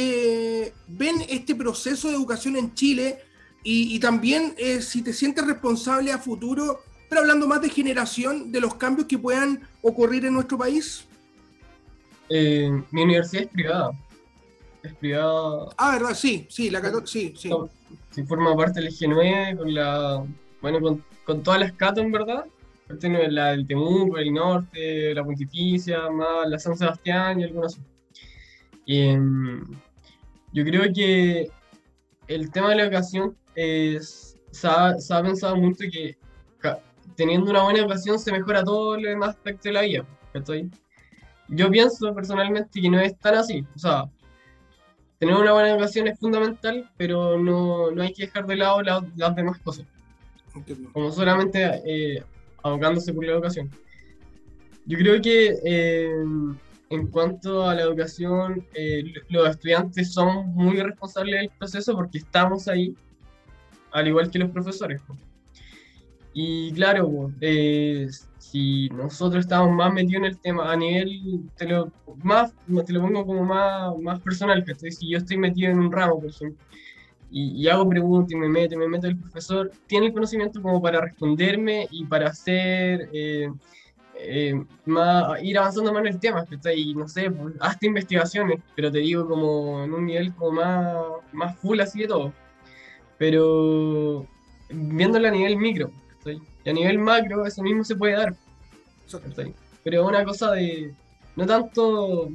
ven 0.87 1.17
este 1.29 1.55
proceso 1.55 2.09
de 2.09 2.15
educación 2.15 2.57
en 2.57 2.75
Chile? 2.75 3.19
Y, 3.65 3.95
y 3.95 4.01
también 4.01 4.55
eh, 4.59 4.81
si 4.83 5.03
te 5.03 5.13
sientes 5.13 5.47
responsable 5.47 6.11
a 6.13 6.19
futuro, 6.19 6.81
pero 7.09 7.21
hablando 7.21 7.47
más 7.47 7.61
de 7.63 7.69
generación, 7.69 8.51
de 8.51 8.61
los 8.61 8.75
cambios 8.75 9.07
que 9.07 9.19
puedan 9.19 9.61
ocurrir 9.83 10.25
en 10.25 10.35
nuestro 10.35 10.59
país. 10.59 11.05
Eh, 12.29 12.71
mi 12.91 13.03
universidad 13.03 13.45
es 13.45 13.49
privada. 13.51 13.91
Es 14.83 14.95
privada, 14.95 15.69
Ah, 15.77 15.93
verdad, 15.93 16.15
sí, 16.15 16.47
sí, 16.51 16.71
la 16.71 16.81
cató- 16.81 17.07
sí, 17.07 17.35
sí. 17.37 17.51
Sí 18.11 18.23
forma 18.25 18.57
parte 18.57 18.81
del 18.81 18.91
G9 18.91 19.57
con 19.57 19.73
la, 19.75 20.25
bueno, 20.61 20.81
con, 20.81 21.05
con 21.25 21.43
todas 21.43 21.61
las 21.61 21.73
catas 21.73 22.05
en 22.05 22.13
verdad. 22.13 22.45
De 22.89 23.29
la 23.31 23.53
del 23.53 23.67
Temuco, 23.67 24.19
el 24.19 24.35
Norte, 24.35 25.15
la 25.15 25.25
Pontificia, 25.25 26.11
más 26.11 26.47
la 26.49 26.59
San 26.59 26.77
Sebastián 26.77 27.41
y 27.41 27.45
algunas 27.45 27.79
em, 28.87 29.65
yo 30.53 30.65
creo 30.65 30.83
que 30.93 31.51
el 32.29 32.51
tema 32.51 32.69
de 32.71 32.77
la 32.77 32.83
educación 32.83 33.35
es, 33.55 34.37
se, 34.51 34.67
ha, 34.69 34.99
se 34.99 35.15
ha 35.15 35.23
pensado 35.23 35.57
mucho 35.57 35.85
que 35.91 36.17
ca- 36.59 36.81
teniendo 37.17 37.51
una 37.51 37.63
buena 37.65 37.81
educación 37.81 38.19
se 38.19 38.33
mejora 38.33 38.63
todo 38.65 38.95
el 38.95 39.03
demás 39.03 39.31
aspecto 39.31 39.69
de 39.69 39.73
la 39.73 39.83
vida. 39.83 40.05
¿cachai? 40.33 40.71
Yo 41.49 41.71
pienso 41.71 42.15
personalmente 42.15 42.81
que 42.81 42.89
no 42.91 43.01
es 43.01 43.19
tan 43.19 43.35
así. 43.35 43.65
O 43.75 43.79
sea, 43.79 44.05
tener 45.19 45.35
una 45.37 45.53
buena 45.53 45.71
educación 45.71 46.09
es 46.09 46.19
fundamental, 46.19 46.89
pero 46.97 47.39
no, 47.39 47.91
no 47.91 48.03
hay 48.03 48.13
que 48.13 48.27
dejar 48.27 48.47
de 48.47 48.57
lado 48.57 48.83
la- 48.83 49.07
las 49.17 49.37
demás 49.37 49.59
cosas, 49.61 49.87
Entiendo. 50.55 50.91
como 50.93 51.13
solamente 51.13 51.83
eh, 51.85 52.23
abocándose 52.63 53.13
por 53.13 53.25
la 53.25 53.33
educación. 53.33 53.71
Yo 54.85 54.99
creo 54.99 55.21
que 55.23 55.59
eh, 55.65 56.13
en 56.91 57.07
cuanto 57.09 57.65
a 57.69 57.75
la 57.75 57.83
educación, 57.83 58.67
eh, 58.75 59.05
los 59.29 59.49
estudiantes 59.51 60.13
son 60.13 60.49
muy 60.55 60.77
responsables 60.81 61.41
del 61.41 61.51
proceso 61.51 61.95
porque 61.95 62.19
estamos 62.19 62.67
ahí, 62.67 62.95
al 63.93 64.09
igual 64.09 64.31
que 64.31 64.39
los 64.39 64.51
profesores. 64.51 65.03
Y 66.35 66.73
claro, 66.73 67.31
eh, 67.41 68.09
si 68.39 68.89
nosotros 68.91 69.45
estamos 69.45 69.71
más 69.71 69.93
metidos 69.93 70.21
en 70.21 70.25
el 70.25 70.39
tema 70.39 70.73
a 70.73 70.77
nivel, 70.77 71.43
te 71.57 71.67
lo, 71.67 71.93
más, 72.23 72.55
te 72.87 72.93
lo 72.93 73.03
pongo 73.03 73.27
como 73.27 73.45
más, 73.45 73.97
más 73.99 74.21
personal, 74.21 74.65
que 74.65 74.75
si 74.91 75.11
yo 75.11 75.19
estoy 75.19 75.37
metido 75.37 75.71
en 75.71 75.79
un 75.79 75.93
ramo, 75.93 76.21
por 76.21 76.31
ejemplo, 76.31 76.65
y, 77.31 77.63
y 77.63 77.69
hago 77.69 77.89
preguntas 77.89 78.33
y 78.33 78.37
me 78.37 78.49
meto, 78.49 78.77
me 78.79 78.89
meto 78.89 79.07
el 79.07 79.17
profesor, 79.19 79.71
tiene 79.87 80.07
el 80.07 80.13
conocimiento 80.13 80.61
como 80.63 80.81
para 80.81 81.01
responderme 81.01 81.87
y 81.91 82.05
para 82.05 82.29
hacer, 82.29 83.09
eh, 83.13 83.51
eh, 84.19 84.55
más, 84.87 85.43
ir 85.43 85.59
avanzando 85.59 85.93
más 85.93 86.03
en 86.03 86.09
el 86.09 86.21
tema, 86.21 86.45
¿cachai? 86.45 86.81
Y 86.81 86.95
no 86.95 87.09
sé, 87.09 87.31
pues, 87.31 87.55
hasta 87.61 87.87
investigaciones, 87.87 88.61
pero 88.77 88.91
te 88.91 88.99
digo 88.99 89.27
como 89.29 89.85
en 89.85 89.93
un 89.93 90.07
nivel 90.07 90.35
como 90.35 90.53
más, 90.53 90.97
más 91.33 91.57
full 91.59 91.81
así 91.81 92.01
de 92.01 92.09
todo. 92.09 92.33
Pero 93.23 94.27
viéndolo 94.69 95.29
a 95.29 95.31
nivel 95.31 95.57
micro. 95.57 95.93
Y 96.65 96.69
a 96.69 96.73
nivel 96.73 96.99
macro 96.99 97.47
eso 97.47 97.63
mismo 97.63 97.85
se 97.85 97.95
puede 97.95 98.15
dar. 98.15 98.35
¿cachai? 99.09 99.55
Pero 99.85 100.03
es 100.03 100.09
una 100.09 100.25
cosa 100.25 100.51
de, 100.51 100.93
no 101.37 101.47
tanto, 101.47 102.33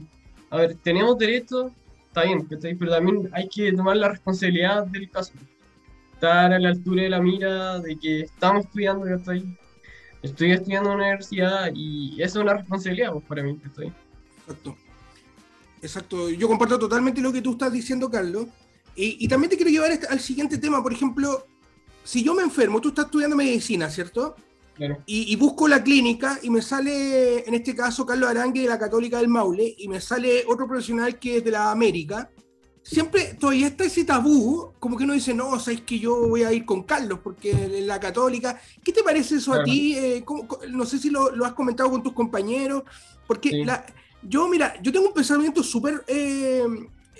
a 0.49 0.55
ver, 0.55 0.75
tenemos 0.75 1.17
derecho, 1.17 1.71
está 2.07 2.23
bien. 2.23 2.47
Pero 2.47 2.89
también 2.89 3.29
hay 3.33 3.49
que 3.49 3.73
tomar 3.73 3.97
la 3.97 4.07
responsabilidad 4.07 4.87
del 4.87 5.11
caso. 5.11 5.33
Estar 6.13 6.53
a 6.53 6.57
la 6.57 6.69
altura 6.69 7.03
de 7.03 7.09
la 7.09 7.19
mira 7.19 7.79
de 7.79 7.99
que 7.99 8.21
estamos 8.21 8.63
estudiando, 8.63 9.05
¿cachai? 9.07 9.43
Estoy 10.23 10.53
estudiando 10.53 10.91
en 10.91 10.95
una 10.95 11.05
universidad 11.07 11.69
y 11.75 12.13
eso 12.21 12.39
es 12.39 12.43
una 12.45 12.53
responsabilidad 12.53 13.11
pues, 13.11 13.25
para 13.25 13.43
mí. 13.43 13.59
Exacto. 13.65 14.77
Exacto. 15.81 16.29
Yo 16.29 16.47
comparto 16.47 16.79
totalmente 16.79 17.19
lo 17.19 17.33
que 17.33 17.41
tú 17.41 17.51
estás 17.51 17.73
diciendo, 17.73 18.09
Carlos. 18.09 18.47
Y, 18.97 19.23
y 19.23 19.27
también 19.27 19.49
te 19.51 19.55
quiero 19.55 19.71
llevar 19.71 19.91
este- 19.91 20.07
al 20.07 20.19
siguiente 20.19 20.57
tema. 20.57 20.81
Por 20.83 20.91
ejemplo, 20.91 21.45
si 22.03 22.23
yo 22.23 22.33
me 22.33 22.41
enfermo, 22.41 22.81
tú 22.81 22.89
estás 22.89 23.05
estudiando 23.05 23.35
medicina, 23.35 23.89
¿cierto? 23.89 24.35
Claro. 24.73 24.97
Y, 25.05 25.31
y 25.31 25.35
busco 25.35 25.67
la 25.67 25.81
clínica 25.83 26.39
y 26.41 26.49
me 26.49 26.61
sale, 26.61 27.47
en 27.47 27.53
este 27.53 27.75
caso, 27.75 28.05
Carlos 28.05 28.29
Arangue 28.29 28.61
de 28.61 28.67
la 28.67 28.77
Católica 28.79 29.17
del 29.17 29.27
Maule, 29.27 29.73
y 29.77 29.87
me 29.87 30.01
sale 30.01 30.43
otro 30.47 30.67
profesional 30.67 31.17
que 31.19 31.37
es 31.37 31.43
de 31.43 31.51
la 31.51 31.71
América. 31.71 32.29
Siempre 32.83 33.35
todavía 33.39 33.67
está 33.67 33.83
ese 33.83 34.03
tabú, 34.05 34.71
como 34.79 34.95
que 34.97 35.03
uno 35.03 35.13
dice, 35.13 35.33
no, 35.33 35.59
sabes 35.59 35.81
que 35.81 35.99
yo 35.99 36.27
voy 36.27 36.43
a 36.43 36.53
ir 36.53 36.63
con 36.65 36.83
Carlos, 36.83 37.19
porque 37.23 37.51
en 37.51 37.85
la 37.85 37.99
Católica. 37.99 38.59
¿Qué 38.83 38.91
te 38.93 39.03
parece 39.03 39.35
eso 39.35 39.53
a 39.53 39.63
ti? 39.63 39.95
Eh, 39.97 40.21
¿cómo- 40.23 40.47
co- 40.47 40.59
no 40.69 40.85
sé 40.85 40.97
si 40.97 41.09
lo, 41.09 41.35
lo 41.35 41.45
has 41.45 41.53
comentado 41.53 41.91
con 41.91 42.01
tus 42.01 42.13
compañeros, 42.13 42.83
porque 43.27 43.49
Sí. 43.49 43.63
la- 43.65 43.85
yo, 44.23 44.47
mira, 44.47 44.73
yo 44.81 44.91
tengo 44.91 45.07
un 45.07 45.13
pensamiento 45.13 45.61
súper 45.63 46.03
eh, 46.07 46.63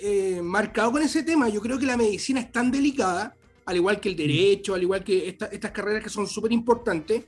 eh, 0.00 0.40
marcado 0.42 0.92
con 0.92 1.02
ese 1.02 1.22
tema. 1.22 1.48
Yo 1.48 1.60
creo 1.60 1.78
que 1.78 1.86
la 1.86 1.96
medicina 1.96 2.40
es 2.40 2.50
tan 2.52 2.70
delicada, 2.70 3.34
al 3.66 3.76
igual 3.76 4.00
que 4.00 4.08
el 4.08 4.16
derecho, 4.16 4.74
al 4.74 4.82
igual 4.82 5.04
que 5.04 5.28
esta- 5.28 5.46
estas 5.46 5.70
carreras 5.72 6.02
que 6.02 6.10
son 6.10 6.26
súper 6.26 6.52
importantes, 6.52 7.24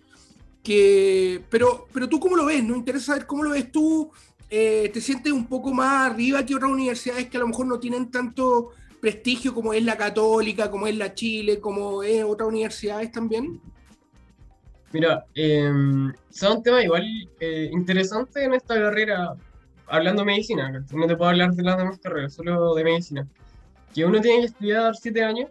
que, 0.63 1.43
pero, 1.51 1.87
pero 1.93 2.09
tú 2.09 2.21
cómo 2.21 2.37
lo 2.37 2.47
ves, 2.47 2.63
nos 2.65 2.77
interesa 2.77 3.07
saber 3.07 3.27
cómo 3.27 3.43
lo 3.45 3.51
ves 3.51 3.71
tú, 3.73 4.11
eh, 4.49 4.91
te 4.93 5.01
sientes 5.01 5.33
un 5.33 5.47
poco 5.47 5.73
más 5.73 6.11
arriba 6.11 6.45
que 6.45 6.55
otras 6.55 6.71
universidades 6.71 7.29
que 7.29 7.37
a 7.37 7.41
lo 7.41 7.49
mejor 7.49 7.67
no 7.67 7.79
tienen 7.79 8.11
tanto 8.11 8.71
prestigio 9.01 9.55
como 9.55 9.73
es 9.73 9.83
la 9.85 9.97
católica, 9.97 10.71
como 10.71 10.87
es 10.87 10.97
la 10.97 11.15
Chile, 11.15 11.61
como 11.61 12.03
es 12.03 12.23
otras 12.25 12.49
universidades 12.49 13.11
también? 13.11 13.61
Mira, 14.93 15.25
eh, 15.35 15.71
son 16.31 16.63
temas 16.63 16.85
igual 16.85 17.05
eh, 17.39 17.71
interesantes 17.73 18.43
en 18.43 18.55
esta 18.55 18.75
carrera, 18.75 19.35
hablando 19.91 20.23
de 20.23 20.27
medicina, 20.27 20.71
no 20.71 21.07
te 21.07 21.17
puedo 21.17 21.31
hablar 21.31 21.53
de 21.53 21.63
las 21.63 21.77
demás 21.77 21.99
carreras, 21.99 22.35
solo 22.35 22.75
de 22.75 22.85
medicina. 22.85 23.27
Que 23.95 24.05
uno 24.05 24.21
tiene 24.21 24.41
que 24.41 24.47
estudiar 24.47 24.95
siete 24.97 25.23
años, 25.23 25.51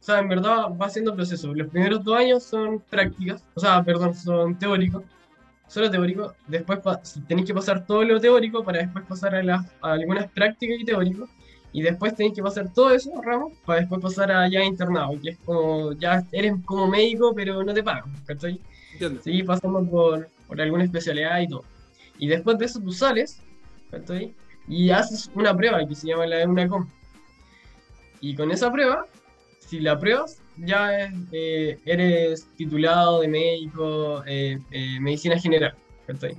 o 0.00 0.04
sea, 0.04 0.18
en 0.18 0.28
verdad 0.28 0.68
va 0.80 0.86
haciendo 0.86 1.14
proceso. 1.14 1.54
Los 1.54 1.68
primeros 1.68 2.04
dos 2.04 2.18
años 2.18 2.42
son 2.42 2.80
prácticas, 2.80 3.42
o 3.54 3.60
sea, 3.60 3.82
perdón, 3.82 4.14
son 4.14 4.58
teóricos, 4.58 5.02
solo 5.68 5.90
teóricos. 5.90 6.34
Después 6.46 6.80
tenéis 7.26 7.46
que 7.46 7.54
pasar 7.54 7.86
todo 7.86 8.04
lo 8.04 8.20
teórico 8.20 8.62
para 8.64 8.80
después 8.80 9.04
pasar 9.06 9.34
a, 9.34 9.42
las, 9.42 9.64
a 9.80 9.92
algunas 9.92 10.30
prácticas 10.30 10.78
y 10.80 10.84
teóricos 10.84 11.30
y 11.74 11.82
después 11.82 12.14
tenés 12.14 12.34
que 12.34 12.42
pasar 12.42 12.72
todo 12.72 12.94
eso, 12.94 13.10
Ramos, 13.20 13.52
para 13.66 13.80
después 13.80 14.00
pasar 14.00 14.30
a 14.30 14.48
ya 14.48 14.64
internado, 14.64 15.18
que 15.20 15.30
es 15.30 15.38
como, 15.38 15.92
ya 15.94 16.24
eres 16.30 16.54
como 16.64 16.86
médico, 16.86 17.32
pero 17.34 17.64
no 17.64 17.74
te 17.74 17.82
pagan, 17.82 18.12
¿cachai? 18.26 18.60
Seguís 19.22 19.44
pasando 19.44 19.84
por, 19.84 20.28
por 20.46 20.60
alguna 20.60 20.84
especialidad 20.84 21.40
y 21.40 21.48
todo. 21.48 21.64
Y 22.18 22.28
después 22.28 22.58
de 22.58 22.66
eso 22.66 22.80
tú 22.80 22.92
sales, 22.92 23.40
¿cachai? 23.90 24.34
Y 24.68 24.90
haces 24.90 25.30
una 25.34 25.56
prueba 25.56 25.86
que 25.86 25.94
se 25.94 26.08
llama 26.08 26.26
la 26.26 26.38
de 26.38 26.46
una 26.46 26.68
com. 26.68 26.88
Y 28.20 28.34
con 28.34 28.50
esa 28.50 28.70
prueba, 28.72 29.06
si 29.60 29.80
la 29.80 29.98
pruebas, 29.98 30.40
ya 30.56 31.10
eh, 31.32 31.78
eres 31.84 32.48
titulado 32.56 33.20
de 33.20 33.28
médico, 33.28 34.24
eh, 34.26 34.58
eh, 34.70 35.00
medicina 35.00 35.38
general, 35.38 35.74
¿cachai? 36.06 36.34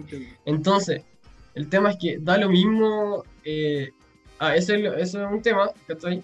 Entonces, 0.45 1.03
el 1.53 1.69
tema 1.69 1.91
es 1.91 1.97
que 1.97 2.17
da 2.19 2.37
lo 2.37 2.49
mismo 2.49 3.23
Ah, 4.39 4.55
eso 4.55 4.73
es, 4.73 5.13
un 5.13 5.41
tema, 5.41 5.71
¿cachai? 5.87 6.21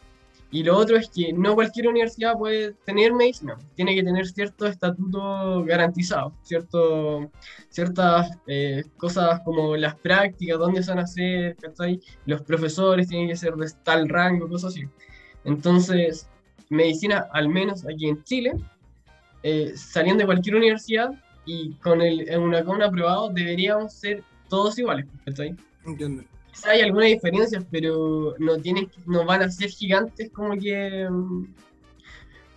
Y 0.53 0.63
lo 0.63 0.77
otro 0.77 0.97
es 0.97 1.09
que 1.09 1.31
no 1.31 1.55
cualquier 1.55 1.87
universidad 1.87 2.37
puede 2.37 2.73
tener 2.85 3.13
medicina, 3.13 3.57
tiene 3.75 3.95
que 3.95 4.03
tener 4.03 4.27
cierto 4.27 4.67
estatuto 4.67 5.63
garantizado, 5.63 6.33
cierto, 6.43 7.31
ciertas 7.69 8.37
eh, 8.47 8.83
cosas 8.97 9.39
como 9.45 9.77
las 9.77 9.95
prácticas, 9.95 10.59
dónde 10.59 10.83
se 10.83 10.91
van 10.91 10.99
a 10.99 11.03
hacer, 11.03 11.55
¿cachai? 11.55 12.01
Los 12.25 12.41
profesores 12.41 13.07
tienen 13.07 13.29
que 13.29 13.37
ser 13.37 13.55
de 13.55 13.71
tal 13.83 14.09
rango, 14.09 14.49
cosas 14.49 14.73
así. 14.73 14.83
Entonces, 15.45 16.27
medicina, 16.69 17.27
al 17.31 17.47
menos 17.47 17.85
aquí 17.85 18.09
en 18.09 18.21
Chile, 18.23 18.53
eh, 19.43 19.71
saliendo 19.75 20.19
de 20.19 20.25
cualquier 20.25 20.57
universidad 20.57 21.11
y 21.45 21.75
con 21.75 22.01
el, 22.01 22.29
una, 22.37 22.63
con 22.65 22.75
un 22.75 22.83
aprobado, 22.83 23.29
deberíamos 23.29 23.93
ser 23.93 24.21
todos 24.49 24.77
iguales, 24.77 25.05
¿cachai? 25.25 25.55
Entiendo 25.85 26.23
hay 26.65 26.81
algunas 26.81 27.09
diferencias, 27.09 27.65
pero 27.71 28.35
no 28.39 28.57
tienen, 28.57 28.89
no 29.05 29.25
van 29.25 29.41
a 29.41 29.49
ser 29.49 29.69
gigantes 29.69 30.29
como 30.31 30.53
que 30.55 31.07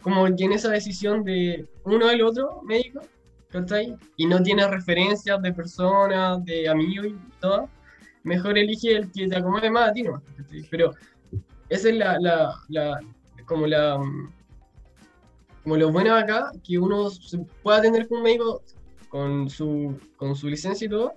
como 0.03 0.25
que 0.37 0.45
en 0.45 0.53
esa 0.53 0.69
decisión 0.69 1.25
de 1.25 1.67
uno 1.85 2.09
del 2.09 2.23
otro 2.23 2.61
médico, 2.63 3.01
¿cachai? 3.49 3.97
Y 4.17 4.27
no 4.27 4.43
tiene 4.43 4.69
referencias 4.69 5.41
de 5.41 5.53
personas, 5.53 6.45
de 6.45 6.69
amigos 6.69 7.07
y 7.07 7.17
todo, 7.41 7.71
mejor 8.23 8.59
elige 8.59 8.97
el 8.97 9.11
que 9.11 9.29
te 9.29 9.37
acomode 9.37 9.71
más 9.71 9.91
a 9.91 9.93
ti. 9.95 10.05
Pero 10.71 10.91
esa 11.71 11.89
es 11.89 11.95
la, 11.95 12.19
la, 12.21 12.55
la, 12.69 13.01
como 13.47 13.67
la 13.67 13.99
como 15.63 15.79
lo 15.79 15.91
bueno 15.91 16.15
acá, 16.15 16.53
que 16.63 16.79
uno 16.79 17.09
se 17.09 17.39
pueda 17.63 17.79
atender 17.79 18.07
con 18.07 18.19
un 18.19 18.25
médico 18.25 18.63
con 19.09 19.49
su, 19.49 19.99
con 20.17 20.37
su 20.37 20.49
licencia 20.49 20.85
y 20.85 20.91
todo, 20.91 21.15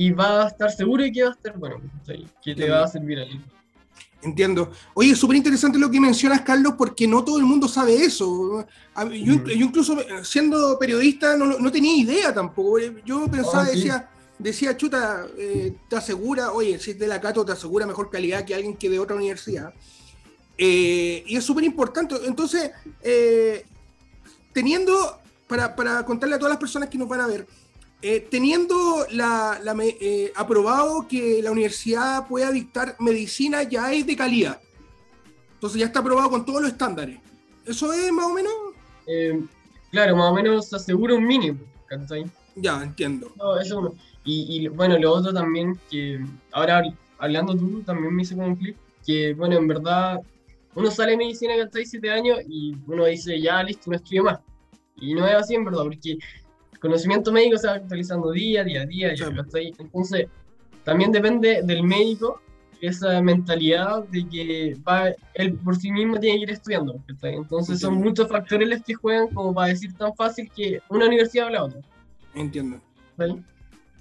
y 0.00 0.12
va 0.12 0.44
a 0.44 0.48
estar 0.48 0.70
seguro 0.70 1.02
de 1.02 1.10
que 1.10 1.24
va 1.24 1.30
a 1.30 1.32
estar 1.32 1.58
bueno, 1.58 1.80
que 2.40 2.54
te 2.54 2.70
va 2.70 2.84
a 2.84 2.86
servir 2.86 3.18
ahí. 3.18 3.40
Entiendo. 4.22 4.70
Oye, 4.94 5.10
es 5.10 5.18
súper 5.18 5.36
interesante 5.36 5.76
lo 5.76 5.90
que 5.90 5.98
mencionas, 5.98 6.42
Carlos, 6.42 6.74
porque 6.78 7.08
no 7.08 7.24
todo 7.24 7.38
el 7.38 7.44
mundo 7.44 7.66
sabe 7.66 7.96
eso. 7.96 8.64
Yo, 9.12 9.34
incluso 9.52 9.98
siendo 10.22 10.78
periodista 10.78 11.36
no, 11.36 11.72
tenía 11.72 11.96
idea 11.96 12.32
tampoco. 12.32 12.78
Yo 13.04 13.28
pensaba, 13.28 13.64
ah, 13.64 13.70
decía, 13.70 14.08
decía, 14.38 14.76
chuta, 14.76 15.26
eh, 15.36 15.74
te 15.88 15.96
asegura, 15.96 16.52
oye, 16.52 16.78
si 16.78 16.92
es 16.92 16.98
de 16.98 17.08
la 17.08 17.20
Cato, 17.20 17.44
te 17.44 17.50
asegura 17.50 17.84
mejor 17.84 18.08
calidad 18.08 18.44
que 18.44 18.54
alguien 18.54 18.76
que 18.76 18.88
de 18.88 19.00
otra 19.00 19.16
universidad. 19.16 19.74
Eh, 20.56 21.24
y 21.26 21.36
es 21.36 21.42
súper 21.42 21.64
importante. 21.64 22.14
Entonces, 22.24 22.70
eh, 23.02 23.66
teniendo, 24.52 25.20
para, 25.48 25.74
para 25.74 26.04
contarle 26.04 26.36
a 26.36 26.38
todas 26.38 26.52
las 26.52 26.60
personas 26.60 26.88
que 26.88 26.98
nos 26.98 27.08
van 27.08 27.20
a 27.20 27.26
ver, 27.26 27.48
eh, 28.00 28.26
teniendo 28.30 29.06
la, 29.10 29.60
eh, 30.00 30.32
aprobado 30.36 31.08
que 31.08 31.42
la 31.42 31.50
universidad 31.50 32.28
pueda 32.28 32.52
dictar 32.52 32.94
medicina 33.00 33.64
ya 33.64 33.92
es 33.92 34.06
de 34.06 34.16
calidad. 34.16 34.60
Entonces 35.54 35.80
ya 35.80 35.86
está 35.86 35.98
aprobado 35.98 36.30
con 36.30 36.44
todos 36.44 36.62
los 36.62 36.70
estándares. 36.70 37.18
¿Eso 37.66 37.92
es 37.92 38.12
más 38.12 38.26
o 38.26 38.32
menos? 38.34 38.52
Eh, 39.06 39.42
claro, 39.90 40.14
más 40.14 40.30
o 40.30 40.34
menos 40.34 40.72
asegura 40.72 41.14
un 41.14 41.26
mínimo. 41.26 41.58
Ya, 42.54 42.82
entiendo. 42.82 43.32
eso 43.60 43.78
uno. 43.80 43.94
Y, 44.24 44.68
bueno, 44.68 44.98
lo 44.98 45.14
otro 45.14 45.32
también, 45.32 45.78
que 45.90 46.20
ahora 46.52 46.82
hablando 47.18 47.56
tú, 47.56 47.82
también 47.82 48.14
me 48.14 48.22
hice 48.22 48.34
como 48.34 48.48
un 48.48 48.56
clip, 48.56 48.76
que 49.06 49.32
bueno, 49.32 49.56
en 49.56 49.66
verdad, 49.66 50.20
uno 50.74 50.90
sale 50.90 51.12
de 51.12 51.16
medicina, 51.16 51.54
¿cachai? 51.56 51.86
Siete 51.86 52.10
años 52.10 52.38
y 52.46 52.76
uno 52.86 53.06
dice, 53.06 53.40
ya, 53.40 53.62
listo, 53.62 53.90
no 53.90 53.96
estudio 53.96 54.24
más. 54.24 54.40
Y 54.96 55.14
no 55.14 55.26
es 55.26 55.34
así, 55.34 55.54
en 55.54 55.64
verdad, 55.64 55.84
porque 55.84 56.18
conocimiento 56.80 57.32
médico 57.32 57.58
se 57.58 57.66
va 57.66 57.74
actualizando 57.74 58.30
día, 58.30 58.64
día, 58.64 58.86
día, 58.86 59.12
día 59.12 59.72
Entonces, 59.78 60.26
también 60.84 61.12
depende 61.12 61.62
del 61.62 61.82
médico 61.82 62.40
esa 62.80 63.20
mentalidad 63.20 64.04
de 64.04 64.28
que 64.28 64.76
va, 64.86 65.10
él 65.34 65.54
por 65.54 65.76
sí 65.76 65.90
mismo 65.90 66.18
tiene 66.18 66.38
que 66.38 66.42
ir 66.44 66.50
estudiando. 66.50 67.02
Entonces 67.22 67.80
son 67.80 67.94
muchos 67.94 68.28
factores 68.28 68.68
los 68.68 68.82
que 68.82 68.94
juegan 68.94 69.28
como 69.28 69.52
para 69.52 69.68
decir 69.68 69.92
tan 69.94 70.14
fácil 70.14 70.50
que 70.54 70.80
una 70.88 71.06
universidad 71.06 71.46
o 71.46 71.50
la 71.50 71.64
otra. 71.64 71.80
Entiendo. 72.34 72.80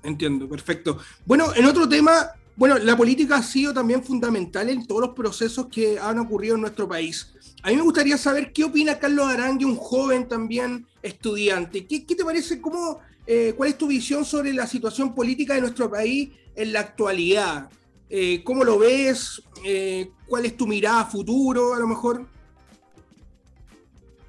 Entiendo, 0.03 0.47
perfecto. 0.47 0.99
Bueno, 1.25 1.47
en 1.55 1.65
otro 1.65 1.89
tema, 1.89 2.31
bueno, 2.55 2.77
la 2.77 2.95
política 2.95 3.37
ha 3.37 3.43
sido 3.43 3.73
también 3.73 4.03
fundamental 4.03 4.69
en 4.69 4.85
todos 4.85 5.01
los 5.01 5.15
procesos 5.15 5.67
que 5.67 5.97
han 5.99 6.19
ocurrido 6.19 6.55
en 6.55 6.61
nuestro 6.61 6.87
país. 6.87 7.33
A 7.63 7.69
mí 7.69 7.75
me 7.75 7.81
gustaría 7.81 8.17
saber 8.17 8.53
qué 8.53 8.63
opina 8.63 8.99
Carlos 8.99 9.27
Arangue, 9.27 9.65
un 9.65 9.75
joven 9.75 10.27
también 10.27 10.85
estudiante. 11.01 11.87
¿Qué, 11.87 12.01
te 12.01 12.23
parece? 12.23 12.61
Cómo, 12.61 12.99
eh, 13.25 13.53
¿Cuál 13.57 13.69
es 13.69 13.77
tu 13.77 13.87
visión 13.87 14.25
sobre 14.25 14.53
la 14.53 14.67
situación 14.67 15.15
política 15.15 15.55
de 15.55 15.61
nuestro 15.61 15.89
país 15.89 16.29
en 16.55 16.73
la 16.73 16.81
actualidad? 16.81 17.69
Eh, 18.09 18.43
¿Cómo 18.43 18.63
lo 18.63 18.79
ves? 18.79 19.41
Eh, 19.65 20.11
¿Cuál 20.27 20.45
es 20.45 20.55
tu 20.55 20.67
mirada 20.67 21.01
a 21.01 21.05
futuro, 21.05 21.73
a 21.73 21.79
lo 21.79 21.87
mejor? 21.87 22.27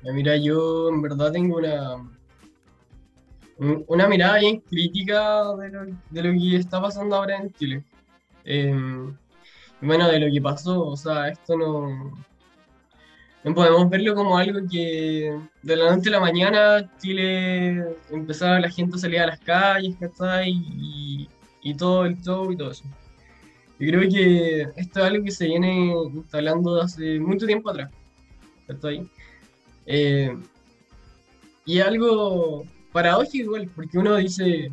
Mira, 0.03 0.37
yo 0.37 0.89
en 0.89 1.03
verdad 1.03 1.31
tengo 1.31 1.59
una, 1.59 2.11
una 3.89 4.09
mirada 4.09 4.39
bien 4.39 4.61
crítica 4.61 5.55
de 5.57 5.69
lo, 5.69 5.85
de 5.85 6.23
lo 6.23 6.33
que 6.33 6.57
está 6.57 6.81
pasando 6.81 7.17
ahora 7.17 7.37
en 7.37 7.53
Chile. 7.53 7.85
bueno, 9.83 10.09
de 10.09 10.19
lo 10.19 10.33
que 10.33 10.41
pasó, 10.41 10.87
o 10.87 10.97
sea, 10.97 11.29
esto 11.29 11.57
no, 11.59 12.13
podemos 13.55 13.89
verlo 13.89 14.15
como 14.15 14.37
algo 14.37 14.61
que 14.71 15.33
de 15.63 15.77
la 15.77 15.95
noche 15.95 16.09
a 16.09 16.13
la 16.13 16.21
mañana 16.21 16.91
Chile 16.99 17.85
empezaba 18.11 18.61
la 18.61 18.71
gente 18.71 18.97
a 18.97 18.99
salir 18.99 19.21
a 19.21 19.27
las 19.27 19.41
calles, 19.41 19.97
Y, 20.47 21.29
y 21.63 21.75
todo 21.75 22.05
el 22.07 22.21
show 22.23 22.51
y 22.53 22.57
todo 22.57 22.71
eso. 22.73 22.85
Yo 23.79 23.89
creo 23.89 24.11
que 24.11 24.63
esto 24.77 25.01
es 25.01 25.07
algo 25.07 25.25
que 25.25 25.31
se 25.31 25.47
viene 25.47 25.95
instalando 26.15 26.81
hace 26.81 27.21
mucho 27.21 27.47
tiempo 27.47 27.71
atrás. 27.71 27.91
¿cachai? 28.69 29.09
Eh, 29.87 30.37
y 31.65 31.81
algo 31.81 32.65
paradójico 32.93 33.45
igual, 33.45 33.71
porque 33.75 33.99
uno 33.99 34.17
dice 34.17 34.73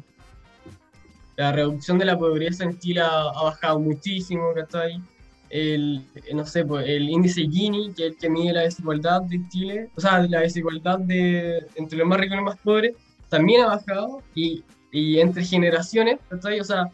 la 1.37 1.51
reducción 1.51 1.97
de 1.97 2.05
la 2.05 2.17
pobreza 2.17 2.63
en 2.63 2.77
Chile 2.79 3.01
ha, 3.01 3.29
ha 3.29 3.43
bajado 3.43 3.79
muchísimo, 3.79 4.53
¿cachai? 4.53 5.01
El, 5.49 6.01
no 6.33 6.45
sé, 6.45 6.65
pues, 6.65 6.87
el 6.87 7.09
índice 7.09 7.41
Gini, 7.41 7.93
que 7.93 8.07
es 8.07 8.11
el 8.13 8.17
que 8.17 8.29
mide 8.29 8.53
la 8.53 8.61
desigualdad 8.61 9.21
de 9.23 9.41
Chile, 9.49 9.89
o 9.95 10.01
sea, 10.01 10.19
la 10.19 10.41
desigualdad 10.41 10.99
de, 10.99 11.65
entre 11.75 11.97
los 11.97 12.07
más 12.07 12.19
ricos 12.19 12.33
y 12.33 12.37
los 12.37 12.45
más 12.45 12.59
pobres, 12.59 12.95
también 13.29 13.61
ha 13.61 13.67
bajado 13.67 14.21
y, 14.33 14.63
y 14.91 15.19
entre 15.19 15.43
generaciones, 15.43 16.19
¿cachai? 16.29 16.59
O 16.59 16.63
sea, 16.63 16.89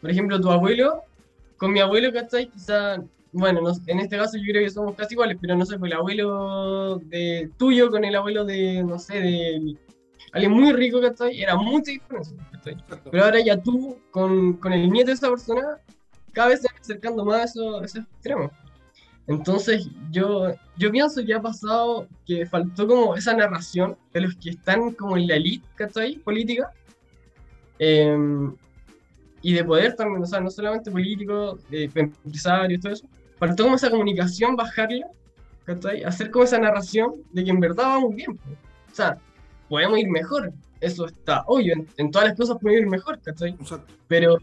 por 0.00 0.10
ejemplo, 0.10 0.40
tu 0.40 0.50
abuelo, 0.50 1.02
con 1.56 1.72
mi 1.72 1.80
abuelo, 1.80 2.12
¿cachai? 2.12 2.48
Quizá, 2.48 3.02
bueno, 3.32 3.60
en 3.86 4.00
este 4.00 4.16
caso 4.16 4.36
yo 4.36 4.44
creo 4.50 4.64
que 4.64 4.70
somos 4.70 4.94
casi 4.94 5.14
iguales, 5.14 5.38
pero 5.40 5.56
no 5.56 5.64
sé, 5.64 5.78
pues 5.78 5.90
el 5.90 5.98
abuelo 5.98 6.98
de 7.04 7.50
tuyo 7.56 7.90
con 7.90 8.04
el 8.04 8.14
abuelo 8.14 8.44
de, 8.44 8.82
no 8.82 8.98
sé, 8.98 9.20
de 9.20 9.76
alguien 10.32 10.52
muy 10.52 10.72
rico, 10.72 11.00
¿cachai? 11.00 11.40
Era 11.40 11.56
mucha 11.56 11.90
diferencia, 11.90 12.36
¿cachai? 12.52 12.76
Pero 13.10 13.24
ahora 13.24 13.40
ya 13.40 13.56
tú, 13.56 13.98
con, 14.10 14.54
con 14.54 14.72
el 14.72 14.90
nieto 14.90 15.08
de 15.08 15.14
esa 15.14 15.30
persona, 15.30 15.78
cada 16.34 16.48
vez 16.48 16.60
se 16.60 16.68
va 16.68 16.78
acercando 16.78 17.24
más 17.24 17.40
a 17.40 17.44
esos, 17.44 17.96
extremos. 17.96 18.50
Entonces, 19.26 19.88
yo, 20.10 20.54
yo 20.76 20.90
pienso 20.90 21.24
que 21.24 21.32
ha 21.32 21.40
pasado 21.40 22.06
que 22.26 22.44
faltó 22.44 22.86
como 22.86 23.16
esa 23.16 23.34
narración 23.34 23.96
de 24.12 24.20
los 24.20 24.34
que 24.36 24.50
están 24.50 24.92
como 24.92 25.16
en 25.16 25.26
la 25.26 25.36
elite, 25.36 25.66
¿cachai? 25.76 26.16
Política. 26.16 26.70
Em, 27.78 28.54
y 29.40 29.54
de 29.54 29.64
poder 29.64 29.94
también, 29.94 30.22
o 30.22 30.26
sea, 30.26 30.40
no 30.40 30.50
solamente 30.50 30.90
políticos, 30.90 31.60
eh, 31.70 31.88
empresarios, 31.94 32.80
todo 32.80 32.92
eso, 32.92 33.06
faltó 33.38 33.64
como 33.64 33.76
esa 33.76 33.90
comunicación, 33.90 34.56
bajarla, 34.56 35.06
¿cachai? 35.64 36.02
Hacer 36.04 36.30
como 36.30 36.44
esa 36.44 36.58
narración 36.58 37.14
de 37.32 37.44
que 37.44 37.50
en 37.50 37.60
verdad 37.60 37.84
vamos 37.84 38.14
bien. 38.14 38.38
O 38.90 38.94
sea, 38.94 39.18
podemos 39.68 39.98
ir 39.98 40.08
mejor, 40.08 40.52
eso 40.80 41.06
está 41.06 41.44
obvio, 41.46 41.74
en, 41.96 42.10
todas 42.10 42.28
las 42.28 42.36
cosas 42.36 42.58
podemos 42.58 42.82
ir 42.82 42.88
mejor, 42.88 43.20
¿cachai? 43.22 43.50
Exacto. 43.50 43.94
Pero 44.06 44.38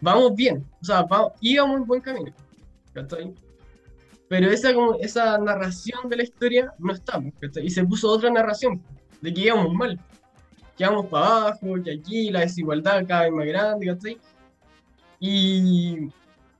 vamos 0.00 0.34
bien, 0.34 0.64
o 0.80 0.84
sea, 0.84 1.02
vamos, 1.02 1.32
íbamos 1.40 1.78
en 1.78 1.86
buen 1.86 2.00
camino, 2.00 2.32
¿cachai? 2.92 3.34
Pero 4.28 4.50
esa, 4.50 4.74
como, 4.74 4.94
esa 5.00 5.38
narración 5.38 6.08
de 6.08 6.16
la 6.16 6.22
historia 6.22 6.72
no 6.78 6.92
está, 6.92 7.20
¿cachai? 7.40 7.66
Y 7.66 7.70
se 7.70 7.84
puso 7.84 8.10
otra 8.10 8.30
narración 8.30 8.82
de 9.20 9.32
que 9.32 9.40
íbamos 9.40 9.72
mal 9.74 9.98
que 10.78 10.86
vamos 10.86 11.06
para 11.06 11.26
abajo, 11.26 11.82
que 11.84 11.90
aquí 11.90 12.30
la 12.30 12.40
desigualdad 12.40 13.04
cada 13.06 13.22
vez 13.22 13.32
más 13.32 13.46
grande, 13.46 13.86
¿cachai? 13.86 14.16
Y 15.18 16.08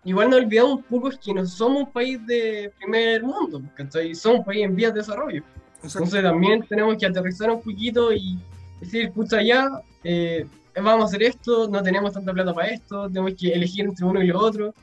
igual 0.05 0.30
no 0.30 0.36
olvidamos 0.36 0.78
un 0.78 0.82
poco 0.82 1.11
que 1.11 1.32
no 1.32 1.47
somos 1.47 1.84
un 1.84 1.93
país 1.93 2.26
de 2.26 2.72
primer 2.78 3.22
mundo, 3.22 3.62
¿cachai? 3.76 4.14
Somos 4.16 4.41
un 4.41 4.45
país 4.45 4.64
en 4.64 4.74
vías 4.74 4.93
de 4.93 5.01
desarrollo. 5.01 5.45
Entonces 5.80 6.22
también 6.22 6.66
tenemos 6.66 6.97
que 6.97 7.07
aterrizar 7.07 7.49
un 7.49 7.62
poquito 7.62 8.12
y 8.12 8.36
decir, 8.80 9.03
escucha 9.07 9.41
ya, 9.41 9.70
eh, 10.03 10.45
vamos 10.81 11.05
a 11.05 11.07
hacer 11.07 11.22
esto, 11.22 11.68
no 11.68 11.83
tenemos 11.83 12.12
tanta 12.12 12.33
plata 12.33 12.55
para 12.55 12.68
esto, 12.68 13.09
tenemos 13.09 13.35
que 13.39 13.53
elegir 13.53 13.85
entre 13.85 14.05
uno 14.05 14.22
y 14.22 14.26
lo 14.26 14.39
otro. 14.39 14.74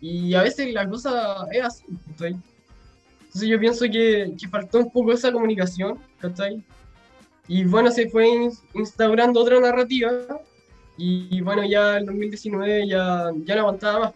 Y 0.00 0.34
a 0.34 0.42
veces 0.42 0.72
la 0.72 0.88
cosa 0.88 1.46
es 1.52 1.64
así, 1.64 1.84
¿cachai? 2.10 2.36
Entonces 3.26 3.48
yo 3.48 3.58
pienso 3.58 3.84
que, 3.86 4.34
que 4.38 4.48
faltó 4.48 4.78
un 4.78 4.90
poco 4.90 5.12
esa 5.12 5.32
comunicación, 5.32 5.98
¿cachai? 6.18 6.62
Y 7.48 7.64
bueno, 7.64 7.90
se 7.90 8.08
fue 8.08 8.50
instaurando 8.74 9.40
otra 9.40 9.60
narrativa 9.60 10.10
y, 10.98 11.40
bueno, 11.42 11.64
ya 11.64 11.98
en 11.98 12.06
2019 12.06 12.88
ya, 12.88 13.30
ya 13.44 13.54
no 13.54 13.60
aguantaba 13.60 14.00
más. 14.00 14.14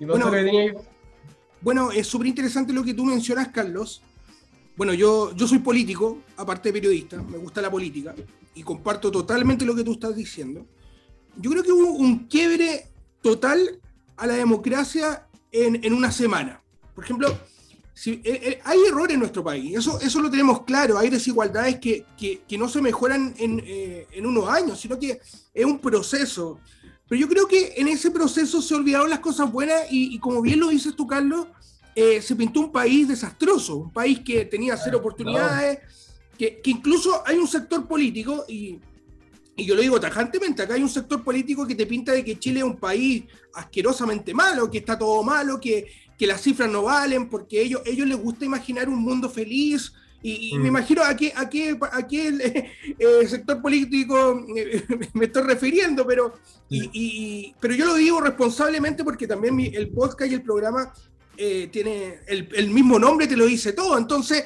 Y 0.00 0.04
bueno, 0.04 0.30
bueno, 1.60 1.92
es 1.92 2.06
súper 2.06 2.26
interesante 2.26 2.72
lo 2.72 2.82
que 2.82 2.94
tú 2.94 3.04
mencionas, 3.04 3.48
Carlos. 3.48 4.02
Bueno, 4.76 4.92
yo, 4.92 5.34
yo 5.36 5.46
soy 5.46 5.58
político, 5.58 6.18
aparte 6.36 6.70
de 6.70 6.72
periodista, 6.72 7.22
me 7.22 7.38
gusta 7.38 7.62
la 7.62 7.70
política 7.70 8.14
y 8.54 8.62
comparto 8.62 9.10
totalmente 9.10 9.64
lo 9.64 9.74
que 9.74 9.84
tú 9.84 9.92
estás 9.92 10.14
diciendo. 10.14 10.66
Yo 11.36 11.50
creo 11.50 11.62
que 11.62 11.72
hubo 11.72 11.92
un 11.92 12.26
quiebre 12.26 12.88
total 13.22 13.80
a 14.16 14.26
la 14.26 14.34
democracia 14.34 15.26
en, 15.50 15.84
en 15.84 15.92
una 15.92 16.12
semana. 16.12 16.62
Por 16.94 17.04
ejemplo, 17.04 17.28
eh, 18.06 18.20
eh, 18.24 18.60
hay 18.64 18.78
errores 18.88 19.14
en 19.14 19.20
nuestro 19.20 19.44
país, 19.44 19.78
eso, 19.78 20.00
eso 20.00 20.20
lo 20.20 20.28
tenemos 20.28 20.64
claro, 20.64 20.98
hay 20.98 21.10
desigualdades 21.10 21.78
que, 21.78 22.04
que, 22.18 22.58
no 22.58 22.68
se 22.68 22.82
mejoran 22.82 23.34
en, 23.38 23.62
eh, 23.64 24.08
en, 24.10 24.26
unos 24.26 24.48
años, 24.48 24.80
sino 24.80 24.98
que 24.98 25.20
es 25.54 25.64
un 25.64 25.78
proceso. 25.78 26.58
Pero 27.08 27.20
yo 27.20 27.28
creo 27.28 27.46
que 27.46 27.74
en 27.76 27.86
ese 27.86 28.10
proceso 28.10 28.60
se 28.60 28.74
olvidaron 28.74 29.08
las 29.08 29.20
cosas 29.20 29.50
buenas 29.50 29.82
y, 29.90 30.18
como 30.18 30.42
bien 30.42 30.58
lo 30.58 30.68
dices 30.68 30.96
tú, 30.96 31.06
Carlos, 31.06 31.46
se 31.94 32.34
pintó 32.34 32.60
un 32.60 32.72
país 32.72 33.06
desastroso, 33.06 33.76
un 33.76 33.92
país 33.92 34.20
que 34.24 34.46
tenía 34.46 34.76
cero 34.76 34.98
oportunidades, 34.98 35.78
que, 36.38 36.60
que 36.60 36.70
incluso 36.70 37.22
hay 37.26 37.36
un 37.36 37.48
sector 37.48 37.86
político, 37.86 38.44
y, 38.48 38.78
y 39.56 39.64
yo 39.64 39.74
lo 39.74 39.82
digo 39.82 40.00
tajantemente, 40.00 40.62
acá 40.62 40.74
hay 40.74 40.82
un 40.82 40.88
sector 40.88 41.22
político 41.22 41.66
que 41.66 41.74
te 41.74 41.86
pinta 41.86 42.12
de 42.12 42.24
que 42.24 42.38
Chile 42.38 42.60
es 42.60 42.64
un 42.64 42.76
país 42.76 43.24
asquerosamente 43.54 44.34
malo, 44.34 44.70
que 44.70 44.78
está 44.78 44.98
todo 44.98 45.22
malo, 45.22 45.60
que, 45.60 45.86
que 46.18 46.26
las 46.26 46.40
cifras 46.40 46.70
no 46.70 46.82
valen, 46.82 47.28
porque 47.28 47.60
ellos, 47.60 47.82
ellos 47.84 48.06
les 48.06 48.18
gusta 48.18 48.44
imaginar 48.44 48.88
un 48.88 49.00
mundo 49.00 49.28
feliz. 49.30 49.92
Y, 50.26 50.56
me 50.56 50.64
mm. 50.64 50.66
imagino 50.68 51.02
a 51.02 51.14
qué, 51.14 51.32
a 51.36 51.48
qué, 51.50 51.78
a 51.92 52.06
qué 52.06 52.28
el, 52.28 52.40
eh, 52.98 53.28
sector 53.28 53.60
político 53.60 54.44
eh, 54.56 54.82
me 55.12 55.26
estoy 55.26 55.42
refiriendo, 55.42 56.06
pero, 56.06 56.34
y, 56.70 57.54
pero 57.60 57.74
yo 57.74 57.86
lo 57.86 57.94
digo 57.94 58.20
responsablemente 58.20 59.04
porque 59.04 59.26
también 59.26 59.60
el 59.60 59.90
podcast 59.90 60.30
y 60.30 60.34
el 60.34 60.42
programa 60.42 60.92
eh, 61.36 61.68
tiene 61.70 62.20
el, 62.26 62.48
el, 62.54 62.70
mismo 62.70 62.98
nombre, 62.98 63.26
te 63.26 63.36
lo 63.36 63.46
dice 63.46 63.72
todo. 63.72 63.98
Entonces, 63.98 64.44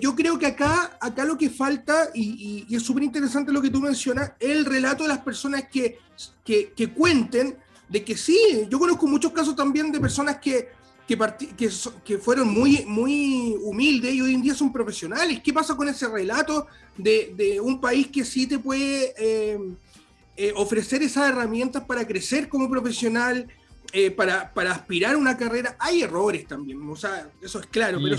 yo 0.00 0.14
creo 0.14 0.38
que 0.38 0.46
acá, 0.46 0.96
acá 1.00 1.24
lo 1.24 1.36
que 1.36 1.50
falta, 1.50 2.10
y, 2.14 2.66
es 2.70 2.82
súper 2.82 3.02
interesante 3.02 3.52
lo 3.52 3.60
que 3.60 3.70
tú 3.70 3.80
mencionas, 3.80 4.32
es 4.38 4.50
el 4.50 4.64
relato 4.64 5.02
de 5.02 5.08
las 5.08 5.18
personas 5.18 5.64
que, 5.70 5.98
que, 6.44 6.72
que 6.72 6.90
cuenten 6.90 7.56
de 7.88 8.04
que 8.04 8.16
sí, 8.16 8.66
yo 8.68 8.78
conozco 8.78 9.06
muchos 9.06 9.32
casos 9.32 9.54
también 9.54 9.92
de 9.92 10.00
personas 10.00 10.38
que, 10.38 10.68
que, 11.06 11.16
que, 12.04 12.18
fueron 12.18 12.48
muy, 12.48 12.84
muy 12.86 13.56
humildes 13.62 14.12
y 14.14 14.20
hoy 14.20 14.34
en 14.34 14.42
día 14.42 14.54
son 14.54 14.72
profesionales. 14.72 15.40
¿Qué 15.42 15.52
pasa 15.52 15.76
con 15.76 15.88
ese 15.88 16.08
relato 16.08 16.66
de, 16.96 17.32
de 17.36 17.60
un 17.60 17.80
país 17.80 18.08
que 18.08 18.24
sí 18.24 18.46
te 18.46 18.58
puede 18.58 19.14
eh, 19.16 19.58
eh, 20.36 20.52
ofrecer 20.56 21.02
esas 21.02 21.28
herramientas 21.28 21.84
para 21.84 22.06
crecer 22.06 22.48
como 22.48 22.68
profesional, 22.68 23.46
eh, 23.92 24.10
para, 24.10 24.52
para, 24.52 24.72
aspirar 24.72 25.14
a 25.14 25.18
una 25.18 25.36
carrera? 25.36 25.76
Hay 25.78 26.02
errores 26.02 26.46
también, 26.48 26.80
o 26.88 26.96
sea, 26.96 27.30
eso 27.40 27.60
es 27.60 27.66
claro, 27.66 28.00
pero 28.02 28.16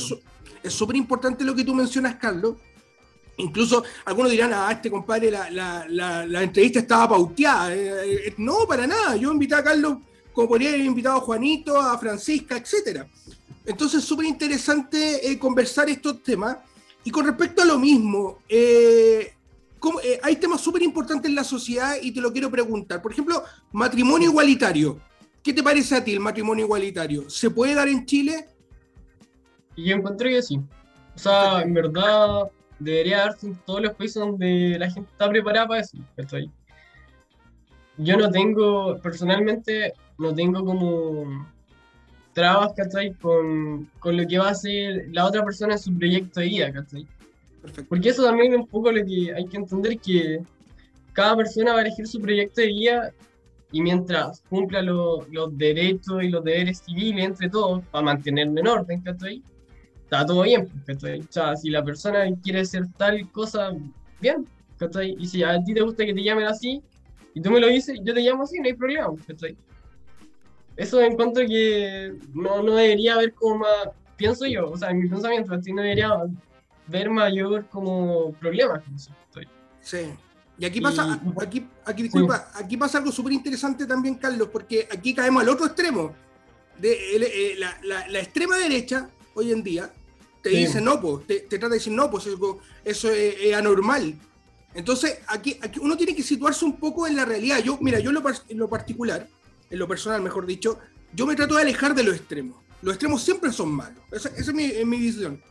es 0.67 0.73
súper 0.73 0.95
importante 0.95 1.43
lo 1.43 1.55
que 1.55 1.63
tú 1.63 1.73
mencionas, 1.73 2.15
Carlos, 2.15 2.55
Incluso 3.37 3.83
algunos 4.05 4.31
dirán, 4.31 4.51
ah, 4.53 4.71
este 4.71 4.89
compadre, 4.89 5.29
la, 5.29 5.85
la, 5.87 6.43
entrevista 6.43 6.79
estaba 6.79 7.09
pauteada. 7.09 7.73
Eh, 7.73 8.27
eh, 8.27 8.33
no, 8.37 8.65
para 8.67 8.87
nada. 8.87 9.15
Yo 9.15 9.31
invité 9.31 9.55
a 9.55 9.63
Carlos 9.63 9.99
como 10.33 10.47
podría 10.47 10.69
haber 10.69 10.81
invitado 10.81 11.17
a 11.17 11.21
Juanito, 11.21 11.79
a 11.79 11.97
Francisca, 11.97 12.57
etc. 12.57 13.03
Entonces, 13.65 14.03
súper 14.03 14.25
interesante 14.25 15.31
eh, 15.31 15.37
conversar 15.37 15.89
estos 15.89 16.23
temas. 16.23 16.57
Y 17.03 17.11
con 17.11 17.25
respecto 17.25 17.61
a 17.61 17.65
lo 17.65 17.79
mismo, 17.79 18.39
hay 18.49 20.35
temas 20.35 20.59
súper 20.59 20.81
importantes 20.81 21.29
en 21.29 21.35
la 21.35 21.43
sociedad 21.43 21.95
y 22.01 22.11
te 22.11 22.19
lo 22.19 22.33
quiero 22.33 22.51
preguntar. 22.51 23.01
Por 23.01 23.13
ejemplo, 23.13 23.43
matrimonio 23.71 24.29
igualitario. 24.29 24.99
¿Qué 25.41 25.53
te 25.53 25.63
parece 25.63 25.95
a 25.95 26.03
ti 26.03 26.11
el 26.11 26.19
matrimonio 26.19 26.65
igualitario? 26.65 27.29
¿Se 27.29 27.49
puede 27.49 27.75
dar 27.75 27.87
en 27.87 28.05
Chile? 28.05 28.56
Yo 29.77 29.95
encontré 29.95 30.31
que 30.31 30.41
sí. 30.41 30.59
O 31.15 31.19
sea, 31.19 31.61
en 31.61 31.73
verdad, 31.73 32.49
debería 32.79 33.19
darse 33.19 33.47
en 33.47 33.55
todos 33.65 33.81
los 33.81 33.93
países 33.93 34.15
donde 34.15 34.77
la 34.79 34.89
gente 34.89 35.09
está 35.11 35.29
preparada 35.29 35.67
para 35.67 35.81
eso. 35.81 35.97
Yo 37.97 38.17
no 38.17 38.29
tengo, 38.29 38.99
personalmente, 39.01 39.93
no 40.17 40.33
tengo 40.33 40.63
como 40.65 41.47
trabas, 42.33 42.73
¿cachai? 42.75 43.13
Con, 43.13 43.89
con 43.99 44.17
lo 44.17 44.27
que 44.27 44.37
va 44.37 44.49
a 44.49 44.51
hacer 44.51 45.07
la 45.11 45.25
otra 45.25 45.43
persona 45.43 45.73
en 45.73 45.79
su 45.79 45.97
proyecto 45.97 46.39
de 46.39 46.45
vida, 46.47 46.71
¿cachai? 46.71 47.07
Porque 47.89 48.09
eso 48.09 48.23
también 48.23 48.53
es 48.53 48.59
un 48.59 48.67
poco 48.67 48.91
lo 48.91 49.03
que 49.03 49.33
hay 49.33 49.45
que 49.47 49.57
entender 49.57 49.97
que 49.99 50.41
cada 51.13 51.35
persona 51.35 51.73
va 51.73 51.79
a 51.79 51.81
elegir 51.81 52.07
su 52.07 52.21
proyecto 52.21 52.61
de 52.61 52.67
vida 52.67 53.11
y 53.71 53.81
mientras 53.81 54.41
cumpla 54.49 54.81
los 54.81 55.57
derechos 55.57 56.23
y 56.23 56.29
los 56.29 56.43
deberes 56.43 56.83
civiles 56.85 57.25
entre 57.25 57.49
todos, 57.49 57.83
para 57.91 58.03
mantenerlo 58.03 58.59
en 58.59 58.67
orden, 58.67 59.01
¿cachai? 59.01 59.41
Está 60.07 60.25
todo 60.25 60.43
bien, 60.43 60.69
¿cachai? 60.85 61.19
O 61.19 61.27
sea, 61.29 61.55
si 61.57 61.69
la 61.69 61.83
persona 61.83 62.25
quiere 62.41 62.61
hacer 62.61 62.85
tal 62.97 63.29
cosa, 63.31 63.71
bien, 64.21 64.47
¿cachai? 64.77 65.17
Y 65.19 65.27
si 65.27 65.43
a 65.43 65.61
ti 65.61 65.73
te 65.73 65.81
gusta 65.81 66.05
que 66.05 66.13
te 66.13 66.23
llamen 66.23 66.45
así, 66.45 66.81
y 67.33 67.41
tú 67.41 67.51
me 67.51 67.59
lo 67.59 67.67
dices, 67.67 67.99
yo 68.03 68.13
te 68.13 68.21
llamo 68.21 68.43
así, 68.43 68.57
no 68.59 68.65
hay 68.65 68.73
problema, 68.73 69.09
¿cachai? 69.27 69.57
Eso 70.77 71.01
encuentro 71.01 71.45
que 71.45 72.13
no, 72.33 72.63
no 72.63 72.75
debería 72.75 73.15
haber 73.15 73.33
como 73.33 73.59
más, 73.59 73.89
pienso 74.15 74.45
yo, 74.45 74.71
o 74.71 74.77
sea, 74.77 74.91
en 74.91 74.99
mi 74.99 75.09
pensamiento, 75.09 75.53
así 75.53 75.73
no 75.73 75.81
debería 75.81 76.09
ver 76.87 77.09
mayor 77.09 77.67
como 77.67 78.31
problemas. 78.33 78.81
Sí. 79.81 79.99
Y 80.57 80.65
aquí 80.65 80.79
pasa, 80.79 81.19
aquí, 81.41 81.67
aquí, 81.85 82.03
disculpa, 82.03 82.49
aquí 82.55 82.77
pasa 82.77 82.97
algo 82.97 83.11
súper 83.11 83.33
interesante 83.33 83.85
también, 83.85 84.15
Carlos, 84.15 84.47
porque 84.51 84.87
aquí 84.89 85.13
caemos 85.13 85.43
al 85.43 85.49
otro 85.49 85.65
extremo. 85.65 86.15
De, 86.79 86.93
eh, 86.93 87.55
la, 87.57 87.77
la, 87.83 88.07
la, 88.07 88.19
extrema 88.19 88.55
derecha 88.57 89.09
hoy 89.37 89.51
en 89.51 89.63
día 89.63 89.91
te 90.41 90.49
dice 90.49 90.81
no, 90.81 90.99
pues, 90.99 91.27
te, 91.27 91.39
trata 91.41 91.69
de 91.69 91.75
decir 91.75 91.93
no, 91.93 92.09
pues 92.09 92.27
eso, 92.85 93.11
es, 93.11 93.53
anormal. 93.53 94.15
Entonces, 94.73 95.19
aquí, 95.27 95.57
aquí, 95.61 95.79
uno 95.79 95.97
tiene 95.97 96.15
que 96.15 96.23
situarse 96.23 96.63
un 96.65 96.77
poco 96.77 97.07
en 97.07 97.15
la 97.15 97.25
realidad. 97.25 97.59
Yo, 97.63 97.77
mira, 97.81 97.99
yo 97.99 98.11
en 98.11 98.57
lo, 98.57 98.69
particular, 98.69 99.27
en 99.69 99.79
lo 99.79 99.87
personal, 99.87 100.21
mejor 100.21 100.45
dicho, 100.45 100.79
yo 101.13 101.25
me 101.25 101.35
trato 101.35 101.55
de 101.55 101.63
alejar 101.63 101.95
de 101.95 102.03
los 102.03 102.15
extremos. 102.15 102.57
Los 102.81 102.93
extremos 102.93 103.23
siempre 103.23 103.51
son 103.51 103.71
malos. 103.71 104.01
Esa, 104.11 104.29
es, 104.29 104.53
mi, 104.53 104.97
visión. 104.97 105.41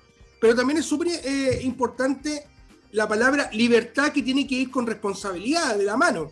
Pero 0.40 0.54
también 0.54 0.78
es 0.78 0.86
súper 0.86 1.08
eh, 1.08 1.60
importante 1.62 2.46
la 2.92 3.08
palabra 3.08 3.50
libertad 3.52 4.12
que 4.12 4.22
tiene 4.22 4.46
que 4.46 4.54
ir 4.54 4.70
con 4.70 4.86
responsabilidad 4.86 5.76
de 5.76 5.84
la 5.84 5.96
mano. 5.96 6.30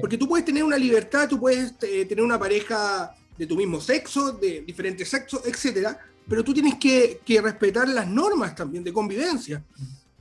Porque 0.00 0.18
tú 0.18 0.28
puedes 0.28 0.44
tener 0.44 0.62
una 0.62 0.76
libertad, 0.76 1.28
tú 1.28 1.40
puedes 1.40 1.72
eh, 1.82 2.04
tener 2.04 2.22
una 2.22 2.38
pareja 2.38 3.14
de 3.36 3.46
tu 3.46 3.56
mismo 3.56 3.80
sexo, 3.80 4.32
de 4.32 4.62
diferentes 4.62 5.08
sexos, 5.08 5.40
etcétera, 5.46 5.98
pero 6.28 6.44
tú 6.44 6.52
tienes 6.52 6.74
que, 6.76 7.20
respetar 7.42 7.88
las 7.88 8.06
normas 8.06 8.54
también 8.54 8.84
de 8.84 8.92
convivencia. 8.92 9.64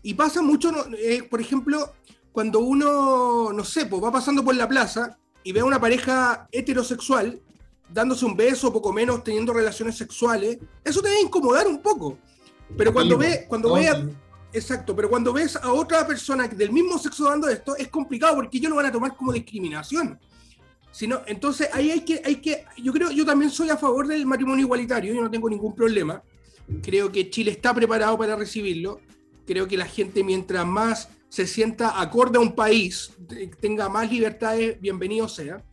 Y 0.01 0.13
pasa 0.13 0.41
mucho, 0.41 0.71
eh, 0.97 1.23
por 1.23 1.41
ejemplo, 1.41 1.93
cuando 2.31 2.59
uno, 2.59 3.51
no 3.51 3.63
sé, 3.63 3.85
pues 3.85 4.01
va 4.03 4.11
pasando 4.11 4.43
por 4.43 4.55
la 4.55 4.67
plaza 4.67 5.17
y 5.43 5.51
ve 5.51 5.59
a 5.59 5.65
una 5.65 5.81
pareja 5.81 6.47
heterosexual 6.51 7.41
dándose 7.89 8.25
un 8.25 8.35
beso, 8.35 8.71
poco 8.71 8.91
menos, 8.91 9.23
teniendo 9.23 9.53
relaciones 9.53 9.97
sexuales, 9.97 10.57
eso 10.83 11.01
te 11.01 11.09
debe 11.09 11.21
incomodar 11.21 11.67
un 11.67 11.81
poco. 11.81 12.17
Pero 12.75 12.91
cuando 12.93 13.17
ve, 13.17 13.45
cuando 13.47 13.73
ve, 13.73 14.13
Exacto, 14.53 14.95
pero 14.95 15.09
cuando 15.09 15.33
ves 15.33 15.55
a 15.55 15.71
otra 15.71 16.07
persona 16.07 16.47
del 16.47 16.71
mismo 16.71 16.97
sexo 16.97 17.25
dando 17.25 17.49
esto, 17.49 17.75
es 17.75 17.89
complicado 17.89 18.35
porque 18.35 18.57
ellos 18.57 18.69
lo 18.69 18.77
van 18.77 18.87
a 18.87 18.91
tomar 18.91 19.15
como 19.15 19.33
discriminación. 19.33 20.19
Sino, 20.97 21.21
entonces 21.27 21.69
ahí 21.73 21.91
hay 21.91 21.99
que, 21.99 22.23
hay 22.25 22.37
que, 22.37 22.65
yo 22.75 22.91
creo, 22.91 23.11
yo 23.11 23.23
también 23.23 23.51
soy 23.51 23.69
a 23.69 23.77
favor 23.77 24.07
del 24.07 24.25
matrimonio 24.25 24.65
igualitario, 24.65 25.13
yo 25.13 25.21
no 25.21 25.29
tengo 25.29 25.47
ningún 25.47 25.75
problema. 25.75 26.23
Creo 26.81 27.11
que 27.11 27.29
Chile 27.29 27.51
está 27.51 27.71
preparado 27.71 28.17
para 28.17 28.35
recibirlo. 28.35 28.99
Creo 29.45 29.67
que 29.67 29.77
la 29.77 29.85
gente 29.85 30.23
mientras 30.23 30.65
más 30.65 31.09
se 31.29 31.45
sienta 31.45 32.01
acorde 32.01 32.39
a 32.39 32.41
un 32.41 32.55
país, 32.55 33.11
tenga 33.59 33.89
más 33.89 34.11
libertades, 34.11 34.81
bienvenido 34.81 35.29
sea. 35.29 35.63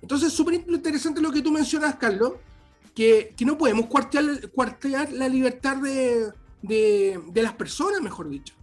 Entonces, 0.00 0.32
súper 0.32 0.54
interesante 0.54 1.20
lo 1.20 1.30
que 1.30 1.42
tú 1.42 1.52
mencionas, 1.52 1.96
Carlos, 1.96 2.36
que, 2.94 3.34
que 3.36 3.44
no 3.44 3.58
podemos 3.58 3.88
cuartear, 3.88 4.48
cuartear 4.52 5.12
la 5.12 5.28
libertad 5.28 5.76
de, 5.82 6.32
de, 6.62 7.20
de, 7.26 7.42
las 7.42 7.52
personas, 7.52 8.00
mejor 8.00 8.30
dicho. 8.30 8.54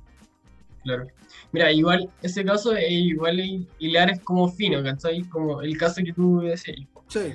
Claro. 0.82 1.06
Mira, 1.52 1.72
igual, 1.72 2.10
ese 2.22 2.46
caso 2.46 2.76
es 2.76 2.92
igual 2.92 3.68
hilar 3.80 4.12
es 4.12 4.20
como 4.22 4.48
fino, 4.50 4.84
¿cachai? 4.84 5.22
Como 5.24 5.62
el 5.62 5.78
caso 5.78 6.02
que 6.04 6.14
tú 6.14 6.42
decías. 6.42 6.78
Sí. 7.08 7.34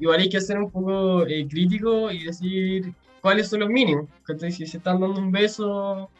Igual 0.00 0.20
hay 0.20 0.28
que 0.28 0.40
ser 0.40 0.58
un 0.58 0.70
poco 0.70 1.26
eh, 1.26 1.46
crítico 1.48 2.10
y 2.10 2.24
decir 2.24 2.92
cuáles 3.20 3.48
son 3.48 3.60
los 3.60 3.68
mínimos, 3.68 4.08
¿cachai? 4.24 4.50
Si 4.50 4.66
se 4.66 4.78
están 4.78 5.00
dando 5.00 5.20
un 5.20 5.30
beso 5.30 6.10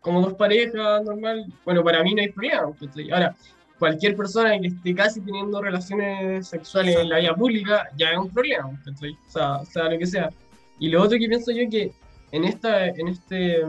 como 0.00 0.22
dos 0.22 0.34
parejas 0.34 1.04
normal, 1.04 1.52
bueno, 1.64 1.84
para 1.84 2.02
mí 2.02 2.14
no 2.14 2.22
hay 2.22 2.30
problema, 2.30 2.72
¿cachai? 2.78 3.10
Ahora, 3.10 3.36
cualquier 3.78 4.16
persona 4.16 4.58
que 4.58 4.68
esté 4.68 4.94
casi 4.94 5.20
teniendo 5.20 5.60
relaciones 5.60 6.48
sexuales 6.48 6.96
en 6.96 7.08
la 7.10 7.18
vía 7.18 7.34
pública 7.34 7.88
ya 7.96 8.12
es 8.12 8.18
un 8.18 8.30
problema, 8.30 8.70
¿cachai? 8.84 9.12
O 9.12 9.30
sea, 9.30 9.56
o 9.56 9.64
sea, 9.66 9.88
lo 9.90 9.98
que 9.98 10.06
sea. 10.06 10.30
Y 10.78 10.88
lo 10.88 11.02
otro 11.02 11.18
que 11.18 11.28
pienso 11.28 11.50
yo 11.50 11.62
es 11.62 11.70
que 11.70 11.92
en 12.32 12.44
esta, 12.44 12.86
en 12.86 13.08
este, 13.08 13.60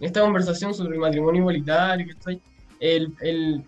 esta 0.00 0.20
conversación 0.20 0.74
sobre 0.74 0.94
el 0.94 1.00
matrimonio 1.00 1.40
igualitario, 1.40 2.14
el, 2.80 3.12
el, 3.20 3.62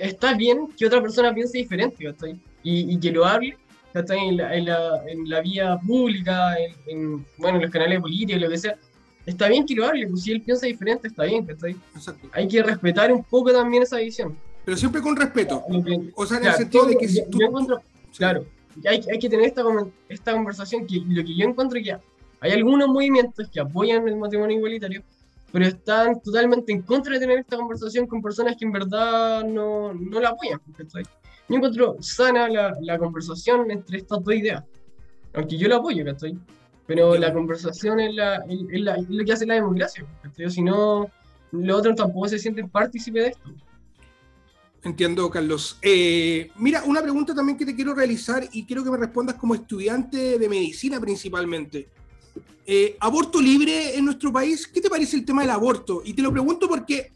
está 0.00 0.34
bien 0.34 0.68
que 0.76 0.86
otra 0.86 1.00
persona 1.00 1.32
piense 1.32 1.58
diferente, 1.58 2.12
Y, 2.62 2.94
y 2.94 2.98
que 2.98 3.12
lo 3.12 3.24
hable, 3.24 3.56
En 3.94 4.36
la, 4.36 4.54
en, 4.54 4.64
la, 4.66 5.02
en 5.08 5.28
la 5.28 5.40
vía 5.40 5.78
pública, 5.84 6.56
en, 6.86 7.24
bueno, 7.36 7.56
en 7.56 7.62
los 7.62 7.70
canales 7.70 8.00
políticos, 8.00 8.42
lo 8.42 8.48
que 8.48 8.58
sea. 8.58 8.76
Está 9.26 9.48
bien 9.48 9.66
que 9.66 9.74
lo 9.74 9.86
hable, 9.86 10.06
pues 10.06 10.22
si 10.22 10.32
él 10.32 10.40
piensa 10.40 10.66
diferente, 10.66 11.08
está 11.08 11.24
bien, 11.24 11.46
Hay 12.32 12.48
que 12.48 12.62
respetar 12.62 13.12
un 13.12 13.22
poco 13.24 13.52
también 13.52 13.82
esa 13.82 13.98
visión. 13.98 14.36
Pero 14.64 14.76
siempre 14.76 15.00
con 15.00 15.16
respeto. 15.16 15.64
o 16.14 16.26
sea, 16.26 16.38
en 16.38 16.46
el 16.46 16.52
sentido 16.54 16.86
de 16.86 16.96
que 16.96 17.08
si 17.08 17.24
tú... 17.30 17.38
Claro, 18.16 18.44
hay, 18.86 19.00
hay, 19.10 19.18
que 19.18 19.28
tener 19.28 19.46
esta, 19.46 19.62
esta 20.08 20.32
conversación 20.32 20.86
que 20.86 21.00
lo 21.06 21.24
que 21.24 21.34
yo 21.34 21.46
encuentro 21.46 21.78
que 21.82 21.96
hay 22.40 22.52
algunos 22.52 22.88
movimientos 22.88 23.48
que 23.50 23.60
apoyan 23.60 24.06
el 24.08 24.16
matrimonio 24.16 24.56
igualitario, 24.58 25.02
pero 25.52 25.66
están 25.66 26.20
totalmente 26.20 26.72
en 26.72 26.82
contra 26.82 27.14
de 27.14 27.20
tener 27.20 27.38
esta 27.38 27.56
conversación 27.56 28.06
con 28.06 28.22
personas 28.22 28.56
que 28.56 28.64
en 28.64 28.72
verdad 28.72 29.44
no, 29.44 29.92
no 29.94 30.20
la 30.20 30.30
apoyan. 30.30 30.60
Yo 31.48 31.56
encuentro 31.56 31.96
sana 32.00 32.48
la, 32.48 32.76
la, 32.80 32.98
conversación 32.98 33.70
entre 33.70 33.98
estas 33.98 34.22
dos 34.22 34.34
ideas, 34.34 34.62
aunque 35.34 35.56
yo 35.56 35.68
la 35.68 35.76
apoyo, 35.76 36.04
¿cachai? 36.04 36.38
Pero 36.86 37.16
la 37.16 37.32
conversación 37.32 38.00
es, 38.00 38.14
la, 38.14 38.44
es, 38.48 38.80
la, 38.80 38.98
lo 39.08 39.24
que 39.24 39.32
hace 39.32 39.46
la 39.46 39.54
democracia, 39.54 40.04
Si 40.48 40.62
no, 40.62 41.10
los 41.52 41.78
otros 41.78 41.96
tampoco 41.96 42.28
se 42.28 42.38
sienten 42.38 42.68
partícipes 42.68 43.22
de 43.24 43.28
esto. 43.30 43.50
Entiendo, 44.84 45.28
Carlos. 45.28 45.78
Eh, 45.82 46.50
mira, 46.56 46.82
una 46.84 47.02
pregunta 47.02 47.34
también 47.34 47.58
que 47.58 47.66
te 47.66 47.74
quiero 47.74 47.94
realizar 47.94 48.44
y 48.52 48.64
quiero 48.64 48.84
que 48.84 48.90
me 48.90 48.96
respondas 48.96 49.36
como 49.36 49.54
estudiante 49.54 50.38
de 50.38 50.48
medicina 50.48 51.00
principalmente. 51.00 51.88
Eh, 52.70 52.96
aborto 53.00 53.40
libre 53.40 53.96
en 53.96 54.04
nuestro 54.04 54.30
país, 54.30 54.66
¿qué 54.66 54.82
te 54.82 54.90
parece 54.90 55.16
el 55.16 55.24
tema 55.24 55.40
del 55.40 55.52
aborto? 55.52 56.02
Y 56.04 56.12
te 56.12 56.20
lo 56.20 56.30
pregunto 56.30 56.68
porque 56.68 57.10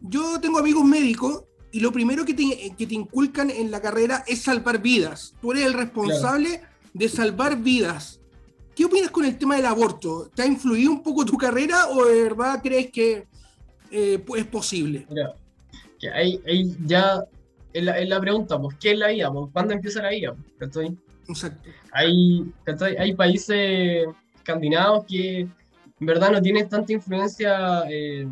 yo 0.00 0.40
tengo 0.40 0.58
amigos 0.58 0.82
médicos 0.84 1.44
y 1.72 1.80
lo 1.80 1.92
primero 1.92 2.24
que 2.24 2.32
te, 2.32 2.74
que 2.74 2.86
te 2.86 2.94
inculcan 2.94 3.50
en 3.50 3.70
la 3.70 3.82
carrera 3.82 4.24
es 4.26 4.42
salvar 4.42 4.80
vidas. 4.80 5.34
Tú 5.42 5.52
eres 5.52 5.66
el 5.66 5.74
responsable 5.74 6.62
de 6.94 7.08
salvar 7.10 7.60
vidas. 7.60 8.20
¿Qué 8.74 8.86
opinas 8.86 9.10
con 9.10 9.26
el 9.26 9.36
tema 9.36 9.56
del 9.56 9.66
aborto? 9.66 10.30
¿Te 10.34 10.42
ha 10.42 10.46
influido 10.46 10.92
un 10.92 11.02
poco 11.02 11.24
tu 11.24 11.36
carrera 11.36 11.88
o 11.88 12.06
de 12.06 12.22
verdad 12.22 12.60
crees 12.62 12.90
que 12.90 13.26
eh, 13.90 14.24
es 14.36 14.46
posible? 14.46 15.06
Mira, 15.10 15.34
que 15.98 16.10
ahí, 16.10 16.40
ya 16.86 17.24
es 17.72 17.84
la, 17.84 18.02
la, 18.04 18.20
pregunta, 18.20 18.58
pues, 18.58 18.76
¿qué 18.80 18.92
es 18.92 18.98
la 18.98 19.08
vida? 19.08 19.30
Pues, 19.30 19.50
¿Cuándo 19.52 19.74
empieza 19.74 20.00
la 20.00 20.10
vida? 20.10 20.34
Exacto. 21.28 21.68
Hay, 21.92 22.52
hay 22.98 23.14
países 23.14 24.06
escandinavos 24.44 25.04
que 25.06 25.40
en 25.40 26.06
verdad 26.06 26.30
no 26.30 26.42
tienen 26.42 26.68
tanta 26.68 26.92
influencia 26.92 27.84
eh, 27.88 28.28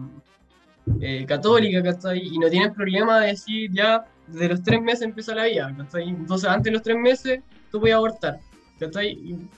eh, 1.01 1.25
católica, 1.27 1.83
Y 2.15 2.39
no 2.39 2.49
tienen 2.51 2.75
problema 2.75 3.21
de 3.21 3.29
decir 3.29 3.71
ya 3.73 4.05
desde 4.27 4.49
los 4.49 4.63
tres 4.63 4.81
meses 4.83 5.03
empieza 5.03 5.35
la 5.35 5.45
vida, 5.45 5.75
Entonces 5.99 6.49
antes 6.49 6.65
de 6.65 6.71
los 6.73 6.83
tres 6.83 6.97
meses 6.97 7.41
tú 7.71 7.81
puedes 7.81 7.97
abortar, 7.97 8.39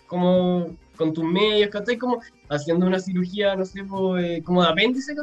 Como 0.07 0.77
con 0.97 1.13
tus 1.13 1.25
medios, 1.25 1.71
Como 1.99 2.21
haciendo 2.49 2.87
una 2.87 3.01
cirugía, 3.01 3.57
no 3.57 3.65
sé, 3.65 3.81
eh, 3.81 4.43
como 4.45 4.63
de 4.63 4.69
apéndice, 4.69 5.15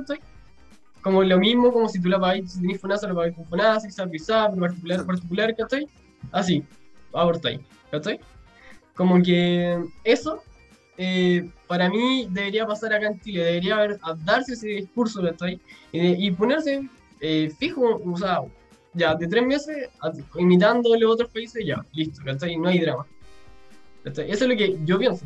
Como 1.02 1.24
lo 1.24 1.38
mismo, 1.40 1.72
como 1.72 1.88
si 1.88 2.02
tú 2.02 2.10
la 2.10 2.20
pagas, 2.20 2.52
si 2.52 2.62
tenés 2.62 2.82
FONASA, 2.82 3.08
lo 3.08 3.16
pagas 3.16 3.36
con 3.36 3.46
FONASA, 3.46 3.90
si 3.90 4.02
particular, 4.60 5.06
particular, 5.06 5.56
Así, 6.32 6.64
abortáis, 7.14 7.60
Como 8.96 9.22
que 9.24 9.82
eso 10.04 10.44
eh, 10.98 11.50
para 11.68 11.90
mí 11.90 12.28
debería 12.30 12.66
pasar 12.66 12.94
acá 12.94 13.08
en 13.08 13.20
Chile, 13.22 13.44
debería 13.44 13.76
haber, 13.76 14.00
darse 14.24 14.54
ese 14.54 14.68
discurso, 14.68 15.22
¿cachai? 15.22 15.60
Y, 15.92 16.28
y 16.28 16.32
ponerse 16.32 16.88
eh, 17.20 17.52
fijo, 17.58 18.02
o 18.06 18.18
sea, 18.18 18.42
ya, 18.94 19.16
de 19.16 19.28
tres 19.28 19.46
meses, 19.46 19.90
imitando 20.38 20.96
los 20.96 21.12
otros 21.14 21.30
países, 21.30 21.66
ya, 21.66 21.86
listo, 21.94 22.22
¿cachai? 22.26 22.58
No 22.58 22.68
hay 22.68 22.80
drama. 22.80 23.06
Eso 24.04 24.22
es 24.24 24.42
lo 24.42 24.58
que 24.58 24.78
yo 24.84 24.98
pienso. 24.98 25.26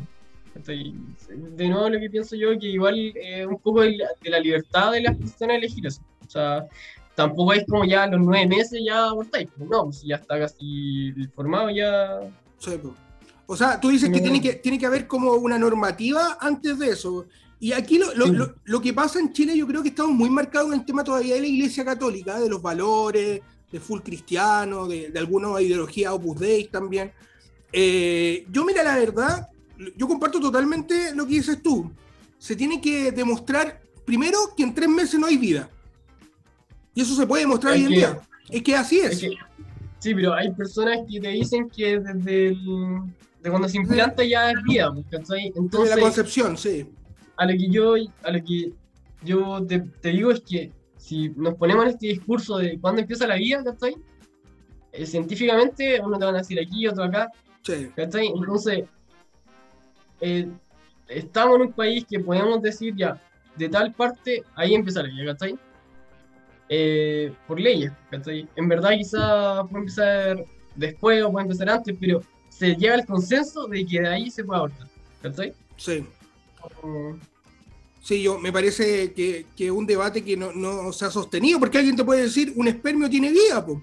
De 0.64 1.68
nuevo, 1.68 1.88
lo 1.88 1.98
que 1.98 2.08
pienso 2.08 2.36
yo 2.36 2.58
que 2.58 2.68
igual 2.68 3.12
es 3.16 3.46
un 3.46 3.58
poco 3.58 3.82
de 3.82 3.98
la, 4.24 4.40
libertad 4.40 4.92
de 4.92 5.02
las 5.02 5.16
personas 5.16 5.56
elegir 5.56 5.86
eso. 5.86 6.00
O 6.26 6.30
sea, 6.30 6.66
tampoco 7.14 7.52
es 7.52 7.64
como 7.66 7.84
ya 7.84 8.06
los 8.06 8.20
nueve 8.20 8.46
meses 8.46 8.80
ya 8.84 9.08
abortáis, 9.08 9.48
no, 9.56 9.84
pues 9.84 10.02
ya 10.02 10.16
está 10.16 10.38
casi 10.38 11.12
formado, 11.34 11.70
ya. 11.70 12.20
Sí, 12.58 12.78
pues. 12.80 13.05
O 13.46 13.56
sea, 13.56 13.80
tú 13.80 13.88
dices 13.88 14.10
que 14.10 14.20
tiene, 14.20 14.40
que 14.40 14.54
tiene 14.54 14.78
que 14.78 14.86
haber 14.86 15.06
como 15.06 15.32
una 15.34 15.58
normativa 15.58 16.36
antes 16.40 16.78
de 16.78 16.90
eso. 16.90 17.26
Y 17.58 17.72
aquí 17.72 17.98
lo, 17.98 18.12
lo, 18.14 18.54
lo, 18.64 18.80
que 18.80 18.92
pasa 18.92 19.18
en 19.18 19.32
Chile, 19.32 19.56
yo 19.56 19.66
creo 19.66 19.82
que 19.82 19.88
estamos 19.88 20.12
muy 20.12 20.28
marcados 20.28 20.72
en 20.72 20.80
el 20.80 20.84
tema 20.84 21.02
todavía 21.02 21.36
de 21.36 21.40
la 21.40 21.46
Iglesia 21.46 21.84
Católica, 21.84 22.38
de 22.38 22.50
los 22.50 22.60
valores, 22.60 23.40
de 23.72 23.80
full 23.80 24.00
cristiano, 24.00 24.86
de, 24.86 25.10
de 25.10 25.18
alguna 25.18 25.60
ideología 25.60 26.12
Opus 26.12 26.38
Dei 26.38 26.68
también. 26.68 27.12
Eh, 27.72 28.46
yo, 28.50 28.64
mira, 28.64 28.82
la 28.82 28.96
verdad, 28.96 29.48
yo 29.96 30.06
comparto 30.06 30.40
totalmente 30.40 31.14
lo 31.14 31.26
que 31.26 31.34
dices 31.34 31.62
tú. 31.62 31.90
Se 32.38 32.56
tiene 32.56 32.80
que 32.80 33.10
demostrar, 33.12 33.80
primero, 34.04 34.38
que 34.56 34.62
en 34.62 34.74
tres 34.74 34.88
meses 34.88 35.18
no 35.18 35.26
hay 35.26 35.36
vida. 35.36 35.70
Y 36.94 37.02
eso 37.02 37.14
se 37.14 37.26
puede 37.26 37.44
demostrar 37.44 37.74
hoy 37.74 37.84
en 37.84 37.88
día. 37.88 38.20
Es 38.50 38.62
que 38.62 38.76
así 38.76 39.00
es. 39.00 39.18
sí, 39.18 40.14
pero 40.14 40.34
hay 40.34 40.52
personas 40.52 40.98
que 41.10 41.20
te 41.20 41.28
dicen 41.28 41.68
que 41.68 41.98
desde 42.00 42.48
el 42.48 43.02
cuando 43.50 43.68
se 43.68 43.78
implanta 43.78 44.24
ya 44.24 44.50
es 44.50 44.62
vida, 44.62 44.92
¿cachai? 45.10 45.52
Entonces, 45.54 45.94
la 45.94 46.00
concepción, 46.00 46.56
sí. 46.56 46.88
A 47.36 47.44
lo 47.44 47.52
que 47.52 47.68
yo, 47.68 47.94
a 48.22 48.30
lo 48.30 48.44
que 48.44 48.72
yo 49.22 49.64
te, 49.66 49.80
te, 49.80 50.10
digo 50.10 50.30
es 50.30 50.40
que 50.40 50.72
si 50.96 51.28
nos 51.30 51.54
ponemos 51.54 51.84
en 51.84 51.90
este 51.90 52.06
discurso 52.08 52.58
de 52.58 52.78
cuándo 52.80 53.02
empieza 53.02 53.26
la 53.26 53.36
vida, 53.36 53.62
¿cachai? 53.62 53.96
Eh, 54.92 55.06
científicamente, 55.06 56.00
uno 56.00 56.18
te 56.18 56.24
van 56.24 56.36
a 56.36 56.38
decir 56.38 56.58
aquí, 56.58 56.86
otro 56.86 57.04
acá, 57.04 57.28
sí. 57.62 57.90
¿cachai? 57.94 58.28
Entonces, 58.28 58.84
eh, 60.20 60.48
estamos 61.08 61.56
en 61.56 61.62
un 61.62 61.72
país 61.72 62.04
que 62.08 62.20
podemos 62.20 62.62
decir 62.62 62.94
ya, 62.96 63.20
de 63.56 63.68
tal 63.68 63.92
parte, 63.92 64.42
ahí 64.54 64.74
empieza 64.74 65.02
la 65.02 65.08
vida, 65.08 65.32
¿cachai? 65.32 65.58
Eh, 66.68 67.32
por 67.46 67.60
leyes, 67.60 67.92
¿cachai? 68.10 68.48
En 68.56 68.68
verdad 68.68 68.90
quizá 68.96 69.62
puede 69.64 69.82
empezar 69.82 70.44
después 70.74 71.22
o 71.22 71.30
puede 71.30 71.44
empezar 71.44 71.70
antes, 71.70 71.96
pero 72.00 72.22
se 72.58 72.74
llega 72.74 72.94
al 72.94 73.06
consenso 73.06 73.66
de 73.66 73.84
que 73.86 74.00
de 74.00 74.08
ahí 74.08 74.30
se 74.30 74.44
puede 74.44 74.58
abortar. 74.58 74.88
¿Cachai? 75.22 75.54
Sí. 75.76 76.04
Sí, 78.00 78.22
yo 78.22 78.38
me 78.38 78.52
parece 78.52 79.12
que, 79.12 79.46
que 79.56 79.70
un 79.70 79.84
debate 79.84 80.24
que 80.24 80.36
no, 80.36 80.52
no, 80.52 80.92
se 80.92 81.04
ha 81.04 81.10
sostenido, 81.10 81.58
porque 81.58 81.78
alguien 81.78 81.96
te 81.96 82.04
puede 82.04 82.22
decir, 82.22 82.52
un 82.56 82.68
espermio 82.68 83.10
tiene 83.10 83.30
vida, 83.30 83.64
po. 83.64 83.82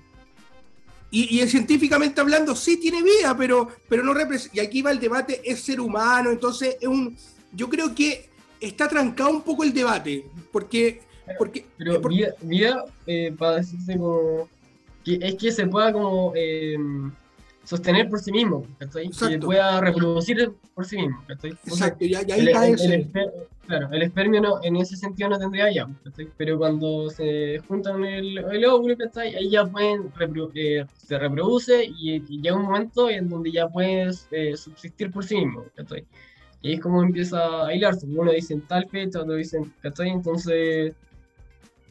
Y, 1.12 1.40
y, 1.42 1.48
científicamente 1.48 2.22
hablando, 2.22 2.56
sí 2.56 2.78
tiene 2.78 3.04
vida, 3.04 3.36
pero, 3.38 3.68
pero 3.88 4.02
no 4.02 4.14
representa. 4.14 4.58
Y 4.58 4.66
aquí 4.66 4.82
va 4.82 4.92
el 4.92 5.00
debate, 5.00 5.42
es 5.44 5.62
ser 5.62 5.80
humano, 5.80 6.32
entonces 6.32 6.78
es 6.82 6.88
un. 6.88 7.16
Yo 7.52 7.70
creo 7.70 7.94
que 7.94 8.30
está 8.60 8.88
trancado 8.88 9.30
un 9.30 9.44
poco 9.44 9.64
el 9.64 9.74
debate, 9.74 10.26
porque. 10.52 11.02
porque 11.38 11.68
pero 11.78 12.02
vida, 12.42 12.86
eh, 13.06 13.32
para 13.38 13.58
decirse 13.58 13.98
como. 13.98 14.50
Que 15.06 15.20
es 15.22 15.36
que 15.36 15.52
se 15.52 15.68
pueda 15.68 15.94
como. 15.94 16.34
Eh, 16.36 16.78
sostener 17.64 18.10
por 18.10 18.20
sí 18.20 18.32
mismo, 18.32 18.66
¿cachai? 18.78 19.10
Que 19.10 19.40
pueda 19.40 19.80
reproducir 19.82 20.52
por 20.74 20.86
sí 20.86 20.98
mismo, 20.98 21.24
¿cachai? 21.28 21.52
Exacto, 21.52 22.06
ya, 22.06 22.22
ya 22.22 22.36
ahí 22.36 22.76
el, 22.78 23.10
Claro, 23.66 23.88
el 23.94 24.02
espermio 24.02 24.42
no, 24.42 24.60
en 24.62 24.76
ese 24.76 24.98
sentido 24.98 25.30
no 25.30 25.40
tendría 25.40 25.72
ya, 25.72 25.88
Pero 26.36 26.58
cuando 26.58 27.10
se 27.10 27.60
juntan 27.66 28.04
el, 28.04 28.38
el 28.38 28.66
óvulo, 28.66 28.98
¿cachai? 28.98 29.36
Ahí 29.36 29.50
ya 29.50 29.66
pueden, 29.66 30.12
eh, 30.54 30.86
se 30.98 31.18
reproduce 31.18 31.86
y, 31.86 32.20
llega 32.42 32.58
un 32.58 32.64
momento 32.64 33.10
en 33.10 33.30
donde 33.30 33.54
ya 33.54 33.70
puedes 33.70 34.28
eh, 34.32 34.58
subsistir 34.58 35.12
por 35.12 35.24
sí 35.24 35.38
mismo, 35.38 35.64
¿cachai? 35.76 36.06
Y 36.62 36.70
ahí 36.70 36.74
es 36.76 36.82
como 36.82 37.02
empieza 37.04 37.66
a 37.66 37.74
hilarse, 37.74 38.06
uno 38.06 38.32
dice 38.34 38.62
tal 38.68 38.88
fecha, 38.90 39.22
otro 39.22 39.36
dicen, 39.36 39.74
¿cachai? 39.82 40.10
Entonces, 40.10 40.94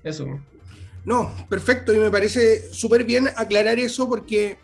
eso. 0.04 0.26
No, 1.06 1.32
perfecto, 1.48 1.94
y 1.94 1.98
me 1.98 2.10
parece 2.10 2.70
súper 2.70 3.04
bien 3.04 3.28
aclarar 3.34 3.78
eso 3.78 4.06
porque 4.08 4.58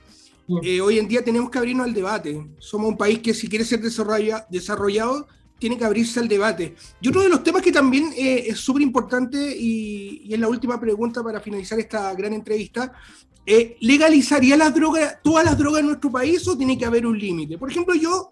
eh, 0.63 0.81
hoy 0.81 0.99
en 0.99 1.09
día 1.09 1.23
tenemos 1.23 1.51
que 1.51 1.59
abrirnos 1.59 1.87
al 1.87 1.95
debate. 1.95 2.47
Somos 2.59 2.89
un 2.89 2.97
país 2.97 3.19
que 3.19 3.35
si 3.35 3.49
quiere 3.49 3.65
ser 3.65 3.81
desarrollado, 3.81 5.27
tiene 5.59 5.77
que 5.77 5.85
abrirse 5.85 6.21
al 6.21 6.29
debate. 6.29 6.75
Y 7.01 7.09
otro 7.09 7.23
de 7.23 7.29
los 7.29 7.43
temas 7.43 7.63
que 7.63 7.73
también 7.73 8.13
eh, 8.17 8.45
es 8.47 8.59
súper 8.59 8.83
importante, 8.83 9.57
y, 9.57 10.33
es 10.33 10.39
la 10.39 10.49
última 10.49 10.81
pregunta 10.81 11.23
para 11.23 11.41
finalizar 11.41 11.79
esta 11.79 12.15
gran 12.15 12.33
entrevista, 12.33 12.93
eh, 13.45 13.77
¿legalizaría 13.81 14.57
las 14.57 14.75
drogas, 14.75 15.19
todas 15.23 15.45
las 15.45 15.59
drogas 15.59 15.81
en 15.81 15.87
nuestro 15.87 16.11
país 16.11 16.47
o 16.47 16.57
tiene 16.57 16.79
que 16.79 16.85
haber 16.85 17.07
un 17.07 17.19
límite? 17.19 17.59
Por 17.59 17.71
ejemplo, 17.71 17.95
yo, 17.95 18.29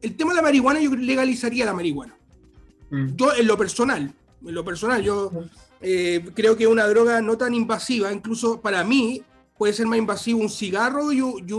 el 0.00 0.16
tema 0.16 0.32
de 0.32 0.36
la 0.36 0.42
marihuana, 0.42 0.80
yo 0.80 0.94
legalizaría 0.94 1.64
la 1.64 1.74
marihuana. 1.74 2.16
Mm. 2.90 3.16
Yo, 3.16 3.34
en 3.34 3.46
lo 3.46 3.58
personal, 3.58 4.14
en 4.44 4.54
lo 4.54 4.64
personal, 4.64 5.02
yo 5.02 5.30
eh, 5.80 6.24
creo 6.34 6.56
que 6.56 6.64
es 6.64 6.70
una 6.70 6.86
droga 6.86 7.20
no 7.20 7.36
tan 7.36 7.54
invasiva, 7.54 8.12
incluso 8.12 8.60
para 8.60 8.84
mí 8.84 9.22
puede 9.58 9.72
ser 9.72 9.86
más 9.86 9.98
invasivo 9.98 10.40
un 10.40 10.50
cigarro 10.50 11.12
y 11.12 11.20
un, 11.20 11.42
y 11.46 11.52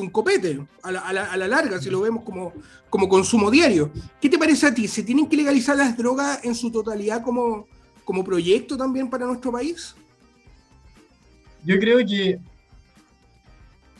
un, 0.00 0.10
copete, 0.10 0.60
a 0.82 0.90
la, 0.90 1.00
a, 1.00 1.36
la, 1.36 1.48
larga, 1.48 1.80
si 1.80 1.90
lo 1.90 2.00
vemos 2.00 2.24
como, 2.24 2.52
como 2.90 3.08
consumo 3.08 3.50
diario. 3.50 3.90
¿Qué 4.20 4.28
te 4.28 4.38
parece 4.38 4.66
a 4.66 4.74
ti? 4.74 4.88
¿Se 4.88 5.02
tienen 5.02 5.28
que 5.28 5.36
legalizar 5.36 5.76
las 5.76 5.96
drogas 5.96 6.44
en 6.44 6.54
su 6.54 6.70
totalidad 6.70 7.22
como, 7.22 7.66
como 8.04 8.24
proyecto 8.24 8.76
también 8.76 9.08
para 9.08 9.26
nuestro 9.26 9.52
país? 9.52 9.94
Yo 11.64 11.78
creo 11.78 11.98
que 11.98 12.38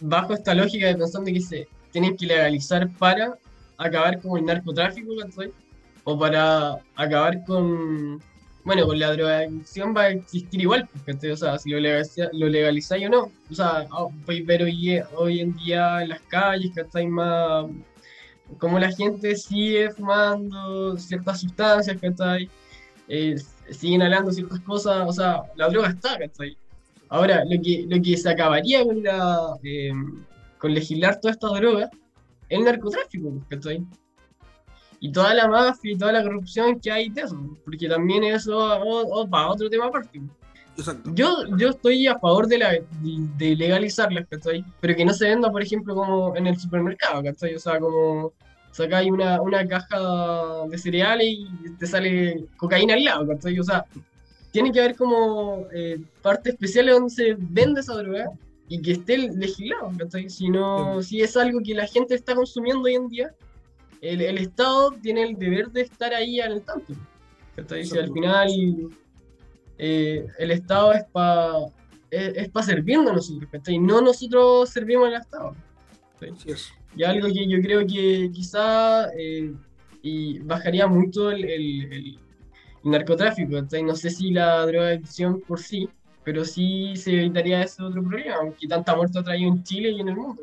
bajo 0.00 0.34
esta 0.34 0.54
lógica 0.54 0.86
de 0.86 0.96
pensar 0.96 1.22
de 1.22 1.32
que 1.32 1.40
se 1.40 1.68
tienen 1.92 2.16
que 2.16 2.26
legalizar 2.26 2.88
para 2.98 3.38
acabar 3.78 4.20
con 4.20 4.38
el 4.38 4.44
narcotráfico, 4.44 5.12
o 6.04 6.18
para 6.18 6.78
acabar 6.94 7.44
con 7.44 8.22
bueno, 8.66 8.84
con 8.84 8.98
la 8.98 9.12
drogadicción 9.12 9.94
va 9.96 10.02
a 10.02 10.10
existir 10.10 10.60
igual, 10.60 10.88
porque, 10.92 11.30
o 11.30 11.36
sea, 11.36 11.56
si 11.56 11.70
lo, 11.70 11.78
legalizáis 11.78 12.30
lo 12.32 12.48
legalizáis 12.48 13.06
o 13.06 13.08
no. 13.08 13.30
O 13.48 13.54
sea, 13.54 13.86
ah, 13.92 14.08
podéis 14.24 14.44
ver 14.44 14.64
hoy, 15.14 15.40
en 15.40 15.56
día 15.56 16.02
en 16.02 16.08
las 16.08 16.20
calles, 16.22 16.76
estáis 16.76 17.08
más. 17.08 17.66
como 18.58 18.80
la 18.80 18.90
gente 18.90 19.36
sigue 19.36 19.90
fumando 19.92 20.98
ciertas 20.98 21.42
sustancias, 21.42 21.96
que 22.00 22.48
eh, 23.08 23.36
siguen 23.70 24.00
inhalando 24.00 24.32
ciertas 24.32 24.58
cosas, 24.60 25.08
o 25.08 25.12
sea, 25.12 25.42
la 25.54 25.68
droga 25.68 25.90
está, 25.90 26.18
¿cachai? 26.18 26.56
Ahora, 27.08 27.44
lo 27.44 27.62
que, 27.62 27.86
lo 27.88 28.02
que 28.02 28.16
se 28.16 28.28
acabaría 28.28 28.84
con, 28.84 29.00
la, 29.00 29.56
eh, 29.62 29.92
legislar 30.64 31.20
todas 31.20 31.36
estas 31.36 31.52
drogas 31.60 31.88
es 32.48 32.58
el 32.58 32.64
narcotráfico, 32.64 33.32
¿cachai? 33.48 33.86
Y 35.00 35.12
toda 35.12 35.34
la 35.34 35.48
mafia 35.48 35.92
y 35.92 35.98
toda 35.98 36.12
la 36.12 36.22
corrupción 36.22 36.80
que 36.80 36.90
hay 36.90 37.08
de 37.10 37.22
eso, 37.22 37.38
porque 37.64 37.88
también 37.88 38.24
eso 38.24 38.56
va 38.56 39.48
otro 39.48 39.68
tema 39.70 39.86
aparte. 39.86 40.20
Yo, 41.14 41.44
yo 41.56 41.70
estoy 41.70 42.06
a 42.06 42.18
favor 42.18 42.46
de, 42.46 42.58
la, 42.58 42.72
de 43.00 43.56
legalizarlas, 43.56 44.26
Pero 44.80 44.96
que 44.96 45.04
no 45.04 45.12
se 45.14 45.28
venda, 45.28 45.50
por 45.50 45.62
ejemplo, 45.62 45.94
como 45.94 46.36
en 46.36 46.46
el 46.46 46.58
supermercado, 46.58 47.22
¿cachai? 47.22 47.54
O 47.54 47.58
sea, 47.58 47.80
como 47.80 48.32
sacáis 48.72 49.10
una, 49.10 49.40
una 49.40 49.66
caja 49.66 50.66
de 50.68 50.76
cereales 50.76 51.26
y 51.28 51.48
te 51.78 51.86
sale 51.86 52.44
cocaína 52.58 52.94
al 52.94 53.04
lado, 53.04 53.26
¿cachai? 53.26 53.58
O 53.58 53.64
sea, 53.64 53.86
tiene 54.50 54.70
que 54.70 54.80
haber 54.80 54.96
como 54.96 55.66
eh, 55.72 55.98
partes 56.20 56.54
especiales 56.54 56.94
donde 56.94 57.10
se 57.10 57.36
vende 57.38 57.80
esa 57.80 57.94
droga 57.94 58.30
y 58.68 58.82
que 58.82 58.92
esté 58.92 59.16
legislado, 59.16 59.92
¿cachai? 59.98 60.28
Si, 60.28 60.50
no, 60.50 61.02
si 61.02 61.22
es 61.22 61.36
algo 61.38 61.60
que 61.64 61.74
la 61.74 61.86
gente 61.86 62.14
está 62.14 62.34
consumiendo 62.34 62.82
hoy 62.82 62.96
en 62.96 63.08
día, 63.08 63.30
el, 64.00 64.20
el, 64.20 64.38
Estado 64.38 64.92
tiene 65.02 65.22
el 65.22 65.36
deber 65.36 65.70
de 65.70 65.82
estar 65.82 66.12
ahí 66.14 66.40
al 66.40 66.62
tanto. 66.62 66.94
Si 67.68 67.98
al 67.98 68.12
final 68.12 68.48
eh, 69.78 70.26
el 70.38 70.50
Estado 70.50 70.92
es 70.92 71.04
para 71.04 71.52
es, 72.10 72.48
pa 72.50 72.62
servirnos 72.62 73.12
nosotros, 73.12 73.68
y 73.68 73.78
no 73.78 74.00
nosotros 74.00 74.70
servimos 74.70 75.08
al 75.08 75.14
Estado. 75.14 75.54
Y 76.96 77.04
algo 77.04 77.28
que 77.28 77.46
yo 77.46 77.60
creo 77.60 77.86
que 77.86 78.30
quizá 78.32 79.10
eh, 79.18 79.52
y 80.02 80.38
bajaría 80.38 80.86
mucho 80.86 81.30
el, 81.30 81.44
el, 81.44 82.18
narcotráfico. 82.84 83.60
No 83.82 83.96
sé 83.96 84.10
si 84.10 84.30
la 84.30 84.64
drogadicción 84.64 85.40
por 85.40 85.58
sí, 85.58 85.88
pero 86.22 86.44
sí 86.44 86.94
se 86.96 87.12
evitaría 87.14 87.62
ese 87.62 87.82
otro 87.82 88.02
problema, 88.02 88.36
aunque 88.36 88.68
tanta 88.68 88.94
muerte 88.94 89.18
ha 89.18 89.24
traído 89.24 89.50
en 89.50 89.64
Chile 89.64 89.90
y 89.90 90.00
en 90.00 90.08
el 90.08 90.16
mundo. 90.16 90.42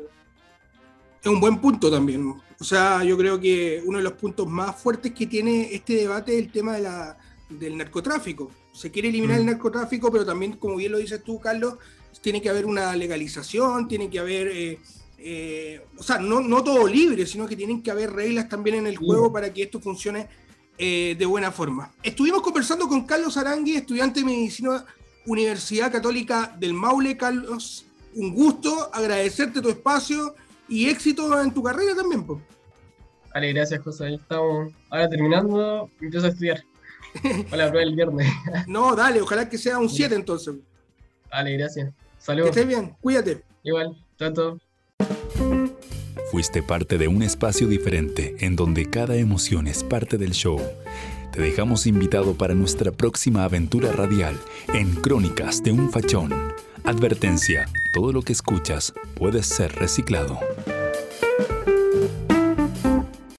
Es 1.24 1.30
un 1.30 1.40
buen 1.40 1.58
punto 1.58 1.90
también. 1.90 2.34
O 2.60 2.64
sea, 2.64 3.02
yo 3.02 3.16
creo 3.16 3.40
que 3.40 3.82
uno 3.86 3.96
de 3.96 4.04
los 4.04 4.12
puntos 4.12 4.46
más 4.46 4.76
fuertes 4.76 5.12
que 5.12 5.26
tiene 5.26 5.74
este 5.74 5.94
debate 5.94 6.34
es 6.34 6.44
el 6.44 6.52
tema 6.52 6.74
de 6.74 6.82
la, 6.82 7.16
del 7.48 7.78
narcotráfico. 7.78 8.50
Se 8.74 8.90
quiere 8.90 9.08
eliminar 9.08 9.38
el 9.38 9.44
mm. 9.44 9.50
narcotráfico, 9.50 10.12
pero 10.12 10.26
también, 10.26 10.52
como 10.58 10.76
bien 10.76 10.92
lo 10.92 10.98
dices 10.98 11.24
tú, 11.24 11.40
Carlos, 11.40 11.76
tiene 12.20 12.42
que 12.42 12.50
haber 12.50 12.66
una 12.66 12.94
legalización, 12.94 13.88
tiene 13.88 14.10
que 14.10 14.18
haber, 14.18 14.48
eh, 14.48 14.78
eh, 15.16 15.86
o 15.96 16.02
sea, 16.02 16.18
no, 16.18 16.42
no, 16.42 16.62
todo 16.62 16.86
libre, 16.86 17.24
sino 17.24 17.46
que 17.46 17.56
tienen 17.56 17.82
que 17.82 17.90
haber 17.90 18.12
reglas 18.12 18.46
también 18.46 18.76
en 18.76 18.86
el 18.86 18.98
juego 18.98 19.32
para 19.32 19.50
que 19.50 19.62
esto 19.62 19.80
funcione 19.80 20.28
eh, 20.76 21.16
de 21.18 21.24
buena 21.24 21.50
forma. 21.50 21.90
Estuvimos 22.02 22.42
conversando 22.42 22.86
con 22.86 23.06
Carlos 23.06 23.38
Arangui, 23.38 23.76
estudiante 23.76 24.20
de 24.20 24.26
medicina 24.26 24.84
Universidad 25.24 25.90
Católica 25.90 26.54
del 26.60 26.74
Maule. 26.74 27.16
Carlos, 27.16 27.86
un 28.14 28.34
gusto, 28.34 28.90
agradecerte 28.92 29.62
tu 29.62 29.70
espacio 29.70 30.34
y 30.68 30.88
éxito 30.88 31.40
en 31.40 31.52
tu 31.52 31.62
carrera 31.62 31.94
también, 31.94 32.24
pues. 32.24 32.40
Vale, 33.32 33.52
gracias, 33.52 33.80
José. 33.82 34.06
Ahí 34.06 34.14
estamos 34.14 34.72
ahora 34.90 35.08
terminando, 35.08 35.90
empiezo 36.00 36.26
a 36.26 36.30
estudiar. 36.30 36.62
Para 37.50 37.64
la 37.64 37.70
prueba 37.70 37.88
el 37.88 37.94
viernes. 37.94 38.28
no, 38.66 38.94
dale, 38.94 39.20
ojalá 39.20 39.48
que 39.48 39.58
sea 39.58 39.78
un 39.78 39.88
7 39.88 40.14
entonces. 40.14 40.54
Vale, 41.30 41.56
gracias. 41.56 41.92
Saludos. 42.18 42.50
Que 42.50 42.60
estés 42.60 42.68
bien, 42.68 42.96
cuídate. 43.00 43.42
Igual, 43.62 43.96
trato. 44.16 44.58
Fuiste 46.30 46.62
parte 46.62 46.98
de 46.98 47.08
un 47.08 47.22
espacio 47.22 47.68
diferente 47.68 48.36
en 48.40 48.56
donde 48.56 48.88
cada 48.88 49.16
emoción 49.16 49.66
es 49.66 49.84
parte 49.84 50.16
del 50.18 50.32
show. 50.32 50.60
Te 51.32 51.40
dejamos 51.40 51.86
invitado 51.86 52.34
para 52.34 52.54
nuestra 52.54 52.92
próxima 52.92 53.44
aventura 53.44 53.90
radial 53.92 54.38
en 54.72 54.94
Crónicas 54.94 55.62
de 55.62 55.72
un 55.72 55.90
Fachón. 55.90 56.32
Advertencia, 56.86 57.66
todo 57.94 58.12
lo 58.12 58.20
que 58.20 58.34
escuchas 58.34 58.92
puede 59.14 59.42
ser 59.42 59.72
reciclado. 59.72 60.38